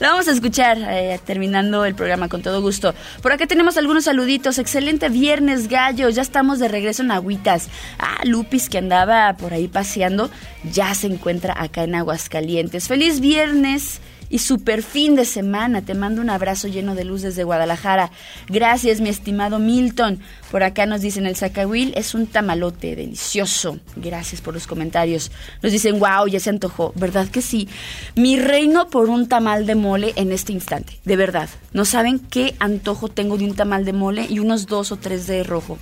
lo 0.00 0.06
vamos 0.06 0.26
a 0.26 0.32
escuchar 0.32 0.78
eh, 0.88 1.20
terminando 1.26 1.84
el 1.84 1.94
programa 1.94 2.30
con 2.30 2.40
todo 2.40 2.62
gusto. 2.62 2.94
Por 3.20 3.32
acá 3.32 3.46
tenemos 3.46 3.76
algunos 3.76 4.04
saluditos, 4.04 4.58
excelente 4.58 5.10
viernes 5.10 5.68
gallo, 5.68 6.08
ya 6.08 6.22
estamos 6.22 6.60
de 6.60 6.68
regreso 6.68 7.02
en 7.02 7.10
Agüitas. 7.10 7.68
Ah, 7.98 8.20
Lupis 8.24 8.70
que 8.70 8.78
andaba 8.78 9.36
por 9.36 9.52
ahí 9.52 9.68
paseando, 9.68 10.30
ya 10.72 10.94
se 10.94 11.08
encuentra 11.08 11.54
acá 11.62 11.84
en 11.84 11.94
Aguascalientes. 12.06 12.86
Feliz 12.86 13.18
viernes 13.18 14.00
y 14.30 14.38
super 14.38 14.84
fin 14.84 15.16
de 15.16 15.24
semana. 15.24 15.82
Te 15.82 15.94
mando 15.94 16.22
un 16.22 16.30
abrazo 16.30 16.68
lleno 16.68 16.94
de 16.94 17.04
luz 17.04 17.22
desde 17.22 17.42
Guadalajara. 17.42 18.12
Gracias, 18.46 19.00
mi 19.00 19.08
estimado 19.08 19.58
Milton. 19.58 20.20
Por 20.52 20.62
acá 20.62 20.86
nos 20.86 21.00
dicen 21.00 21.26
el 21.26 21.34
zacahuil 21.34 21.92
es 21.96 22.14
un 22.14 22.28
tamalote 22.28 22.94
delicioso. 22.94 23.80
Gracias 23.96 24.40
por 24.40 24.54
los 24.54 24.68
comentarios. 24.68 25.32
Nos 25.64 25.72
dicen, 25.72 25.98
wow, 25.98 26.28
ya 26.28 26.38
se 26.38 26.50
antojó. 26.50 26.92
¿Verdad 26.94 27.26
que 27.26 27.42
sí? 27.42 27.68
Mi 28.14 28.38
reino 28.38 28.88
por 28.88 29.08
un 29.08 29.28
tamal 29.28 29.66
de 29.66 29.74
mole 29.74 30.12
en 30.14 30.30
este 30.30 30.52
instante. 30.52 31.00
De 31.04 31.16
verdad. 31.16 31.48
No 31.72 31.84
saben 31.84 32.20
qué 32.20 32.54
antojo 32.60 33.08
tengo 33.08 33.36
de 33.36 33.46
un 33.46 33.56
tamal 33.56 33.84
de 33.84 33.92
mole 33.92 34.26
y 34.30 34.38
unos 34.38 34.66
dos 34.66 34.92
o 34.92 34.96
tres 34.96 35.26
de 35.26 35.42
rojo. 35.42 35.76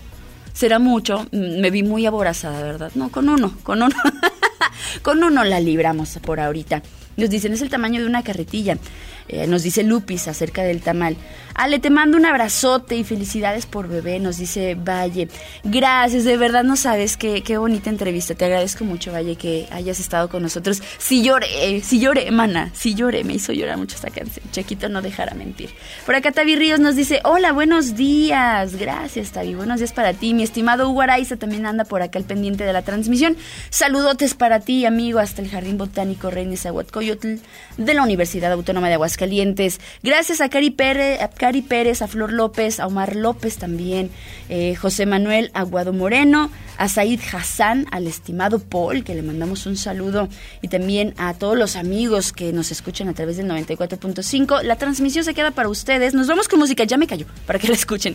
Será 0.55 0.79
mucho. 0.79 1.27
Mm, 1.33 1.61
me 1.61 1.71
vi 1.71 1.83
muy 1.83 2.07
aborazada, 2.07 2.63
¿verdad? 2.63 2.93
No, 2.95 3.11
con 3.11 3.29
uno, 3.29 3.55
con 3.63 3.83
uno. 3.83 3.95
con 5.03 5.23
uno 5.23 5.45
la 5.45 5.61
libramos 5.61 6.19
por 6.23 6.41
ahorita. 6.41 6.83
Nos 7.17 7.31
dicen, 7.31 7.53
es 7.53 7.63
el 7.63 7.71
tamaño 7.71 8.01
de 8.01 8.07
una 8.07 8.23
carretilla. 8.23 8.77
Eh, 9.29 9.47
nos 9.47 9.63
dice 9.63 9.83
Lupis 9.83 10.29
acerca 10.29 10.63
del 10.63 10.81
tamal. 10.81 11.17
Ale, 11.55 11.79
te 11.79 11.89
mando 11.89 12.17
un 12.17 12.27
abrazote 12.27 12.97
y 12.97 13.05
felicidades 13.05 13.67
por 13.67 13.87
bebé, 13.87 14.19
nos 14.19 14.39
dice 14.39 14.75
Valle. 14.75 15.29
Gracias, 15.63 16.25
de 16.25 16.37
verdad 16.37 16.65
no 16.65 16.77
sabes 16.77 17.17
qué, 17.17 17.43
qué 17.43 17.59
bonita 17.59 17.91
entrevista. 17.91 18.35
Te 18.35 18.45
agradezco 18.45 18.85
mucho, 18.85 19.13
Valle, 19.13 19.37
que 19.37 19.69
hayas 19.71 20.01
estado 20.01 20.29
con 20.29 20.43
nosotros. 20.43 20.83
Si 20.99 21.23
lloré, 21.23 21.81
si 21.83 22.01
lloré, 22.01 22.31
mana, 22.33 22.71
si 22.75 22.95
lloré, 22.95 23.23
me 23.23 23.35
hizo 23.35 23.53
llorar 23.53 23.77
mucho 23.77 23.95
esta 23.95 24.11
canción. 24.11 24.45
Chequito 24.51 24.89
no 24.89 25.01
dejará 25.01 25.35
mentir. 25.35 25.71
Por 26.05 26.17
acá 26.17 26.33
Tavi 26.33 26.57
Ríos 26.57 26.81
nos 26.81 26.97
dice, 26.97 27.21
hola, 27.25 27.53
buenos 27.53 27.95
días. 27.95 28.75
Gracias, 28.75 29.31
Tavi, 29.31 29.55
buenos 29.55 29.79
días 29.79 29.93
para 29.93 30.13
ti. 30.13 30.35
Mi 30.35 30.43
estimado 30.43 30.91
Hugo 30.91 31.03
Araiza 31.03 31.37
también 31.37 31.67
anda 31.67 31.85
por 31.85 32.03
acá 32.03 32.19
al 32.19 32.25
pendiente 32.25 32.65
de 32.65 32.73
la 32.73 32.83
transmisión. 32.83 33.37
Saludotes 33.71 34.35
para 34.35 34.59
ti, 34.59 34.87
amigo, 34.87 35.21
hasta 35.21 35.41
el 35.41 35.49
Jardín 35.49 35.79
Botánico 35.79 36.31
Reynes 36.31 36.67
Aguatcoyotl 36.67 37.37
de 37.77 37.95
la 37.95 38.03
Universidad 38.03 38.51
Autónoma 38.51 38.89
de 38.89 38.95
Aguascalientes. 38.95 39.81
Gracias 40.03 40.41
a 40.41 40.49
Cari 40.49 40.71
Pérez, 40.71 41.21
Cari 41.45 41.61
Pérez, 41.61 42.01
a 42.01 42.09
Flor 42.09 42.33
López, 42.33 42.81
a 42.81 42.87
Omar 42.87 43.17
López 43.17 43.59
también, 43.59 44.11
eh, 44.49 44.77
José 44.77 45.05
Manuel 45.05 45.51
Aguado 45.53 45.93
Moreno, 45.93 46.51
a 46.79 46.89
Said 46.89 47.21
Hassan, 47.31 47.87
al 47.91 48.07
estimado 48.07 48.61
Paul, 48.61 49.05
que 49.05 49.15
le 49.15 49.21
mandamos 49.21 49.67
un 49.67 49.77
saludo, 49.77 50.31
y 50.63 50.69
también 50.69 51.13
a 51.19 51.35
todos 51.35 51.59
los 51.59 51.77
amigos 51.77 52.33
que 52.33 52.55
nos 52.55 52.73
escuchan 52.73 53.09
a 53.09 53.13
través 53.13 53.37
del 53.37 53.47
94.5. 53.47 54.63
La 54.63 54.77
transmisión 54.77 55.23
se 55.23 55.35
queda 55.35 55.51
para 55.51 55.69
ustedes. 55.69 56.15
Nos 56.15 56.29
vamos 56.29 56.49
con 56.49 56.61
música, 56.61 56.85
ya 56.85 56.97
me 56.97 57.07
cayó, 57.07 57.27
para 57.47 57.59
que 57.59 57.69
la 57.69 57.75
escuchen. 57.75 58.15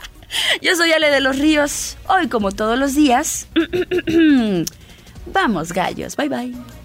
Yo 0.60 0.76
soy 0.76 0.92
Ale 0.92 1.08
de 1.08 1.20
los 1.20 1.38
Ríos. 1.38 1.96
Hoy, 2.06 2.28
como 2.28 2.52
todos 2.52 2.78
los 2.78 2.94
días, 2.94 3.48
vamos 5.32 5.72
gallos. 5.72 6.16
Bye 6.16 6.28
bye. 6.28 6.77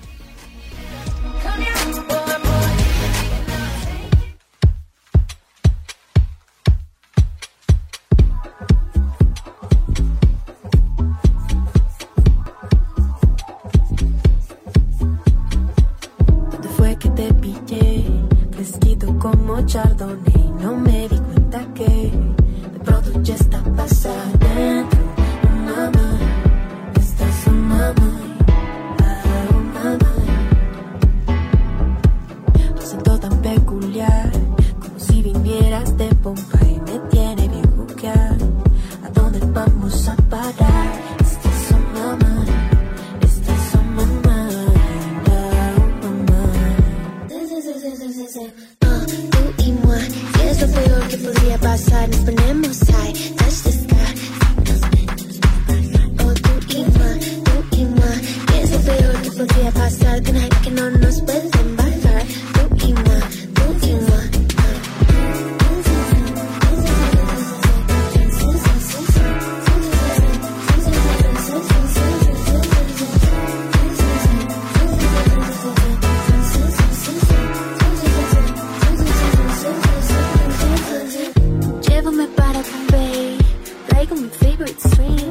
like 84.03 84.19
I'm 84.19 84.29
favorite 84.31 84.81
string. 84.81 85.22